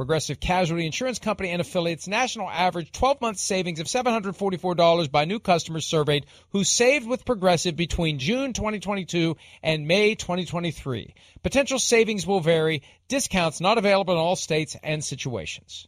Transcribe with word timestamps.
Progressive 0.00 0.40
Casualty 0.40 0.86
Insurance 0.86 1.18
Company 1.18 1.50
and 1.50 1.60
affiliates 1.60 2.08
national 2.08 2.48
average 2.48 2.90
12 2.90 3.20
month 3.20 3.36
savings 3.36 3.80
of 3.80 3.86
$744 3.86 5.12
by 5.12 5.26
new 5.26 5.38
customers 5.38 5.84
surveyed 5.84 6.24
who 6.52 6.64
saved 6.64 7.06
with 7.06 7.26
Progressive 7.26 7.76
between 7.76 8.18
June 8.18 8.54
2022 8.54 9.36
and 9.62 9.86
May 9.86 10.14
2023. 10.14 11.14
Potential 11.42 11.78
savings 11.78 12.26
will 12.26 12.40
vary. 12.40 12.82
Discounts 13.08 13.60
not 13.60 13.76
available 13.76 14.14
in 14.14 14.18
all 14.18 14.36
states 14.36 14.74
and 14.82 15.04
situations. 15.04 15.86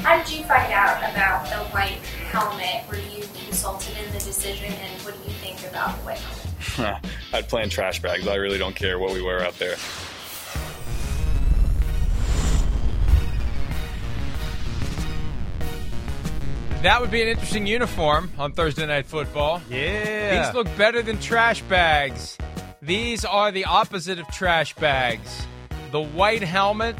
How 0.00 0.22
did 0.22 0.30
you 0.30 0.44
find 0.44 0.70
out 0.70 0.98
about 1.10 1.46
the 1.46 1.64
white 1.70 1.96
helmet? 2.30 2.86
Were 2.90 2.96
you 2.96 3.24
consulted 3.46 3.96
in 3.96 4.12
the 4.12 4.18
decision 4.18 4.70
and 4.70 5.02
what 5.02 5.14
do 5.14 5.20
you 5.24 5.34
think 5.36 5.60
about 5.70 5.98
the 5.98 6.04
white 6.04 6.18
helmet? 6.18 7.04
I'd 7.32 7.48
plan 7.48 7.70
trash 7.70 8.02
bags. 8.02 8.28
I 8.28 8.34
really 8.34 8.58
don't 8.58 8.76
care 8.76 8.98
what 8.98 9.14
we 9.14 9.22
wear 9.22 9.42
out 9.42 9.58
there. 9.58 9.76
That 16.82 17.00
would 17.00 17.10
be 17.10 17.20
an 17.22 17.26
interesting 17.26 17.66
uniform 17.66 18.30
on 18.38 18.52
Thursday 18.52 18.86
Night 18.86 19.06
Football. 19.06 19.60
Yeah. 19.68 20.44
These 20.44 20.54
look 20.54 20.68
better 20.76 21.02
than 21.02 21.18
trash 21.18 21.60
bags. 21.62 22.38
These 22.80 23.24
are 23.24 23.50
the 23.50 23.64
opposite 23.64 24.20
of 24.20 24.28
trash 24.28 24.76
bags. 24.76 25.44
The 25.90 26.00
white 26.00 26.42
helmet, 26.42 26.96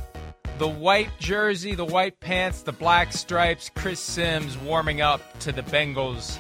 the 0.59 0.67
white 0.67 1.11
jersey, 1.21 1.77
the 1.77 1.85
white 1.85 2.19
pants, 2.19 2.63
the 2.63 2.73
black 2.73 3.13
stripes. 3.13 3.71
Chris 3.77 4.01
Simms 4.01 4.59
warming 4.59 5.01
up 5.01 5.21
to 5.41 5.53
the 5.53 5.63
Bengals 5.63 6.39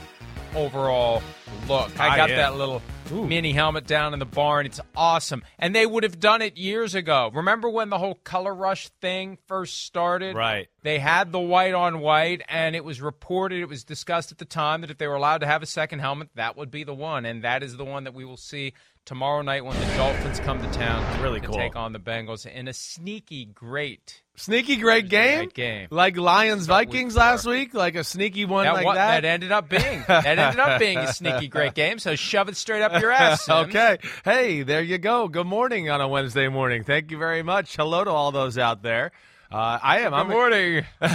overall 0.54 1.22
look. 1.68 1.98
I 1.98 2.08
I 2.08 2.16
got 2.16 2.30
am. 2.30 2.36
that 2.36 2.56
little 2.56 2.82
mini 3.10 3.52
helmet 3.52 3.86
down 3.86 4.12
in 4.12 4.18
the 4.18 4.26
barn. 4.26 4.66
It's 4.66 4.80
awesome. 4.96 5.42
And 5.58 5.74
they 5.74 5.86
would 5.86 6.02
have 6.02 6.20
done 6.20 6.42
it 6.42 6.56
years 6.56 6.94
ago. 6.94 7.30
Remember 7.32 7.68
when 7.68 7.88
the 7.90 7.98
whole 7.98 8.14
color 8.14 8.54
rush 8.54 8.88
thing 9.00 9.38
first 9.46 9.84
started? 9.84 10.36
Right. 10.36 10.68
They 10.82 10.98
had 10.98 11.32
the 11.32 11.40
white 11.40 11.74
on 11.74 12.00
white, 12.00 12.42
and 12.48 12.76
it 12.76 12.84
was 12.84 13.00
reported, 13.00 13.60
it 13.60 13.68
was 13.68 13.84
discussed 13.84 14.32
at 14.32 14.38
the 14.38 14.44
time 14.44 14.82
that 14.82 14.90
if 14.90 14.98
they 14.98 15.06
were 15.06 15.14
allowed 15.14 15.38
to 15.38 15.46
have 15.46 15.62
a 15.62 15.66
second 15.66 16.00
helmet, 16.00 16.28
that 16.34 16.56
would 16.56 16.70
be 16.70 16.84
the 16.84 16.94
one. 16.94 17.24
And 17.24 17.44
that 17.44 17.62
is 17.62 17.76
the 17.76 17.84
one 17.84 18.04
that 18.04 18.14
we 18.14 18.24
will 18.24 18.36
see 18.36 18.74
tomorrow 19.08 19.40
night 19.40 19.64
when 19.64 19.74
the 19.80 19.86
Dolphins 19.96 20.38
come 20.40 20.60
to 20.60 20.70
town 20.70 21.22
Really 21.22 21.40
to 21.40 21.46
cool. 21.46 21.56
take 21.56 21.74
on 21.76 21.94
the 21.94 21.98
Bengals 21.98 22.44
in 22.44 22.68
a 22.68 22.74
sneaky, 22.74 23.46
great. 23.46 24.22
Sneaky 24.36 24.76
great 24.76 25.08
game. 25.08 25.48
Game. 25.54 25.88
Like 25.90 26.16
Lions 26.18 26.68
what 26.68 26.86
Vikings 26.86 27.16
last 27.16 27.46
week, 27.46 27.72
like 27.74 27.96
a 27.96 28.04
sneaky 28.04 28.44
one 28.44 28.66
That, 28.66 28.74
like 28.74 28.84
wa- 28.84 28.94
that. 28.94 29.22
that 29.22 29.24
ended 29.24 29.50
up 29.50 29.68
being 29.70 30.04
that 30.06 30.26
ended 30.26 30.60
up 30.60 30.78
being 30.78 30.98
a 30.98 31.12
sneaky 31.12 31.48
great 31.48 31.74
game. 31.74 31.98
So 31.98 32.14
shove 32.16 32.48
it 32.50 32.56
straight 32.56 32.82
up 32.82 33.00
your 33.00 33.10
ass. 33.10 33.48
Okay. 33.48 33.96
Hey, 34.24 34.62
there 34.62 34.82
you 34.82 34.98
go. 34.98 35.26
Good 35.26 35.46
morning 35.46 35.88
on 35.90 36.00
a 36.00 36.06
Wednesday 36.06 36.48
morning. 36.48 36.84
Thank 36.84 37.10
you 37.10 37.18
very 37.18 37.42
much. 37.42 37.74
Hello 37.76 38.04
to 38.04 38.10
all 38.10 38.30
those 38.30 38.58
out 38.58 38.82
there. 38.82 39.10
Uh, 39.50 39.78
I 39.82 40.00
am. 40.00 40.10
Good 40.10 40.16
I'm 40.18 40.28
morning. 40.28 40.84
Go 41.00 41.06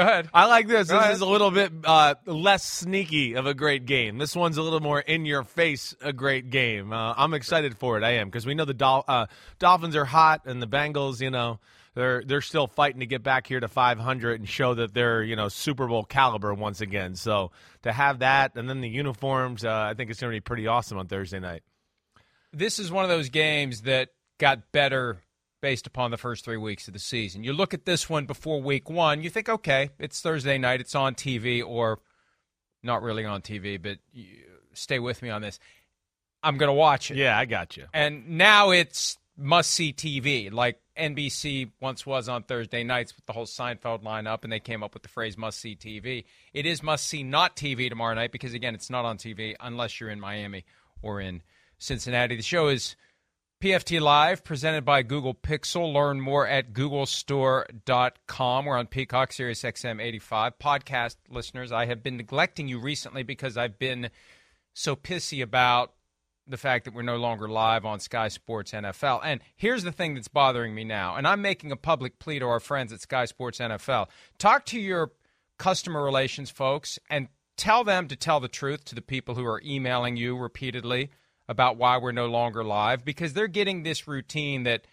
ahead. 0.00 0.28
I 0.34 0.46
like 0.46 0.66
this. 0.66 0.88
Go 0.88 0.94
this 0.96 1.02
ahead. 1.04 1.14
is 1.14 1.20
a 1.20 1.26
little 1.26 1.52
bit 1.52 1.72
uh, 1.84 2.16
less 2.26 2.64
sneaky 2.64 3.34
of 3.34 3.46
a 3.46 3.54
great 3.54 3.86
game. 3.86 4.18
This 4.18 4.34
one's 4.34 4.56
a 4.56 4.62
little 4.62 4.80
more 4.80 4.98
in 4.98 5.24
your 5.24 5.44
face, 5.44 5.94
a 6.02 6.12
great 6.12 6.50
game. 6.50 6.92
Uh, 6.92 7.14
I'm 7.16 7.32
excited 7.32 7.78
for 7.78 7.96
it. 7.96 8.02
I 8.02 8.14
am 8.14 8.26
because 8.28 8.44
we 8.44 8.54
know 8.54 8.64
the 8.64 8.74
Dol- 8.74 9.04
uh, 9.06 9.26
Dolphins 9.60 9.94
are 9.94 10.04
hot 10.04 10.46
and 10.46 10.60
the 10.60 10.66
Bengals, 10.66 11.20
you 11.20 11.30
know, 11.30 11.60
they're 11.94 12.24
they're 12.24 12.40
still 12.40 12.66
fighting 12.66 13.00
to 13.00 13.06
get 13.06 13.22
back 13.22 13.46
here 13.46 13.60
to 13.60 13.68
500 13.68 14.40
and 14.40 14.48
show 14.48 14.74
that 14.74 14.92
they're 14.92 15.22
you 15.22 15.36
know 15.36 15.46
Super 15.48 15.86
Bowl 15.86 16.02
caliber 16.04 16.52
once 16.54 16.80
again. 16.80 17.14
So 17.14 17.52
to 17.82 17.92
have 17.92 18.18
that 18.20 18.56
and 18.56 18.68
then 18.68 18.80
the 18.80 18.88
uniforms, 18.88 19.64
uh, 19.64 19.70
I 19.72 19.94
think 19.94 20.10
it's 20.10 20.20
going 20.20 20.32
to 20.32 20.36
be 20.36 20.40
pretty 20.40 20.66
awesome 20.66 20.98
on 20.98 21.06
Thursday 21.06 21.38
night. 21.38 21.62
this 22.52 22.80
is 22.80 22.90
one 22.90 23.04
of 23.04 23.10
those 23.10 23.28
games 23.28 23.82
that 23.82 24.08
got 24.38 24.72
better 24.72 25.20
based 25.60 25.86
upon 25.86 26.10
the 26.10 26.16
first 26.16 26.44
three 26.44 26.56
weeks 26.56 26.86
of 26.88 26.94
the 26.94 27.00
season. 27.00 27.44
You 27.44 27.52
look 27.52 27.74
at 27.74 27.84
this 27.84 28.08
one 28.08 28.26
before 28.26 28.60
week 28.60 28.88
one, 28.88 29.22
you 29.22 29.30
think, 29.30 29.48
okay, 29.48 29.90
it's 29.98 30.20
Thursday 30.20 30.58
night, 30.58 30.80
it's 30.80 30.94
on 30.94 31.14
TV, 31.14 31.64
or 31.64 31.98
not 32.82 33.02
really 33.02 33.24
on 33.24 33.42
TV, 33.42 33.80
but 33.80 33.98
stay 34.72 34.98
with 34.98 35.22
me 35.22 35.30
on 35.30 35.42
this. 35.42 35.58
I'm 36.42 36.56
going 36.56 36.68
to 36.68 36.74
watch 36.74 37.10
it. 37.10 37.16
Yeah, 37.16 37.38
I 37.38 37.44
got 37.44 37.76
you. 37.76 37.84
And 37.92 38.38
now 38.38 38.70
it's 38.70 39.18
must 39.36 39.70
see 39.70 39.92
TV, 39.92 40.52
like 40.52 40.80
NBC 40.98 41.70
once 41.80 42.04
was 42.04 42.28
on 42.28 42.42
Thursday 42.42 42.84
nights 42.84 43.16
with 43.16 43.24
the 43.26 43.32
whole 43.32 43.46
Seinfeld 43.46 44.02
lineup, 44.02 44.44
and 44.44 44.52
they 44.52 44.60
came 44.60 44.82
up 44.82 44.94
with 44.94 45.02
the 45.02 45.08
phrase 45.08 45.36
must 45.36 45.58
see 45.58 45.76
TV. 45.76 46.24
It 46.52 46.66
is 46.66 46.82
must 46.82 47.06
see 47.06 47.22
not 47.22 47.56
TV 47.56 47.88
tomorrow 47.88 48.14
night 48.14 48.32
because, 48.32 48.54
again, 48.54 48.74
it's 48.74 48.90
not 48.90 49.04
on 49.04 49.18
TV 49.18 49.54
unless 49.60 50.00
you're 50.00 50.10
in 50.10 50.20
Miami 50.20 50.64
or 51.02 51.20
in 51.20 51.42
Cincinnati. 51.78 52.36
The 52.36 52.42
show 52.42 52.68
is 52.68 52.96
PFT 53.60 54.00
Live, 54.00 54.42
presented 54.42 54.86
by 54.86 55.02
Google 55.02 55.34
Pixel. 55.34 55.92
Learn 55.92 56.18
more 56.18 56.46
at 56.46 56.72
googlestore.com. 56.72 58.64
We're 58.64 58.78
on 58.78 58.86
Peacock, 58.86 59.34
Sirius 59.34 59.62
XM 59.62 60.00
85. 60.00 60.58
Podcast 60.58 61.16
listeners, 61.28 61.70
I 61.70 61.84
have 61.84 62.02
been 62.02 62.16
neglecting 62.16 62.68
you 62.68 62.80
recently 62.80 63.22
because 63.22 63.58
I've 63.58 63.78
been 63.78 64.08
so 64.72 64.96
pissy 64.96 65.42
about 65.42 65.92
the 66.46 66.56
fact 66.56 66.86
that 66.86 66.94
we're 66.94 67.02
no 67.02 67.18
longer 67.18 67.48
live 67.48 67.84
on 67.84 68.00
Sky 68.00 68.28
Sports 68.28 68.72
NFL. 68.72 69.20
And 69.22 69.42
here's 69.56 69.82
the 69.82 69.92
thing 69.92 70.14
that's 70.14 70.28
bothering 70.28 70.74
me 70.74 70.84
now, 70.84 71.16
and 71.16 71.28
I'm 71.28 71.42
making 71.42 71.70
a 71.70 71.76
public 71.76 72.18
plea 72.18 72.38
to 72.38 72.46
our 72.46 72.60
friends 72.60 72.94
at 72.94 73.02
Sky 73.02 73.26
Sports 73.26 73.58
NFL. 73.58 74.08
Talk 74.38 74.64
to 74.66 74.80
your 74.80 75.12
customer 75.58 76.02
relations 76.02 76.48
folks 76.48 76.98
and 77.10 77.28
tell 77.58 77.84
them 77.84 78.08
to 78.08 78.16
tell 78.16 78.40
the 78.40 78.48
truth 78.48 78.86
to 78.86 78.94
the 78.94 79.02
people 79.02 79.34
who 79.34 79.44
are 79.44 79.60
emailing 79.62 80.16
you 80.16 80.34
repeatedly 80.34 81.10
about 81.50 81.76
why 81.76 81.98
we're 81.98 82.12
no 82.12 82.26
longer 82.26 82.62
live 82.62 83.04
because 83.04 83.34
they're 83.34 83.48
getting 83.48 83.82
this 83.82 84.06
routine 84.06 84.62
that 84.62 84.86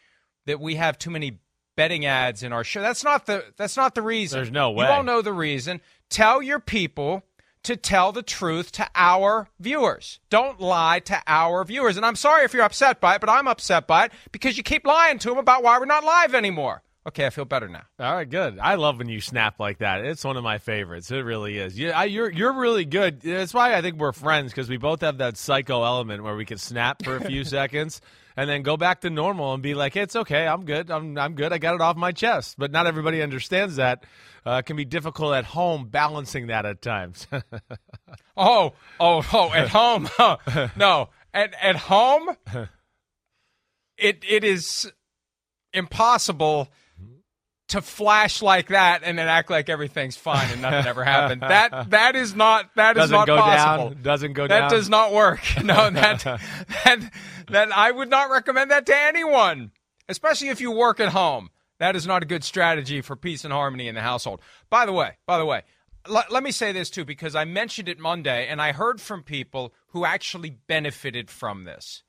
that 0.48 0.60
we 0.60 0.76
have 0.76 0.98
too 0.98 1.12
many 1.12 1.40
betting 1.76 2.06
ads 2.06 2.42
in 2.42 2.52
our 2.52 2.64
show. 2.64 2.82
That's 2.82 3.04
not 3.04 3.28
the 3.28 3.46
that's 3.56 3.78
not 3.78 3.94
the 3.94 4.02
reason. 4.02 4.40
There's 4.40 4.52
no 4.52 4.72
way. 4.72 4.86
You 4.86 4.92
all 4.92 5.04
know 5.04 5.22
the 5.22 5.32
reason. 5.32 5.80
Tell 6.10 6.42
your 6.42 6.60
people 6.60 7.24
to 7.64 7.76
tell 7.76 8.12
the 8.12 8.24
truth 8.24 8.72
to 8.72 8.88
our 8.96 9.50
viewers. 9.60 10.20
Don't 10.30 10.60
lie 10.60 11.00
to 11.02 11.22
our 11.28 11.64
viewers. 11.64 11.96
And 11.96 12.06
I'm 12.06 12.16
sorry 12.16 12.44
if 12.44 12.54
you're 12.54 12.64
upset 12.64 13.00
by 13.00 13.16
it, 13.16 13.22
but 13.22 13.30
I'm 13.30 13.48
upset 13.48 13.86
by 13.86 14.06
it 14.06 14.12
because 14.32 14.58
you 14.58 14.64
keep 14.64 14.86
lying 14.86 15.20
to 15.20 15.30
them 15.30 15.38
about 15.38 15.64
why 15.64 15.78
we're 15.78 15.86
not 15.86 16.04
live 16.04 16.34
anymore. 16.34 16.82
Okay, 17.08 17.26
I 17.26 17.30
feel 17.30 17.46
better 17.46 17.70
now. 17.70 17.84
All 18.00 18.14
right, 18.14 18.30
good. 18.30 18.60
I 18.60 18.76
love 18.76 18.98
when 18.98 19.08
you 19.08 19.22
snap 19.22 19.62
like 19.62 19.78
that. 19.78 20.04
It's 20.04 20.26
one 20.26 20.36
of 20.36 20.44
my 20.44 20.58
favorites. 20.58 21.10
It 21.10 21.20
really 21.20 21.58
is. 21.58 21.80
Yeah, 21.80 21.98
I, 21.98 22.04
you're 22.04 22.30
you're 22.30 22.52
really 22.52 22.84
good. 22.84 23.22
That's 23.22 23.54
why 23.54 23.76
I 23.76 23.82
think 23.82 23.96
we're 23.96 24.12
friends 24.12 24.52
because 24.52 24.68
we 24.68 24.76
both 24.76 25.00
have 25.00 25.20
that 25.20 25.38
psycho 25.38 25.86
element 25.86 26.22
where 26.22 26.36
we 26.36 26.44
can 26.44 26.58
snap 26.58 27.06
for 27.06 27.16
a 27.16 27.22
few 27.22 27.44
seconds, 27.46 28.02
and 28.36 28.50
then 28.50 28.62
go 28.62 28.76
back 28.76 29.02
to 29.02 29.10
normal 29.10 29.54
and 29.54 29.64
be 29.64 29.74
like, 29.74 29.94
hey, 29.94 30.02
it's 30.02 30.18
okay, 30.18 30.46
I'm 30.46 30.66
good, 30.66 30.92
I'm 30.92 31.18
I'm 31.18 31.36
good, 31.36 31.54
I 31.54 31.60
got 31.60 31.76
it 31.76 31.82
off 31.82 31.96
my 31.96 32.12
chest. 32.12 32.56
But 32.58 32.72
not 32.72 32.88
everybody 32.88 33.22
understands 33.22 33.78
that. 33.78 34.04
Uh, 34.46 34.58
it 34.60 34.66
can 34.66 34.76
be 34.76 34.86
difficult 34.86 35.34
at 35.34 35.46
home 35.46 35.88
balancing 35.88 36.48
that 36.48 36.66
at 36.66 36.82
times. 36.82 37.26
oh, 38.38 38.74
oh, 39.00 39.26
oh, 39.32 39.54
at 39.54 39.70
home, 39.70 40.10
no, 40.76 41.08
at 41.34 41.54
at 41.62 41.78
home, 41.78 42.36
it 43.98 44.26
it 44.28 44.44
is 44.44 44.92
impossible 45.72 46.68
to 47.70 47.82
flash 47.82 48.42
like 48.42 48.68
that 48.70 49.02
and 49.04 49.18
then 49.20 49.28
act 49.28 49.50
like 49.50 49.68
everything's 49.68 50.16
fine 50.16 50.50
and 50.52 50.62
nothing 50.62 50.88
ever 50.88 51.04
happened. 51.04 51.42
That 51.42 51.90
that 51.90 52.16
is 52.16 52.34
not 52.36 52.70
that 52.76 52.96
is 52.96 53.02
Doesn't 53.02 53.16
not 53.16 53.28
go 53.28 53.38
possible. 53.38 53.90
down. 53.90 54.02
Doesn't 54.04 54.34
go 54.34 54.44
that 54.48 54.60
down. 54.60 54.70
That 54.70 54.76
does 54.76 54.90
not 54.90 55.12
work. 55.14 55.42
No, 55.64 55.90
that 55.90 56.24
that 56.24 57.12
that 57.50 57.72
I 57.76 57.92
would 57.92 58.10
not 58.10 58.30
recommend 58.30 58.72
that 58.72 58.86
to 58.86 58.96
anyone, 58.98 59.72
especially 60.08 60.50
if 60.50 60.62
you 60.62 60.72
work 60.72 61.00
at 61.00 61.10
home. 61.10 61.50
That 61.80 61.96
is 61.96 62.08
not 62.08 62.24
a 62.24 62.26
good 62.26 62.44
strategy 62.44 63.02
for 63.02 63.16
peace 63.16 63.44
and 63.44 63.54
harmony 63.54 63.88
in 63.88 63.96
the 63.96 64.02
household. 64.02 64.42
By 64.70 64.86
the 64.88 64.94
way, 64.94 65.18
by 65.28 65.38
the 65.38 65.46
way, 65.46 65.62
l- 66.10 66.24
let 66.32 66.42
me 66.42 66.52
say 66.52 66.72
this 66.72 66.90
too 66.90 67.06
because 67.06 67.36
I 67.36 67.46
mentioned 67.46 67.88
it 67.90 68.00
Monday 68.00 68.48
and 68.48 68.62
I 68.62 68.72
heard 68.72 69.00
from 69.02 69.22
people 69.24 69.74
who 69.90 70.06
actually 70.06 70.52
benefited 70.68 71.30
from 71.30 71.66
this 71.66 72.02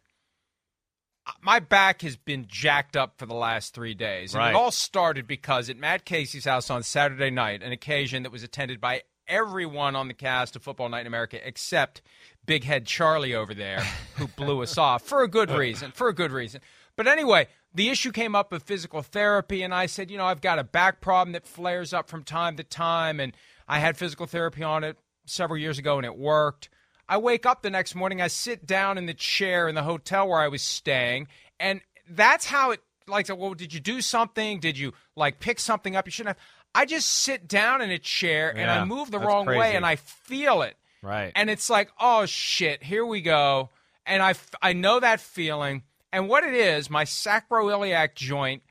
my 1.41 1.59
back 1.61 2.03
has 2.03 2.17
been 2.17 2.47
jacked 2.49 2.97
up 2.97 3.19
for 3.19 3.27
the 3.27 3.35
last 3.35 3.75
three 3.75 3.95
days. 3.95 4.35
And 4.35 4.39
Right. 4.41 4.51
it 4.51 4.57
all 4.57 4.71
started 4.71 5.27
because 5.27 5.69
at 5.71 5.77
Matt 5.77 6.05
Casey's 6.05 6.45
house 6.45 6.71
on 6.71 6.83
Saturday 6.83 7.31
night, 7.31 7.63
an 7.63 7.73
occasion 7.73 8.23
that 8.23 8.33
was 8.33 8.43
attended 8.43 8.81
by 8.81 9.03
everyone 9.27 9.95
on 9.95 10.09
the 10.09 10.15
cast 10.15 10.57
of 10.57 10.63
Football 10.63 10.89
Night 10.89 11.03
in 11.03 11.07
America 11.07 11.39
except 11.47 12.03
Big 12.47 12.65
Head 12.65 12.87
Charlie 12.87 13.35
over 13.35 13.53
there, 13.55 13.81
who 14.17 14.27
blew 14.37 14.63
us 14.63 14.79
off 14.79 15.03
for 15.03 15.23
a 15.23 15.29
good 15.29 15.51
reason. 15.51 15.93
For 15.93 16.09
a 16.09 16.15
good 16.15 16.33
reason. 16.33 16.61
But 16.97 17.07
anyway, 17.07 17.49
the 17.75 17.91
issue 17.91 18.11
came 18.11 18.35
up 18.35 18.53
of 18.53 18.63
physical 18.63 19.03
therapy, 19.03 19.63
and 19.63 19.75
I 19.75 19.87
said, 19.87 20.11
you 20.11 20.17
know, 20.17 20.25
I've 20.25 20.41
got 20.41 20.59
a 20.59 20.65
back 20.65 21.01
problem 21.01 21.33
that 21.33 21.47
flares 21.47 21.93
up 21.93 22.09
from 22.09 22.25
time 22.25 22.57
to 22.57 22.65
time, 22.65 23.21
and 23.21 23.37
I 23.69 23.79
had 23.79 23.97
physical 23.97 24.27
therapy 24.27 24.63
on 24.63 24.83
it 24.83 24.97
several 25.27 25.59
years 25.59 25.79
ago, 25.79 25.99
and 25.99 26.07
it 26.07 26.17
worked. 26.17 26.71
I 27.09 27.17
wake 27.17 27.47
up 27.47 27.63
the 27.63 27.71
next 27.71 27.95
morning, 27.95 28.21
I 28.21 28.29
sit 28.29 28.67
down 28.67 28.99
in 28.99 29.07
the 29.07 29.15
chair 29.15 29.69
in 29.69 29.75
the 29.75 29.83
hotel 29.83 30.29
where 30.29 30.41
I 30.41 30.49
was 30.49 30.63
staying, 30.63 31.29
and 31.59 31.81
that's 32.09 32.47
how 32.47 32.73
it 32.73 32.81
like 33.07 33.29
well, 33.35 33.55
did 33.55 33.73
you 33.73 33.81
do 33.81 34.01
something? 34.01 34.61
Did 34.61 34.77
you 34.79 34.93
like 35.17 35.41
pick 35.41 35.59
something 35.59 35.97
up 35.97 36.07
you 36.07 36.11
shouldn't 36.13 36.37
have? 36.37 36.47
I 36.75 36.85
just 36.85 37.09
sit 37.09 37.49
down 37.49 37.81
in 37.81 37.91
a 37.91 37.99
chair 37.99 38.55
and 38.55 38.71
I 38.71 38.85
move 38.85 39.11
the 39.11 39.19
wrong 39.19 39.47
way 39.47 39.75
and 39.75 39.87
I 39.87 39.97
feel 39.97 40.63
it. 40.63 40.77
Right. 41.03 41.33
And 41.35 41.49
it's 41.49 41.71
like, 41.71 41.91
oh 41.99 42.27
shit, 42.27 42.83
here 42.83 43.05
we 43.05 43.21
go. 43.21 43.71
And 44.07 44.23
I, 44.23 44.35
I 44.63 44.73
know 44.73 45.01
that 45.01 45.21
feeling. 45.21 45.83
And 46.13 46.29
what 46.29 46.45
it 46.45 46.55
is, 46.55 46.89
my 46.89 47.05
sacroiliac 47.05 48.15
joint 48.15 48.63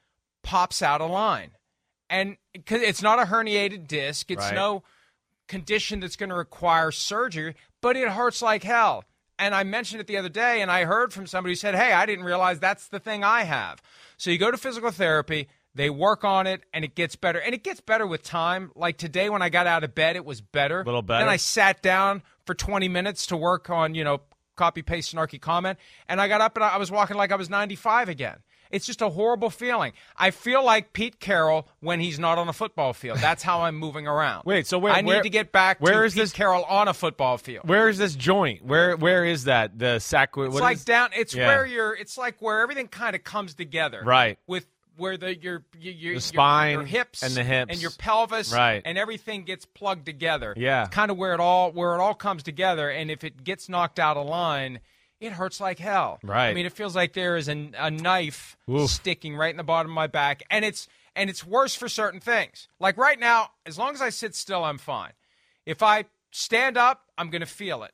pops 0.44 0.82
out 0.82 1.02
of 1.02 1.12
line. 1.12 1.52
And 2.10 2.38
cause 2.66 2.82
it's 2.82 3.02
not 3.02 3.20
a 3.20 3.24
herniated 3.24 3.88
disc, 3.88 4.32
it's 4.32 4.46
Right. 4.46 4.56
no 4.56 4.84
condition 5.48 6.00
that's 6.00 6.16
going 6.16 6.30
to 6.30 6.36
require 6.36 6.92
surgery, 6.92 7.56
but 7.82 7.96
it 7.96 8.10
hurts 8.10 8.42
like 8.42 8.64
hell. 8.64 9.04
And 9.40 9.54
I 9.54 9.64
mentioned 9.64 10.02
it 10.02 10.08
the 10.08 10.18
other 10.18 10.30
day, 10.30 10.62
and 10.62 10.72
I 10.72 10.86
heard 10.86 11.14
from 11.14 11.28
somebody 11.28 11.52
who 11.52 11.56
said, 11.58 11.76
Hey, 11.76 11.94
I 11.94 12.06
didn't 12.06 12.26
realize 12.26 12.60
that's 12.60 12.88
the 12.88 13.00
thing 13.00 13.24
I 13.24 13.44
have. 13.44 13.82
So 14.18 14.32
you 14.32 14.40
go 14.40 14.50
to 14.50 14.58
physical 14.58 14.90
therapy, 14.90 15.48
they 15.76 15.92
work 15.92 16.24
on 16.24 16.48
it, 16.48 16.64
and 16.74 16.84
it 16.84 16.96
gets 16.96 17.16
better. 17.16 17.40
And 17.40 17.54
it 17.54 17.64
gets 17.64 17.80
better 17.80 18.08
with 18.08 18.24
time. 18.24 18.72
Like 18.76 18.98
today, 18.98 19.30
when 19.30 19.44
I 19.44 19.50
got 19.50 19.68
out 19.68 19.84
of 19.84 19.94
bed, 19.94 20.16
it 20.16 20.26
was 20.26 20.42
better. 20.42 20.82
A 20.82 20.86
Little 20.86 21.04
better. 21.04 21.24
Then 21.24 21.30
I 21.30 21.38
sat 21.38 21.84
down 21.84 22.24
for 22.46 22.56
20 22.56 22.88
minutes 22.88 23.28
to 23.28 23.38
work 23.38 23.70
on, 23.70 23.94
you 23.94 24.04
know, 24.04 24.22
copy, 24.56 24.82
paste, 24.82 25.14
snarky 25.14 25.40
comment, 25.40 25.78
and 26.10 26.20
I 26.20 26.28
got 26.28 26.42
up 26.42 26.58
and 26.58 26.64
I 26.64 26.78
was 26.78 26.90
walking 26.90 27.16
like 27.16 27.32
I 27.32 27.36
was 27.36 27.48
95 27.48 28.10
again. 28.10 28.38
It's 28.72 28.86
just 28.86 29.02
a 29.02 29.10
horrible 29.10 29.50
feeling. 29.50 29.94
I 30.18 30.32
feel 30.32 30.64
like 30.64 30.94
Pete 30.94 31.20
Carroll 31.20 31.68
when 31.80 32.00
he's 32.00 32.20
not 32.20 32.38
on 32.38 32.48
a 32.48 32.54
football 32.54 32.94
field. 32.94 33.20
That's 33.20 33.44
how 33.44 33.62
I'm 33.62 33.76
moving 33.76 34.08
around. 34.08 34.44
Wait, 34.46 34.68
so 34.68 34.78
where- 34.80 34.94
I 34.94 35.02
need 35.02 35.08
where- 35.08 35.24
to 35.24 35.30
get 35.30 35.52
back 35.52 35.80
where 35.82 36.02
to 36.02 36.04
is 36.06 36.14
Pete 36.14 36.24
this- 36.24 36.34
Carroll 36.34 36.64
on 36.66 36.88
a 36.88 36.94
football 36.94 37.38
field. 37.38 37.68
Where 37.68 37.90
is 37.90 37.98
this 37.98 38.16
joint? 38.16 38.64
Where 38.66 38.96
where 38.98 39.26
is 39.26 39.46
that? 39.46 39.78
The 39.80 40.00
sac. 40.00 40.36
What 40.36 40.48
it's 40.48 40.56
is- 40.56 40.62
like 40.62 40.86
down. 40.86 41.10
It's 41.16 41.34
Yeah. 41.34 41.48
where 41.48 41.66
you're. 41.66 41.94
It's 41.96 42.18
like 42.18 42.42
where 42.42 42.62
everything 42.62 42.88
kind 42.88 43.16
of 43.16 43.24
comes 43.24 43.54
together. 43.54 44.02
Right. 44.04 44.38
With 44.48 44.66
where 44.98 45.16
the 45.16 45.36
your 45.38 45.64
your, 45.80 45.94
your 46.14 46.20
spine 46.20 46.72
your, 46.74 46.84
hips 46.84 47.22
and 47.22 47.34
the 47.36 47.44
hips. 47.44 47.72
and 47.72 47.80
your 47.80 47.92
pelvis 47.92 48.52
Right. 48.52 48.82
and 48.84 48.98
everything 48.98 49.44
gets 49.44 49.64
plugged 49.66 50.08
together. 50.08 50.56
Yeah. 50.58 50.86
It's 50.86 50.90
kind 50.96 51.12
of 51.12 51.18
where 51.18 51.34
it 51.34 51.40
all 51.40 51.72
where 51.72 51.94
it 51.96 52.00
all 52.00 52.16
comes 52.16 52.42
together. 52.42 52.90
And 52.90 53.12
if 53.12 53.24
it 53.24 53.44
gets 53.44 53.70
knocked 53.70 54.00
out 54.00 54.18
of 54.18 54.26
line. 54.26 54.80
It 55.20 55.32
hurts 55.32 55.60
like 55.60 55.80
hell. 55.80 56.20
Right. 56.24 56.50
I 56.50 56.54
mean, 56.54 56.66
it 56.66 56.74
feels 56.74 56.96
like 56.96 57.14
there 57.14 57.38
is 57.38 57.50
a, 57.50 57.72
a 57.78 57.90
knife 57.90 58.56
Oof. 58.70 58.90
sticking 58.90 59.36
right 59.36 59.50
in 59.50 59.58
the 59.58 59.64
bottom 59.64 59.92
of 59.92 59.96
my 59.96 60.08
back, 60.08 60.44
and 60.50 60.64
it's 60.64 60.88
and 61.16 61.30
it's 61.30 61.46
worse 61.46 61.74
for 61.74 61.90
certain 61.90 62.20
things. 62.20 62.68
Like 62.80 62.98
right 62.98 63.20
now, 63.20 63.50
as 63.66 63.78
long 63.78 63.94
as 63.94 64.02
I 64.02 64.10
sit 64.10 64.36
still, 64.36 64.64
I'm 64.64 64.78
fine. 64.78 65.14
If 65.66 65.82
I 65.82 66.06
stand 66.32 66.78
up, 66.78 67.04
I'm 67.18 67.30
going 67.32 67.42
to 67.42 67.48
feel 67.48 67.84
it. 67.84 67.92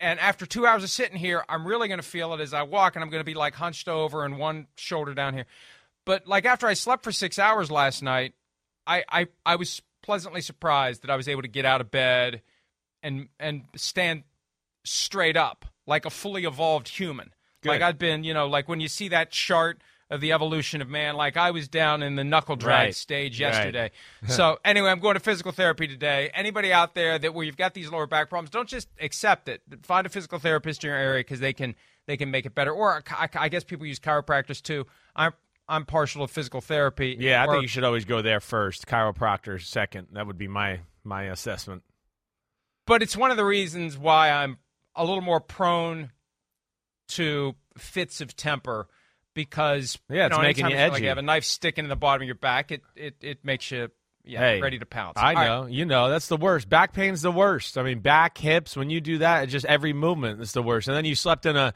And 0.00 0.18
after 0.20 0.46
two 0.46 0.66
hours 0.66 0.82
of 0.82 0.90
sitting 0.90 1.16
here, 1.16 1.44
I'm 1.48 1.66
really 1.66 1.88
going 1.88 2.00
to 2.00 2.06
feel 2.06 2.32
it 2.34 2.40
as 2.40 2.54
I 2.54 2.62
walk, 2.62 2.96
and 2.96 3.02
I'm 3.02 3.10
going 3.10 3.20
to 3.20 3.24
be 3.24 3.34
like 3.34 3.54
hunched 3.54 3.88
over 3.88 4.24
and 4.24 4.38
one 4.38 4.66
shoulder 4.76 5.14
down 5.14 5.34
here. 5.34 5.46
But 6.06 6.26
like 6.26 6.46
after 6.46 6.66
I 6.66 6.74
slept 6.74 7.04
for 7.04 7.12
six 7.12 7.38
hours 7.38 7.70
last 7.70 8.02
night, 8.02 8.34
I, 8.86 9.04
I, 9.10 9.26
I 9.44 9.56
was 9.56 9.82
pleasantly 10.02 10.40
surprised 10.40 11.02
that 11.02 11.10
I 11.10 11.16
was 11.16 11.28
able 11.28 11.42
to 11.42 11.48
get 11.48 11.64
out 11.64 11.80
of 11.80 11.90
bed 11.90 12.42
and 13.02 13.28
and 13.38 13.64
stand 13.74 14.22
straight 14.86 15.36
up 15.36 15.64
like 15.86 16.04
a 16.04 16.10
fully 16.10 16.44
evolved 16.44 16.88
human. 16.88 17.32
Good. 17.62 17.68
Like 17.70 17.82
I've 17.82 17.98
been, 17.98 18.24
you 18.24 18.34
know, 18.34 18.46
like 18.46 18.68
when 18.68 18.80
you 18.80 18.88
see 18.88 19.08
that 19.08 19.30
chart 19.30 19.80
of 20.08 20.20
the 20.20 20.32
evolution 20.32 20.80
of 20.80 20.88
man, 20.88 21.16
like 21.16 21.36
I 21.36 21.50
was 21.50 21.66
down 21.68 22.02
in 22.02 22.14
the 22.14 22.22
knuckle 22.22 22.54
drag 22.56 22.86
Right. 22.86 22.94
stage 22.94 23.40
Right. 23.40 23.48
yesterday. 23.48 23.90
so 24.28 24.58
anyway, 24.64 24.90
I'm 24.90 25.00
going 25.00 25.14
to 25.14 25.20
physical 25.20 25.50
therapy 25.52 25.88
today. 25.88 26.30
Anybody 26.34 26.72
out 26.72 26.94
there 26.94 27.18
that 27.18 27.34
where 27.34 27.44
you've 27.44 27.56
got 27.56 27.74
these 27.74 27.90
lower 27.90 28.06
back 28.06 28.28
problems, 28.30 28.50
don't 28.50 28.68
just 28.68 28.88
accept 29.00 29.48
it. 29.48 29.62
Find 29.82 30.06
a 30.06 30.10
physical 30.10 30.38
therapist 30.38 30.84
in 30.84 30.88
your 30.88 30.96
area 30.96 31.20
because 31.20 31.40
they 31.40 31.52
can 31.52 31.74
they 32.06 32.16
can 32.16 32.30
make 32.30 32.46
it 32.46 32.54
better. 32.54 32.70
Or 32.72 33.02
I, 33.10 33.28
I 33.34 33.48
guess 33.48 33.64
people 33.64 33.84
use 33.86 33.98
chiropractors 33.98 34.62
too. 34.62 34.86
I'm 35.16 35.32
I'm 35.68 35.84
partial 35.84 36.24
to 36.24 36.32
physical 36.32 36.60
therapy. 36.60 37.16
Yeah, 37.18 37.42
I 37.42 37.46
think 37.48 37.62
you 37.62 37.68
should 37.68 37.82
always 37.82 38.04
go 38.04 38.22
there 38.22 38.38
first. 38.38 38.86
Chiropractor 38.86 39.60
second. 39.60 40.08
That 40.12 40.28
would 40.28 40.38
be 40.38 40.46
my 40.46 40.80
my 41.02 41.24
assessment. 41.24 41.82
but 42.86 43.02
it's 43.02 43.16
one 43.16 43.32
of 43.32 43.36
the 43.36 43.44
reasons 43.44 43.98
why 43.98 44.30
I'm 44.30 44.58
a 44.96 45.04
little 45.04 45.20
more 45.22 45.40
prone 45.40 46.10
to 47.08 47.54
fits 47.78 48.20
of 48.20 48.34
temper 48.36 48.88
because 49.34 49.98
Yeah, 50.08 50.26
it's 50.26 50.32
you 50.32 50.38
know, 50.38 50.42
making 50.42 50.64
you 50.66 50.70
feel 50.76 50.78
Like 50.88 50.92
edgy. 50.94 51.02
you 51.04 51.08
have 51.10 51.18
a 51.18 51.22
knife 51.22 51.44
sticking 51.44 51.84
in 51.84 51.88
the 51.88 51.96
bottom 51.96 52.22
of 52.22 52.26
your 52.26 52.34
back. 52.34 52.72
It 52.72 52.82
it, 52.94 53.14
it 53.20 53.44
makes 53.44 53.70
you 53.70 53.88
yeah 54.24 54.40
Hey, 54.40 54.60
ready 54.60 54.78
to 54.80 54.86
pounce. 54.86 55.18
I 55.18 55.28
All 55.28 55.34
right. 55.34 55.46
know, 55.46 55.66
you 55.66 55.84
know, 55.84 56.08
that's 56.08 56.26
the 56.26 56.36
worst. 56.36 56.68
Back 56.68 56.92
pain's 56.92 57.22
the 57.22 57.30
worst. 57.30 57.78
I 57.78 57.84
mean, 57.84 58.00
back, 58.00 58.36
hips. 58.38 58.76
When 58.76 58.90
you 58.90 59.00
do 59.00 59.18
that, 59.18 59.44
it's 59.44 59.52
just 59.52 59.66
every 59.66 59.92
movement 59.92 60.40
is 60.40 60.50
the 60.52 60.64
worst. 60.64 60.88
And 60.88 60.96
then 60.96 61.04
you 61.04 61.14
slept 61.14 61.46
in 61.46 61.56
a 61.56 61.72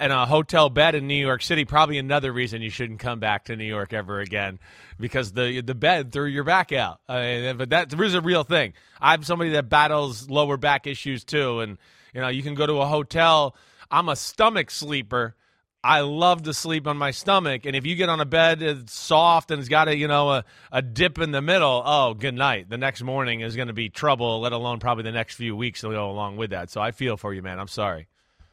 in 0.00 0.10
a 0.10 0.26
hotel 0.26 0.68
bed 0.68 0.94
in 0.94 1.06
New 1.06 1.14
York 1.14 1.42
City. 1.42 1.64
Probably 1.64 1.96
another 1.96 2.32
reason 2.32 2.60
you 2.60 2.68
shouldn't 2.70 2.98
come 3.00 3.18
back 3.18 3.46
to 3.46 3.56
New 3.56 3.64
York 3.64 3.94
ever 3.94 4.20
again, 4.20 4.58
because 5.00 5.32
the 5.32 5.62
the 5.62 5.74
bed 5.74 6.12
threw 6.12 6.26
your 6.26 6.44
back 6.44 6.70
out. 6.72 7.00
I 7.08 7.20
mean, 7.22 7.56
but 7.56 7.70
that 7.70 7.98
is 7.98 8.14
a 8.14 8.20
real 8.20 8.44
thing. 8.44 8.74
I'm 9.00 9.22
somebody 9.22 9.50
that 9.52 9.70
battles 9.70 10.28
lower 10.28 10.58
back 10.58 10.86
issues 10.86 11.24
too, 11.24 11.60
and 11.60 11.78
you 12.16 12.22
know, 12.22 12.28
you 12.28 12.42
can 12.42 12.54
go 12.54 12.66
to 12.66 12.80
a 12.80 12.86
hotel. 12.86 13.54
I'm 13.90 14.08
a 14.08 14.16
stomach 14.16 14.70
sleeper. 14.70 15.36
I 15.84 16.00
love 16.00 16.42
to 16.44 16.54
sleep 16.54 16.86
on 16.88 16.96
my 16.96 17.12
stomach, 17.12 17.66
and 17.66 17.76
if 17.76 17.86
you 17.86 17.94
get 17.94 18.08
on 18.08 18.20
a 18.20 18.24
bed 18.24 18.58
that's 18.58 18.92
soft 18.92 19.52
and 19.52 19.60
it's 19.60 19.68
got 19.68 19.86
a 19.86 19.96
you 19.96 20.08
know 20.08 20.30
a, 20.30 20.44
a 20.72 20.82
dip 20.82 21.18
in 21.18 21.30
the 21.30 21.42
middle, 21.42 21.82
oh, 21.84 22.14
good 22.14 22.34
night. 22.34 22.68
The 22.70 22.78
next 22.78 23.02
morning 23.02 23.42
is 23.42 23.54
going 23.54 23.68
to 23.68 23.74
be 23.74 23.88
trouble. 23.90 24.40
Let 24.40 24.52
alone 24.52 24.80
probably 24.80 25.04
the 25.04 25.12
next 25.12 25.34
few 25.34 25.54
weeks 25.54 25.82
to 25.82 25.90
go 25.90 26.10
along 26.10 26.38
with 26.38 26.50
that. 26.50 26.70
So 26.70 26.80
I 26.80 26.90
feel 26.90 27.16
for 27.16 27.32
you, 27.34 27.42
man. 27.42 27.60
I'm 27.60 27.68
sorry. 27.68 28.08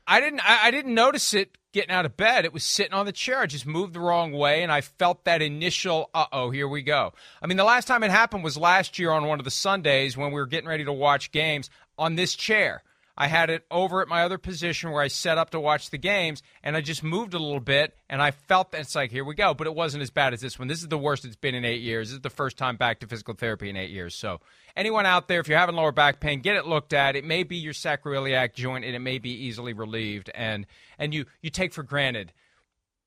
I 0.06 0.20
didn't 0.20 0.42
I, 0.48 0.68
I 0.68 0.72
didn't 0.72 0.94
notice 0.94 1.34
it 1.34 1.58
getting 1.72 1.92
out 1.92 2.06
of 2.06 2.18
bed. 2.18 2.44
It 2.44 2.54
was 2.54 2.66
sitting 2.66 2.94
on 2.94 3.06
the 3.06 3.14
chair. 3.14 3.40
I 3.40 3.46
just 3.46 3.66
moved 3.66 3.94
the 3.94 4.02
wrong 4.02 4.34
way 4.34 4.62
and 4.62 4.72
I 4.72 4.82
felt 4.82 5.24
that 5.24 5.42
initial 5.42 6.10
uh 6.14 6.26
oh, 6.34 6.50
here 6.52 6.68
we 6.68 6.84
go. 6.84 7.14
I 7.42 7.48
mean 7.48 7.58
the 7.58 7.64
last 7.64 7.88
time 7.88 8.04
it 8.04 8.12
happened 8.12 8.44
was 8.44 8.58
last 8.58 9.00
year 9.00 9.12
on 9.12 9.26
one 9.26 9.40
of 9.40 9.46
the 9.46 9.52
Sundays 9.52 10.18
when 10.18 10.32
we 10.32 10.40
were 10.40 10.46
getting 10.46 10.68
ready 10.68 10.84
to 10.84 10.94
watch 10.94 11.32
games 11.32 11.70
on 11.98 12.16
this 12.16 12.36
chair. 12.36 12.84
I 13.16 13.28
had 13.28 13.52
it 13.52 13.64
over 13.70 14.02
at 14.02 14.08
my 14.08 14.24
other 14.24 14.40
position 14.40 14.90
where 14.90 15.02
I 15.04 15.08
set 15.08 15.38
up 15.38 15.52
to 15.52 15.60
watch 15.60 15.92
the 15.92 16.00
games, 16.00 16.42
and 16.64 16.76
I 16.76 16.82
just 16.82 17.04
moved 17.04 17.36
a 17.36 17.40
little 17.40 17.60
bit, 17.60 17.96
and 18.10 18.22
I 18.24 18.32
felt 18.32 18.72
that 18.72 18.82
it's 18.82 18.96
like, 18.96 19.12
here 19.12 19.24
we 19.24 19.36
go. 19.36 19.54
But 19.54 19.68
it 19.68 19.76
wasn't 19.76 20.02
as 20.02 20.10
bad 20.10 20.34
as 20.34 20.42
this 20.42 20.58
one. 20.58 20.68
This 20.68 20.82
is 20.82 20.88
the 20.88 20.98
worst 20.98 21.24
it's 21.24 21.36
been 21.36 21.54
in 21.54 21.64
eight 21.64 21.82
years. 21.82 22.10
This 22.10 22.16
is 22.16 22.22
the 22.22 22.32
first 22.32 22.58
time 22.58 22.76
back 22.76 23.00
to 23.02 23.08
physical 23.08 23.36
therapy 23.36 23.70
in 23.70 23.78
eight 23.78 23.92
years. 23.92 24.16
So, 24.16 24.40
anyone 24.76 25.06
out 25.06 25.28
there, 25.28 25.40
if 25.40 25.48
you're 25.48 25.60
having 25.60 25.76
lower 25.76 25.92
back 25.92 26.20
pain, 26.20 26.40
get 26.42 26.56
it 26.56 26.66
looked 26.66 26.92
at. 26.94 27.16
It 27.16 27.24
may 27.24 27.44
be 27.44 27.58
your 27.58 27.74
sacroiliac 27.74 28.56
joint, 28.56 28.84
and 28.84 28.96
it 28.96 29.00
may 29.00 29.20
be 29.20 29.30
easily 29.30 29.74
relieved. 29.74 30.32
And 30.34 30.66
and 30.98 31.14
you 31.14 31.26
you 31.42 31.52
take 31.52 31.72
for 31.72 31.84
granted 31.84 32.34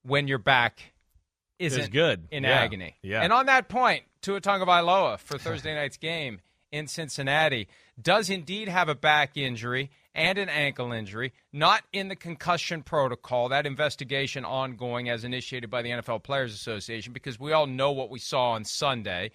when 0.03 0.29
your 0.29 0.39
back 0.39 0.93
isn't 1.59 1.91
good. 1.91 2.29
in 2.31 2.45
Yeah. 2.45 2.51
agony. 2.61 2.95
Yeah. 3.03 3.23
And 3.23 3.33
on 3.33 3.47
that 3.47 3.69
point, 3.69 4.05
Tua 4.23 4.41
Tagovailoa 4.41 5.19
for 5.19 5.39
Thursday 5.39 5.75
night's 5.75 5.97
game 5.97 6.41
in 6.71 6.87
Cincinnati 6.87 7.67
does 8.01 8.31
indeed 8.31 8.69
have 8.69 8.89
a 8.89 8.95
back 8.95 9.37
injury, 9.37 9.91
and 10.17 10.39
an 10.39 10.49
ankle 10.49 10.93
injury, 10.93 11.35
not 11.53 11.83
in 11.93 12.09
the 12.09 12.17
concussion 12.17 12.83
protocol. 12.83 13.51
That 13.51 13.67
investigation 13.67 14.47
ongoing 14.47 15.11
as 15.11 15.25
initiated 15.25 15.69
by 15.69 15.83
the 15.83 15.91
NFL 15.91 16.23
Players 16.23 16.55
Association 16.55 17.13
because 17.13 17.39
we 17.39 17.53
all 17.53 17.67
know 17.67 17.93
what 17.93 18.09
we 18.11 18.19
saw 18.19 18.53
on 18.53 18.65
Sunday. 18.65 19.31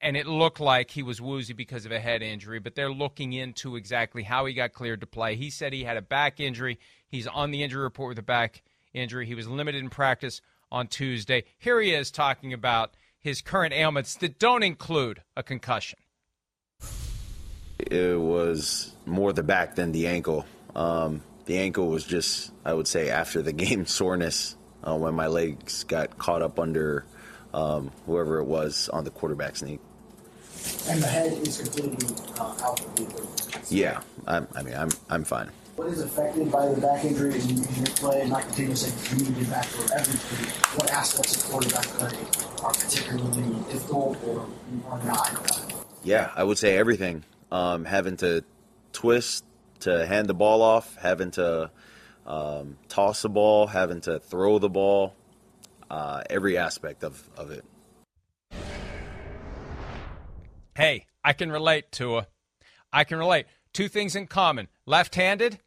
And 0.00 0.16
it 0.16 0.26
looked 0.26 0.58
like 0.58 0.90
he 0.90 1.04
was 1.04 1.20
woozy 1.20 1.52
because 1.52 1.86
of 1.86 1.92
a 1.92 2.00
head 2.00 2.22
injury, 2.22 2.58
but 2.58 2.74
they're 2.74 2.92
looking 2.92 3.32
into 3.32 3.76
exactly 3.76 4.24
how 4.24 4.46
he 4.46 4.52
got 4.52 4.72
cleared 4.72 5.00
to 5.00 5.06
play. 5.06 5.36
He 5.36 5.48
said 5.48 5.72
he 5.72 5.84
had 5.84 5.96
a 5.96 6.02
back 6.02 6.40
injury. 6.40 6.80
He's 7.06 7.28
on 7.28 7.52
the 7.52 7.62
injury 7.62 7.84
report 7.84 8.08
with 8.08 8.18
a 8.18 8.22
back 8.22 8.62
injury. 8.92 9.26
He 9.26 9.36
was 9.36 9.46
limited 9.46 9.80
in 9.80 9.90
practice 9.90 10.40
on 10.72 10.88
Tuesday. 10.88 11.44
Here 11.56 11.80
he 11.80 11.94
is 11.94 12.10
talking 12.10 12.52
about 12.52 12.94
his 13.20 13.40
current 13.40 13.72
ailments 13.72 14.16
that 14.16 14.40
don't 14.40 14.64
include 14.64 15.22
a 15.36 15.44
concussion. 15.44 16.00
It 17.90 18.18
was 18.18 18.92
more 19.06 19.32
the 19.32 19.42
back 19.42 19.74
than 19.74 19.92
the 19.92 20.06
ankle. 20.06 20.46
Um, 20.74 21.22
the 21.46 21.58
ankle 21.58 21.88
was 21.88 22.04
just, 22.04 22.52
I 22.64 22.72
would 22.72 22.86
say, 22.86 23.10
after 23.10 23.42
the 23.42 23.52
game 23.64 23.86
soreness 23.86 24.56
uh, 24.84 24.96
when 24.96 25.14
my 25.14 25.26
legs 25.26 25.84
got 25.84 26.18
caught 26.18 26.42
up 26.42 26.58
under 26.58 27.04
um, 27.52 27.90
whoever 28.06 28.38
it 28.38 28.44
was 28.44 28.88
on 28.88 29.04
the 29.04 29.10
quarterback 29.10 29.56
sneak. 29.56 29.80
And 30.88 31.02
the 31.02 31.06
head 31.06 31.32
is 31.46 31.58
completely 31.58 32.16
uh, 32.38 32.54
out 32.62 32.80
of 32.80 32.94
the 32.96 33.74
Yeah, 33.74 34.00
I'm, 34.26 34.46
I 34.54 34.62
mean, 34.62 34.74
I'm, 34.74 34.90
I'm 35.10 35.24
fine. 35.24 35.50
What 35.76 35.88
is 35.88 36.02
affected 36.02 36.52
by 36.52 36.68
the 36.68 36.80
back 36.80 37.04
injury 37.04 37.34
and 37.34 37.76
your 37.76 37.86
play, 37.96 38.20
and 38.20 38.30
not 38.30 38.42
continuously 38.42 38.92
community 39.08 39.50
back 39.50 39.64
for 39.64 39.92
everything. 39.94 40.78
What 40.78 40.90
aspects 40.92 41.36
of 41.36 41.50
quarterback 41.50 41.86
play 41.86 42.18
are 42.62 42.72
particularly 42.72 43.42
difficult 43.72 44.18
or, 44.24 44.46
or 44.90 45.02
not? 45.04 45.72
Yeah, 46.04 46.30
I 46.36 46.44
would 46.44 46.58
say 46.58 46.76
everything. 46.76 47.24
Um, 47.52 47.84
having 47.84 48.16
to 48.16 48.42
twist 48.94 49.44
to 49.80 50.06
hand 50.06 50.26
the 50.26 50.32
ball 50.32 50.62
off, 50.62 50.96
having 50.96 51.32
to 51.32 51.70
um, 52.26 52.78
toss 52.88 53.20
the 53.20 53.28
ball, 53.28 53.66
having 53.66 54.00
to 54.00 54.20
throw 54.20 54.58
the 54.58 54.70
ball, 54.70 55.14
uh, 55.90 56.22
every 56.30 56.56
aspect 56.56 57.04
of, 57.04 57.22
of 57.36 57.50
it. 57.50 57.62
Hey, 60.74 61.04
I 61.22 61.34
can 61.34 61.52
relate 61.52 61.92
to 61.92 62.16
a. 62.16 62.26
I 62.90 63.04
can 63.04 63.18
relate. 63.18 63.44
Two 63.74 63.88
things 63.88 64.16
in 64.16 64.28
common: 64.28 64.68
left-handed 64.86 65.58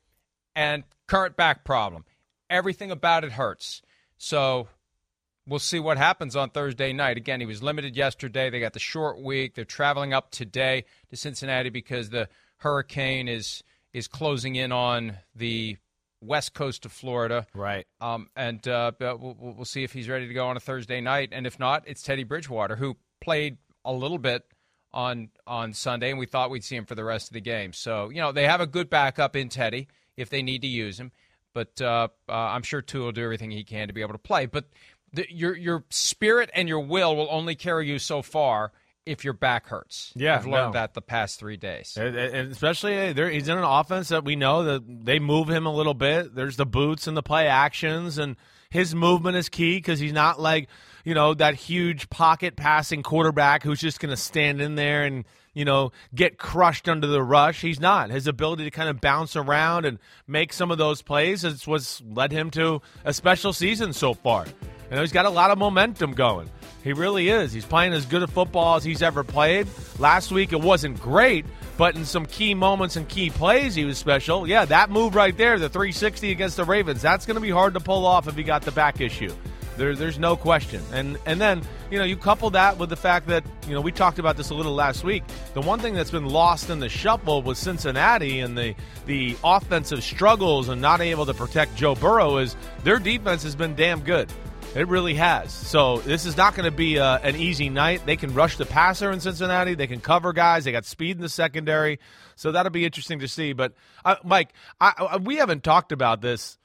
and 0.55 0.85
current 1.05 1.35
back 1.35 1.63
problem. 1.63 2.03
Everything 2.49 2.89
about 2.89 3.23
it 3.23 3.33
hurts. 3.33 3.83
So 4.17 4.69
we'll 5.47 5.59
see 5.59 5.79
what 5.79 5.97
happens 5.97 6.35
on 6.35 6.49
Thursday 6.49 6.93
night. 6.93 7.17
Again, 7.17 7.39
he 7.39 7.45
was 7.45 7.61
limited 7.61 7.95
yesterday. 7.95 8.49
They 8.49 8.59
got 8.59 8.73
the 8.73 8.79
short 8.79 9.21
week. 9.21 9.55
They're 9.55 9.65
traveling 9.65 10.13
up 10.13 10.31
today 10.31 10.85
to 11.09 11.17
Cincinnati 11.17 11.69
because 11.69 12.09
the 12.09 12.29
hurricane 12.57 13.27
is 13.27 13.63
is 13.93 14.07
closing 14.07 14.55
in 14.55 14.71
on 14.71 15.17
the 15.35 15.77
west 16.21 16.53
coast 16.53 16.85
of 16.85 16.91
Florida. 16.91 17.45
Right. 17.53 17.85
Um, 18.01 18.29
and 18.35 18.67
uh, 18.67 18.91
we'll, 18.99 19.37
we'll 19.39 19.65
see 19.65 19.83
if 19.83 19.93
he's 19.93 20.09
ready 20.09 20.27
to 20.27 20.33
go 20.33 20.47
on 20.47 20.57
a 20.57 20.59
Thursday 20.59 20.99
night. 20.99 21.29
And 21.31 21.47
if 21.47 21.59
not, 21.59 21.83
it's 21.85 22.01
Teddy 22.01 22.23
Bridgewater 22.23 22.75
who 22.75 22.97
played 23.21 23.57
a 23.85 23.93
little 23.93 24.17
bit 24.17 24.43
on 24.93 25.29
on 25.45 25.73
Sunday, 25.73 26.09
and 26.09 26.19
we 26.19 26.25
thought 26.25 26.49
we'd 26.49 26.63
see 26.63 26.75
him 26.75 26.85
for 26.85 26.95
the 26.95 27.03
rest 27.03 27.29
of 27.29 27.33
the 27.33 27.41
game. 27.41 27.73
So 27.73 28.09
you 28.09 28.21
know 28.21 28.31
they 28.31 28.47
have 28.47 28.61
a 28.61 28.67
good 28.67 28.89
backup 28.89 29.35
in 29.35 29.49
Teddy 29.49 29.87
if 30.17 30.29
they 30.29 30.41
need 30.41 30.61
to 30.61 30.67
use 30.67 30.99
him. 30.99 31.11
But 31.53 31.81
uh, 31.81 32.09
uh, 32.27 32.33
I'm 32.33 32.63
sure 32.63 32.81
Tua 32.81 33.05
will 33.05 33.11
do 33.13 33.23
everything 33.23 33.49
he 33.49 33.63
can 33.63 33.87
to 33.87 33.93
be 33.93 34.01
able 34.01 34.11
to 34.11 34.19
play. 34.19 34.45
But 34.45 34.65
the, 35.15 35.25
your 35.29 35.55
your 35.55 35.83
spirit 35.89 36.49
and 36.53 36.67
your 36.67 36.81
will 36.81 37.15
will 37.15 37.27
only 37.29 37.55
carry 37.55 37.87
you 37.87 37.99
so 37.99 38.21
far 38.21 38.71
if 39.05 39.23
your 39.23 39.33
back 39.33 39.67
hurts. 39.67 40.11
Yeah, 40.15 40.35
I've 40.35 40.47
learned 40.47 40.73
no. 40.73 40.79
that 40.79 40.93
the 40.93 41.01
past 41.01 41.39
three 41.39 41.57
days. 41.57 41.95
And, 41.99 42.15
and 42.15 42.51
especially 42.51 43.13
there, 43.13 43.29
he's 43.29 43.47
in 43.47 43.57
an 43.57 43.63
offense 43.63 44.09
that 44.09 44.23
we 44.23 44.35
know 44.35 44.63
that 44.63 44.83
they 45.05 45.19
move 45.19 45.49
him 45.49 45.65
a 45.65 45.73
little 45.73 45.93
bit. 45.93 46.33
There's 46.33 46.57
the 46.57 46.65
boots 46.65 47.07
and 47.07 47.15
the 47.15 47.23
play 47.23 47.47
actions, 47.47 48.17
and 48.17 48.35
his 48.69 48.95
movement 48.95 49.37
is 49.37 49.47
key 49.47 49.77
because 49.77 49.99
he's 49.99 50.13
not 50.13 50.39
like 50.39 50.67
you 51.03 51.13
know 51.13 51.33
that 51.35 51.55
huge 51.55 52.09
pocket 52.09 52.55
passing 52.55 53.03
quarterback 53.03 53.63
who's 53.63 53.79
just 53.79 53.99
going 53.99 54.09
to 54.09 54.17
stand 54.17 54.59
in 54.59 54.75
there 54.75 55.03
and 55.03 55.25
you 55.53 55.65
know 55.65 55.91
get 56.13 56.37
crushed 56.37 56.89
under 56.89 57.07
the 57.07 57.21
rush. 57.21 57.61
He's 57.61 57.79
not. 57.79 58.09
His 58.09 58.27
ability 58.27 58.63
to 58.63 58.71
kind 58.71 58.89
of 58.89 59.01
bounce 59.01 59.35
around 59.35 59.85
and 59.85 59.99
make 60.27 60.51
some 60.51 60.71
of 60.71 60.77
those 60.77 61.01
plays 61.03 61.43
is 61.43 61.67
what's 61.67 62.01
led 62.01 62.31
him 62.31 62.49
to 62.51 62.81
a 63.03 63.13
special 63.13 63.53
season 63.53 63.93
so 63.93 64.15
far. 64.15 64.45
You 64.89 64.95
know, 64.95 65.01
he's 65.01 65.11
got 65.11 65.25
a 65.25 65.29
lot 65.29 65.51
of 65.51 65.57
momentum 65.57 66.13
going. 66.13 66.49
He 66.83 66.93
really 66.93 67.29
is. 67.29 67.51
He's 67.51 67.65
playing 67.65 67.93
as 67.93 68.05
good 68.05 68.21
a 68.21 68.27
football 68.27 68.75
as 68.75 68.83
he's 68.83 69.01
ever 69.01 69.23
played. 69.23 69.67
Last 69.97 70.31
week 70.31 70.53
it 70.53 70.61
wasn't 70.61 71.01
great, 71.01 71.43
but 71.77 71.95
in 71.95 72.05
some 72.05 72.27
key 72.27 72.53
moments 72.53 72.95
and 72.95 73.09
key 73.09 73.31
plays 73.31 73.73
he 73.73 73.85
was 73.85 73.97
special. 73.97 74.47
Yeah, 74.47 74.65
that 74.65 74.91
move 74.91 75.15
right 75.15 75.35
there, 75.35 75.57
the 75.57 75.67
360 75.67 76.29
against 76.29 76.57
the 76.57 76.63
Ravens, 76.63 77.01
that's 77.01 77.25
going 77.25 77.35
to 77.35 77.41
be 77.41 77.49
hard 77.49 77.73
to 77.73 77.79
pull 77.79 78.05
off 78.05 78.27
if 78.27 78.35
he 78.35 78.43
got 78.43 78.61
the 78.61 78.71
back 78.71 79.01
issue. 79.01 79.33
There, 79.77 79.95
there's 79.95 80.19
no 80.19 80.37
question. 80.37 80.81
And 80.93 81.17
and 81.25 81.41
then 81.41 81.61
you 81.91 81.97
know 81.99 82.05
you 82.05 82.15
couple 82.15 82.49
that 82.51 82.77
with 82.77 82.89
the 82.89 82.95
fact 82.95 83.27
that 83.27 83.43
you 83.67 83.73
know 83.73 83.81
we 83.81 83.91
talked 83.91 84.19
about 84.19 84.37
this 84.37 84.51
a 84.51 84.53
little 84.53 84.73
last 84.73 85.03
week. 85.03 85.23
The 85.53 85.61
one 85.61 85.79
thing 85.79 85.95
that's 85.95 86.11
been 86.11 86.29
lost 86.29 86.69
in 86.69 86.79
the 86.79 86.87
shuffle 86.87 87.41
with 87.41 87.57
Cincinnati 87.57 88.39
and 88.39 88.57
the 88.57 88.75
the 89.05 89.35
offensive 89.43 90.03
struggles 90.03 90.69
and 90.69 90.81
not 90.81 91.01
able 91.01 91.25
to 91.25 91.33
protect 91.33 91.75
Joe 91.75 91.95
Burrow 91.95 92.37
is 92.37 92.55
their 92.83 92.99
defense 92.99 93.43
has 93.43 93.55
been 93.55 93.75
damn 93.75 94.01
good. 94.01 94.31
It 94.75 94.89
really 94.89 95.13
has. 95.13 95.53
So 95.53 95.99
this 95.99 96.25
is 96.25 96.35
not 96.35 96.53
going 96.53 96.69
to 96.69 96.75
be 96.75 96.99
uh, 96.99 97.17
an 97.19 97.37
easy 97.37 97.69
night. 97.69 98.05
They 98.05 98.17
can 98.17 98.33
rush 98.33 98.57
the 98.57 98.65
passer 98.65 99.09
in 99.09 99.21
Cincinnati. 99.21 99.73
They 99.73 99.87
can 99.87 100.01
cover 100.01 100.33
guys. 100.33 100.65
They 100.65 100.73
got 100.73 100.83
speed 100.83 101.15
in 101.15 101.21
the 101.21 101.29
secondary. 101.29 101.99
So 102.35 102.51
that'll 102.51 102.73
be 102.73 102.83
interesting 102.83 103.19
to 103.19 103.27
see. 103.29 103.53
But 103.53 103.73
uh, 104.03 104.17
Mike, 104.25 104.49
I, 104.81 104.93
I, 105.11 105.17
we 105.17 105.37
haven't 105.37 105.63
talked 105.63 105.93
about 105.93 106.19
this. 106.19 106.57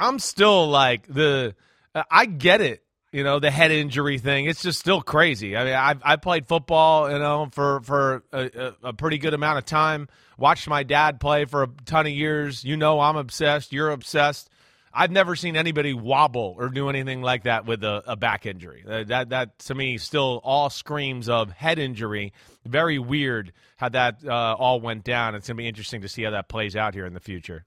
I'm 0.00 0.18
still 0.18 0.68
like 0.68 1.06
the. 1.06 1.54
Uh, 1.94 2.02
I 2.10 2.26
get 2.26 2.60
it. 2.60 2.82
You 3.12 3.22
know 3.22 3.38
the 3.38 3.52
head 3.52 3.70
injury 3.70 4.18
thing. 4.18 4.46
It's 4.46 4.60
just 4.60 4.80
still 4.80 5.00
crazy. 5.00 5.56
I 5.56 5.64
mean, 5.64 5.74
I've 5.74 6.02
I 6.04 6.16
played 6.16 6.48
football, 6.48 7.10
you 7.10 7.18
know, 7.18 7.48
for 7.52 7.80
for 7.82 8.24
a, 8.32 8.74
a 8.82 8.92
pretty 8.92 9.18
good 9.18 9.32
amount 9.32 9.58
of 9.58 9.64
time. 9.64 10.08
Watched 10.36 10.68
my 10.68 10.82
dad 10.82 11.20
play 11.20 11.44
for 11.44 11.62
a 11.62 11.68
ton 11.86 12.06
of 12.06 12.12
years. 12.12 12.64
You 12.64 12.76
know, 12.76 13.00
I'm 13.00 13.16
obsessed. 13.16 13.72
You're 13.72 13.90
obsessed. 13.90 14.50
I've 14.96 15.10
never 15.10 15.36
seen 15.36 15.56
anybody 15.56 15.92
wobble 15.92 16.54
or 16.58 16.70
do 16.70 16.88
anything 16.88 17.20
like 17.20 17.42
that 17.42 17.66
with 17.66 17.84
a, 17.84 18.02
a 18.06 18.16
back 18.16 18.46
injury. 18.46 18.82
Uh, 18.88 19.04
that 19.04 19.28
that 19.28 19.58
to 19.60 19.74
me 19.74 19.98
still 19.98 20.40
all 20.42 20.70
screams 20.70 21.28
of 21.28 21.52
head 21.52 21.78
injury. 21.78 22.32
Very 22.64 22.98
weird 22.98 23.52
how 23.76 23.90
that 23.90 24.24
uh, 24.26 24.56
all 24.58 24.80
went 24.80 25.04
down. 25.04 25.34
It's 25.34 25.48
going 25.48 25.56
to 25.56 25.62
be 25.62 25.68
interesting 25.68 26.00
to 26.00 26.08
see 26.08 26.22
how 26.22 26.30
that 26.30 26.48
plays 26.48 26.76
out 26.76 26.94
here 26.94 27.04
in 27.04 27.12
the 27.12 27.20
future. 27.20 27.66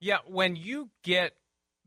Yeah, 0.00 0.18
when 0.26 0.54
you 0.54 0.90
get 1.02 1.32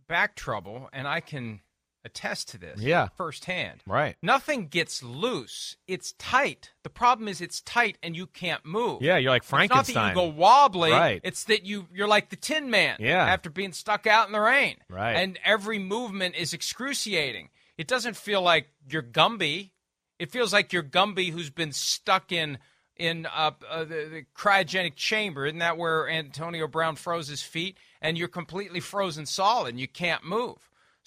back 0.08 0.36
trouble, 0.36 0.90
and 0.92 1.08
I 1.08 1.20
can 1.20 1.62
attest 2.08 2.50
to 2.50 2.58
this 2.58 2.80
Yeah. 2.82 3.10
firsthand. 3.16 3.84
Right. 3.86 4.16
Nothing 4.24 4.68
gets 4.68 5.04
loose. 5.04 5.78
It's 5.88 6.14
tight. 6.14 6.72
The 6.84 6.90
problem 6.90 7.28
is 7.28 7.42
it's 7.42 7.62
tight 7.62 7.98
and 8.02 8.16
you 8.16 8.26
can't 8.26 8.66
move. 8.66 9.02
Yeah, 9.04 9.18
you're 9.18 9.30
like 9.32 9.44
It's 9.44 9.52
not 9.52 9.60
that 9.60 9.68
Frankenstein. 9.70 10.10
you 10.10 10.16
go 10.16 10.24
wobbly. 10.26 10.92
Right. 10.92 11.22
It's 11.24 11.44
that 11.46 11.66
you 11.66 11.88
you're 11.94 12.08
like 12.08 12.30
the 12.30 12.36
Tin 12.36 12.70
Man. 12.72 12.98
Yeah. 13.00 13.24
After 13.26 13.50
being 13.50 13.74
stuck 13.74 14.08
out 14.08 14.26
in 14.28 14.34
the 14.34 14.40
rain. 14.40 14.78
Right. 14.90 15.14
And 15.14 15.38
every 15.46 15.80
movement 15.80 16.36
is 16.36 16.54
excruciating. 16.54 17.50
It 17.78 17.88
doesn't 17.88 18.16
feel 18.18 18.42
like 18.42 18.68
you're 18.90 19.04
Gumby. 19.04 19.72
It 20.18 20.32
feels 20.32 20.52
like 20.52 20.74
you're 20.74 20.82
Gumby 20.84 21.30
who's 21.32 21.50
been 21.52 21.72
stuck 21.72 22.32
in 22.32 22.58
in 22.96 23.28
uh, 23.28 23.52
uh, 23.70 23.84
the, 23.84 24.10
the 24.12 24.26
cryogenic 24.36 24.96
chamber. 24.96 25.46
Isn't 25.46 25.60
that 25.60 25.78
where 25.78 26.10
Antonio 26.10 26.68
Brown 26.68 26.96
froze 26.96 27.28
his 27.28 27.44
feet? 27.44 27.78
And 28.02 28.18
you're 28.18 28.28
completely 28.28 28.80
frozen 28.80 29.26
solid 29.28 29.70
and 29.70 29.80
you 29.80 29.88
can't 29.88 30.24
move. 30.24 30.58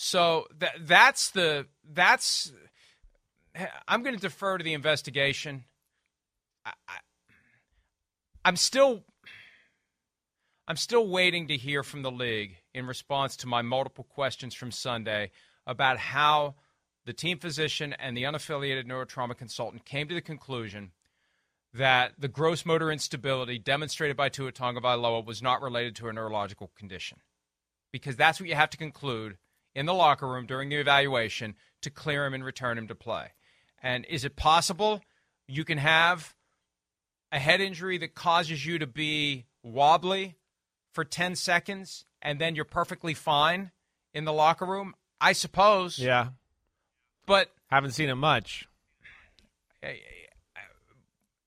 So 0.02 0.46
that 0.60 0.86
that's 0.86 1.30
the 1.30 1.66
that's. 1.92 2.50
I'm 3.86 4.02
going 4.02 4.14
to 4.14 4.20
defer 4.20 4.56
to 4.56 4.64
the 4.64 4.72
investigation. 4.72 5.64
I, 6.64 6.72
I, 6.88 6.94
I'm 8.42 8.56
still 8.56 9.04
I'm 10.66 10.76
still 10.76 11.06
waiting 11.06 11.48
to 11.48 11.56
hear 11.58 11.82
from 11.82 12.00
the 12.00 12.10
league 12.10 12.56
in 12.72 12.86
response 12.86 13.36
to 13.36 13.46
my 13.46 13.60
multiple 13.60 14.04
questions 14.04 14.54
from 14.54 14.70
Sunday 14.70 15.32
about 15.66 15.98
how 15.98 16.54
the 17.04 17.12
team 17.12 17.38
physician 17.38 17.92
and 17.92 18.16
the 18.16 18.22
unaffiliated 18.22 18.86
neurotrauma 18.86 19.36
consultant 19.36 19.84
came 19.84 20.08
to 20.08 20.14
the 20.14 20.22
conclusion 20.22 20.92
that 21.74 22.12
the 22.18 22.28
gross 22.28 22.64
motor 22.64 22.90
instability 22.90 23.58
demonstrated 23.58 24.16
by 24.16 24.30
Tua 24.30 24.50
Tagovailoa 24.50 25.26
was 25.26 25.42
not 25.42 25.60
related 25.60 25.94
to 25.96 26.08
a 26.08 26.12
neurological 26.14 26.70
condition. 26.74 27.18
Because 27.92 28.16
that's 28.16 28.40
what 28.40 28.48
you 28.48 28.54
have 28.54 28.70
to 28.70 28.78
conclude 28.78 29.36
in 29.74 29.86
the 29.86 29.94
locker 29.94 30.28
room 30.28 30.46
during 30.46 30.68
the 30.68 30.76
evaluation 30.76 31.54
to 31.82 31.90
clear 31.90 32.26
him 32.26 32.34
and 32.34 32.44
return 32.44 32.76
him 32.78 32.88
to 32.88 32.94
play. 32.94 33.28
And 33.82 34.04
is 34.06 34.24
it 34.24 34.36
possible 34.36 35.00
you 35.46 35.64
can 35.64 35.78
have 35.78 36.34
a 37.32 37.38
head 37.38 37.60
injury 37.60 37.96
that 37.98 38.14
causes 38.14 38.64
you 38.66 38.78
to 38.78 38.86
be 38.86 39.46
wobbly 39.62 40.36
for 40.92 41.04
10 41.04 41.36
seconds 41.36 42.04
and 42.20 42.40
then 42.40 42.54
you're 42.54 42.64
perfectly 42.64 43.14
fine 43.14 43.70
in 44.12 44.24
the 44.24 44.32
locker 44.32 44.66
room? 44.66 44.94
I 45.20 45.32
suppose. 45.32 45.98
Yeah, 45.98 46.28
But 47.26 47.50
haven't 47.68 47.92
seen 47.92 48.08
it 48.08 48.14
much. 48.16 48.66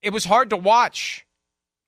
it 0.02 0.12
was 0.14 0.26
hard 0.26 0.50
to 0.52 0.58
watch. 0.58 1.26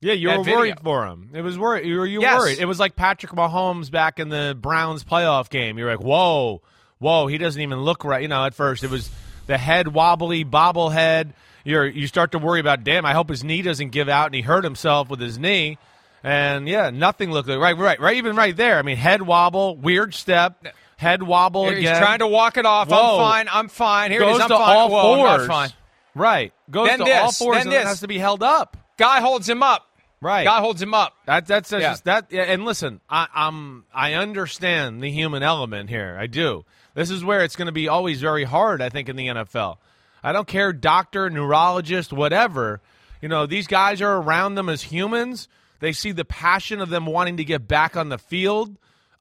Yeah, 0.06 0.14
you 0.14 0.30
were 0.30 0.44
video. 0.44 0.60
worried 0.60 0.80
for 0.84 1.06
him. 1.08 1.30
It 1.34 1.42
was 1.42 1.58
worried. 1.58 1.86
You 1.88 1.98
were 1.98 2.06
you 2.06 2.22
Yes. 2.22 2.40
worried. 2.40 2.60
It 2.60 2.66
was 2.66 2.80
like 2.80 2.96
Patrick 2.96 3.32
Mahomes 3.32 3.90
back 3.90 4.20
in 4.20 4.30
the 4.30 4.56
Browns 4.60 5.04
playoff 5.04 5.50
game. 5.50 5.78
You're 5.80 5.90
like, 5.90 6.04
whoa, 6.06 6.62
whoa, 7.00 7.28
he 7.28 7.38
doesn't 7.40 7.60
even 7.62 7.80
look 7.82 8.04
right. 8.06 8.22
You 8.22 8.28
know, 8.28 8.46
at 8.46 8.54
first 8.54 8.84
it 8.84 8.92
was 8.92 9.10
the 9.48 9.58
head 9.58 9.88
wobbly 9.88 10.46
bobblehead. 10.46 11.32
You're 11.64 11.88
you 11.88 12.06
start 12.06 12.32
to 12.34 12.38
worry 12.40 12.60
about, 12.60 12.84
damn, 12.84 13.06
I 13.06 13.14
hope 13.14 13.30
his 13.30 13.44
knee 13.44 13.64
doesn't 13.64 13.90
give 13.90 14.08
out 14.08 14.28
and 14.28 14.36
he 14.36 14.42
hurt 14.42 14.64
himself 14.64 15.10
with 15.10 15.20
his 15.20 15.40
knee. 15.40 15.80
And 16.24 16.68
yeah, 16.68 16.92
nothing 16.92 17.32
looked 17.32 17.50
like 17.50 17.60
right, 17.60 17.78
right, 17.78 18.00
right. 18.00 18.16
Even 18.18 18.36
right 18.36 18.56
there. 18.56 18.78
I 18.78 18.84
mean, 18.84 18.98
head 18.98 19.24
wobble, 19.24 19.76
weird 19.76 20.14
step, 20.14 20.68
head 20.98 21.24
wobble 21.24 21.70
He's 21.70 21.80
again. 21.80 22.00
trying 22.02 22.20
to 22.20 22.28
walk 22.28 22.58
it 22.58 22.66
off. 22.68 22.90
Whoa. 22.90 22.96
I'm 22.98 23.18
fine. 23.18 23.48
I'm 23.52 23.68
fine. 23.70 24.12
Here 24.12 24.22
it 24.22 24.26
goes 24.26 24.36
is. 24.36 24.42
I'm 24.44 24.50
to 24.50 24.56
fine. 24.58 24.76
all 24.78 24.90
Whoa, 24.92 25.14
I'm 25.14 25.20
not 25.26 25.38
fours. 25.40 25.48
fine. 25.48 25.70
Right, 26.14 26.54
goes 26.72 26.88
Then 26.88 27.00
to 27.00 27.04
this, 27.06 27.18
all 27.20 27.32
fours 27.32 27.58
then 27.58 27.64
and 27.68 27.72
this. 27.74 27.84
has 27.84 28.00
to 28.02 28.08
be 28.08 28.18
held 28.20 28.42
up. 28.44 28.78
Guy 28.98 29.20
holds 29.20 29.50
him 29.50 29.62
up. 29.62 29.86
Right. 30.22 30.44
God 30.46 30.62
holds 30.62 30.82
him 30.82 30.94
up. 30.94 31.14
That, 31.26 31.46
that's 31.46 31.70
that's 31.70 31.82
Yeah. 31.84 31.90
just 31.92 32.06
that. 32.06 32.28
Yeah, 32.32 32.44
and 32.44 32.66
listen, 32.66 33.02
I, 33.10 33.28
I'm 33.34 33.86
I 33.94 34.14
understand 34.14 35.04
the 35.04 35.12
human 35.12 35.44
element 35.44 35.90
here. 35.90 36.18
I 36.20 36.28
do. 36.28 36.66
This 36.94 37.10
is 37.12 37.24
where 37.24 37.44
it's 37.44 37.56
going 37.56 37.66
to 37.68 37.72
be 37.74 37.88
always 37.88 38.22
very 38.22 38.44
hard. 38.46 38.82
I 38.82 38.90
think 38.90 39.10
in 39.10 39.16
the 39.18 39.28
NFL. 39.28 39.78
I 40.24 40.32
don't 40.32 40.48
care, 40.48 40.74
doctor, 40.74 41.30
neurologist, 41.30 42.12
whatever. 42.12 42.82
You 43.22 43.30
know, 43.30 43.46
these 43.46 43.68
guys 43.68 44.02
are 44.02 44.18
around 44.18 44.56
them 44.56 44.70
as 44.70 44.82
humans. 44.82 45.48
They 45.80 45.92
see 45.92 46.12
the 46.14 46.26
passion 46.26 46.80
of 46.82 46.90
them 46.90 47.06
wanting 47.06 47.38
to 47.38 47.44
get 47.44 47.68
back 47.68 47.96
on 47.96 48.10
the 48.10 48.18
field. 48.18 48.76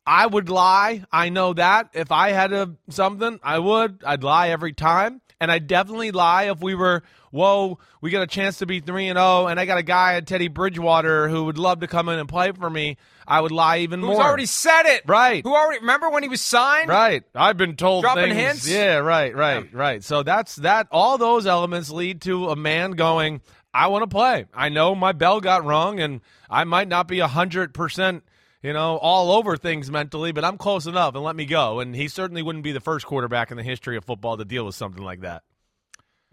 I 0.07 0.27
would 0.27 0.49
lie. 0.49 1.05
I 1.11 1.29
know 1.31 1.53
that. 1.55 1.91
If 1.95 2.13
I 2.13 2.31
had 2.31 2.53
a 2.53 2.75
something, 2.89 3.41
I 3.43 3.59
would. 3.59 4.03
I'd 4.07 4.23
lie 4.23 4.51
every 4.51 4.73
time. 4.73 5.21
And 5.41 5.51
I'd 5.51 5.67
definitely 5.67 6.11
lie 6.13 6.45
if 6.45 6.61
we 6.61 6.75
were, 6.75 7.03
whoa, 7.35 7.79
we 8.01 8.11
got 8.11 8.23
a 8.23 8.27
chance 8.27 8.59
to 8.59 8.67
be 8.67 8.79
3 8.81 9.09
and 9.09 9.19
0 9.19 9.49
and 9.49 9.59
I 9.59 9.67
got 9.67 9.77
a 9.77 9.83
guy 9.83 10.15
at 10.15 10.27
Teddy 10.27 10.49
Bridgewater 10.49 11.29
who 11.29 11.45
would 11.47 11.59
love 11.59 11.81
to 11.81 11.89
come 11.89 12.09
in 12.09 12.19
and 12.19 12.29
play 12.29 12.53
for 12.53 12.71
me. 12.71 12.97
I 13.27 13.41
would 13.41 13.51
lie 13.51 13.79
even 13.79 14.01
Who's 14.01 14.07
more. 14.07 14.17
Who's 14.17 14.25
already 14.25 14.47
said 14.47 14.87
it? 14.87 15.03
Right. 15.07 15.43
Who 15.43 15.55
already 15.55 15.81
remember 15.81 16.11
when 16.11 16.23
he 16.23 16.29
was 16.29 16.41
signed? 16.41 16.89
Right. 16.89 17.25
I've 17.35 17.57
been 17.57 17.75
told 17.77 18.05
Dropping 18.05 18.27
things. 18.27 18.37
hints? 18.37 18.69
Yeah, 18.69 18.99
right, 18.99 19.35
right, 19.35 19.73
right. 19.75 20.05
So 20.05 20.23
that's 20.23 20.57
that 20.57 20.87
all 20.93 21.19
those 21.19 21.47
elements 21.47 21.91
lead 21.91 22.23
to 22.23 22.51
a 22.51 22.57
man 22.57 22.93
going, 22.93 23.41
I 23.73 23.89
want 23.89 24.03
to 24.03 24.07
play. 24.07 24.47
I 24.55 24.69
know 24.69 24.95
my 24.95 25.11
bell 25.13 25.41
got 25.41 25.65
rung 25.65 25.99
and 25.99 26.21
I 26.49 26.63
might 26.65 26.87
not 26.87 27.09
be 27.09 27.19
a 27.19 27.27
hundred 27.27 27.75
percent, 27.75 28.23
you 28.63 28.73
know, 28.73 28.97
all 28.99 29.33
over 29.33 29.57
things 29.57 29.91
mentally, 29.91 30.31
but 30.31 30.45
I'm 30.45 30.57
close 30.57 30.87
enough 30.87 31.17
and 31.17 31.25
let 31.25 31.35
me 31.35 31.47
go. 31.47 31.81
And 31.81 31.97
he 31.97 32.07
certainly 32.07 32.43
wouldn't 32.43 32.63
be 32.63 32.71
the 32.73 32.81
first 32.81 33.07
quarterback 33.07 33.51
in 33.51 33.57
the 33.57 33.65
history 33.65 33.97
of 33.97 34.05
football 34.05 34.37
to 34.37 34.45
deal 34.45 34.65
with 34.65 34.77
something 34.77 35.03
like 35.03 35.23
that. 35.23 35.43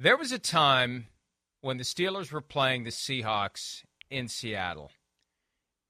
There 0.01 0.17
was 0.17 0.31
a 0.31 0.39
time 0.39 1.05
when 1.61 1.77
the 1.77 1.83
Steelers 1.83 2.31
were 2.31 2.41
playing 2.41 2.85
the 2.85 2.89
Seahawks 2.89 3.83
in 4.09 4.27
Seattle. 4.27 4.89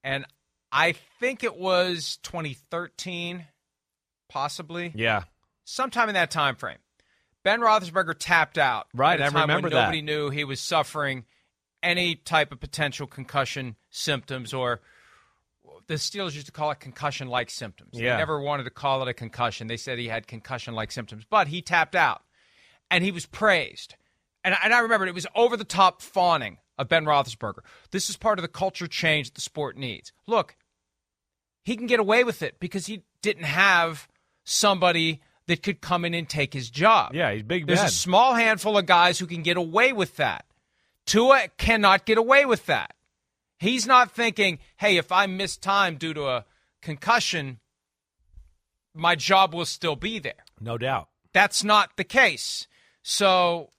And 0.04 0.26
I 0.70 0.92
think 1.18 1.42
it 1.42 1.56
was 1.56 2.18
2013, 2.22 3.46
possibly. 4.28 4.92
Yeah. 4.94 5.22
Sometime 5.64 6.10
in 6.10 6.14
that 6.14 6.30
time 6.30 6.56
frame. 6.56 6.76
Ben 7.42 7.60
Roethlisberger 7.60 8.14
tapped 8.18 8.58
out. 8.58 8.86
Right, 8.92 9.18
I 9.18 9.30
time 9.30 9.48
remember 9.48 9.70
that. 9.70 9.76
Nobody 9.76 10.02
knew 10.02 10.28
he 10.28 10.44
was 10.44 10.60
suffering 10.60 11.24
any 11.82 12.14
type 12.14 12.52
of 12.52 12.60
potential 12.60 13.06
concussion 13.06 13.76
symptoms 13.88 14.52
or 14.52 14.82
the 15.86 15.94
Steelers 15.94 16.34
used 16.34 16.46
to 16.46 16.52
call 16.52 16.70
it 16.70 16.80
concussion 16.80 17.28
like 17.28 17.48
symptoms. 17.48 17.92
Yeah. 17.94 18.12
They 18.12 18.18
never 18.18 18.42
wanted 18.42 18.64
to 18.64 18.70
call 18.70 19.00
it 19.00 19.08
a 19.08 19.14
concussion. 19.14 19.68
They 19.68 19.78
said 19.78 19.98
he 19.98 20.08
had 20.08 20.26
concussion 20.26 20.74
like 20.74 20.92
symptoms, 20.92 21.24
but 21.30 21.48
he 21.48 21.62
tapped 21.62 21.96
out 21.96 22.20
and 22.90 23.02
he 23.02 23.10
was 23.10 23.24
praised. 23.24 23.94
And, 24.44 24.56
and 24.62 24.74
I 24.74 24.80
remember 24.80 25.06
it 25.06 25.14
was 25.14 25.26
over 25.34 25.56
the 25.56 25.64
top 25.64 26.02
fawning 26.02 26.58
of 26.78 26.88
Ben 26.88 27.04
Roethlisberger. 27.04 27.60
This 27.90 28.10
is 28.10 28.16
part 28.16 28.38
of 28.38 28.42
the 28.42 28.48
culture 28.48 28.86
change 28.86 29.28
that 29.28 29.34
the 29.34 29.40
sport 29.40 29.76
needs. 29.76 30.12
Look, 30.26 30.56
he 31.64 31.76
can 31.76 31.86
get 31.86 32.00
away 32.00 32.24
with 32.24 32.42
it 32.42 32.58
because 32.58 32.86
he 32.86 33.04
didn't 33.20 33.44
have 33.44 34.08
somebody 34.44 35.20
that 35.46 35.62
could 35.62 35.80
come 35.80 36.04
in 36.04 36.14
and 36.14 36.28
take 36.28 36.52
his 36.52 36.70
job. 36.70 37.14
Yeah, 37.14 37.32
he's 37.32 37.42
Big 37.42 37.66
There's 37.66 37.80
Ben. 37.80 37.88
a 37.88 37.92
small 37.92 38.34
handful 38.34 38.78
of 38.78 38.86
guys 38.86 39.18
who 39.18 39.26
can 39.26 39.42
get 39.42 39.56
away 39.56 39.92
with 39.92 40.16
that. 40.16 40.44
Tua 41.06 41.48
cannot 41.58 42.06
get 42.06 42.18
away 42.18 42.44
with 42.44 42.66
that. 42.66 42.94
He's 43.58 43.86
not 43.86 44.10
thinking, 44.10 44.58
hey, 44.76 44.96
if 44.96 45.12
I 45.12 45.26
miss 45.26 45.56
time 45.56 45.96
due 45.96 46.14
to 46.14 46.26
a 46.26 46.44
concussion, 46.80 47.60
my 48.94 49.14
job 49.14 49.54
will 49.54 49.66
still 49.66 49.96
be 49.96 50.18
there. 50.18 50.44
No 50.60 50.78
doubt. 50.78 51.08
That's 51.32 51.62
not 51.62 51.96
the 51.96 52.04
case. 52.04 52.66
So 53.02 53.70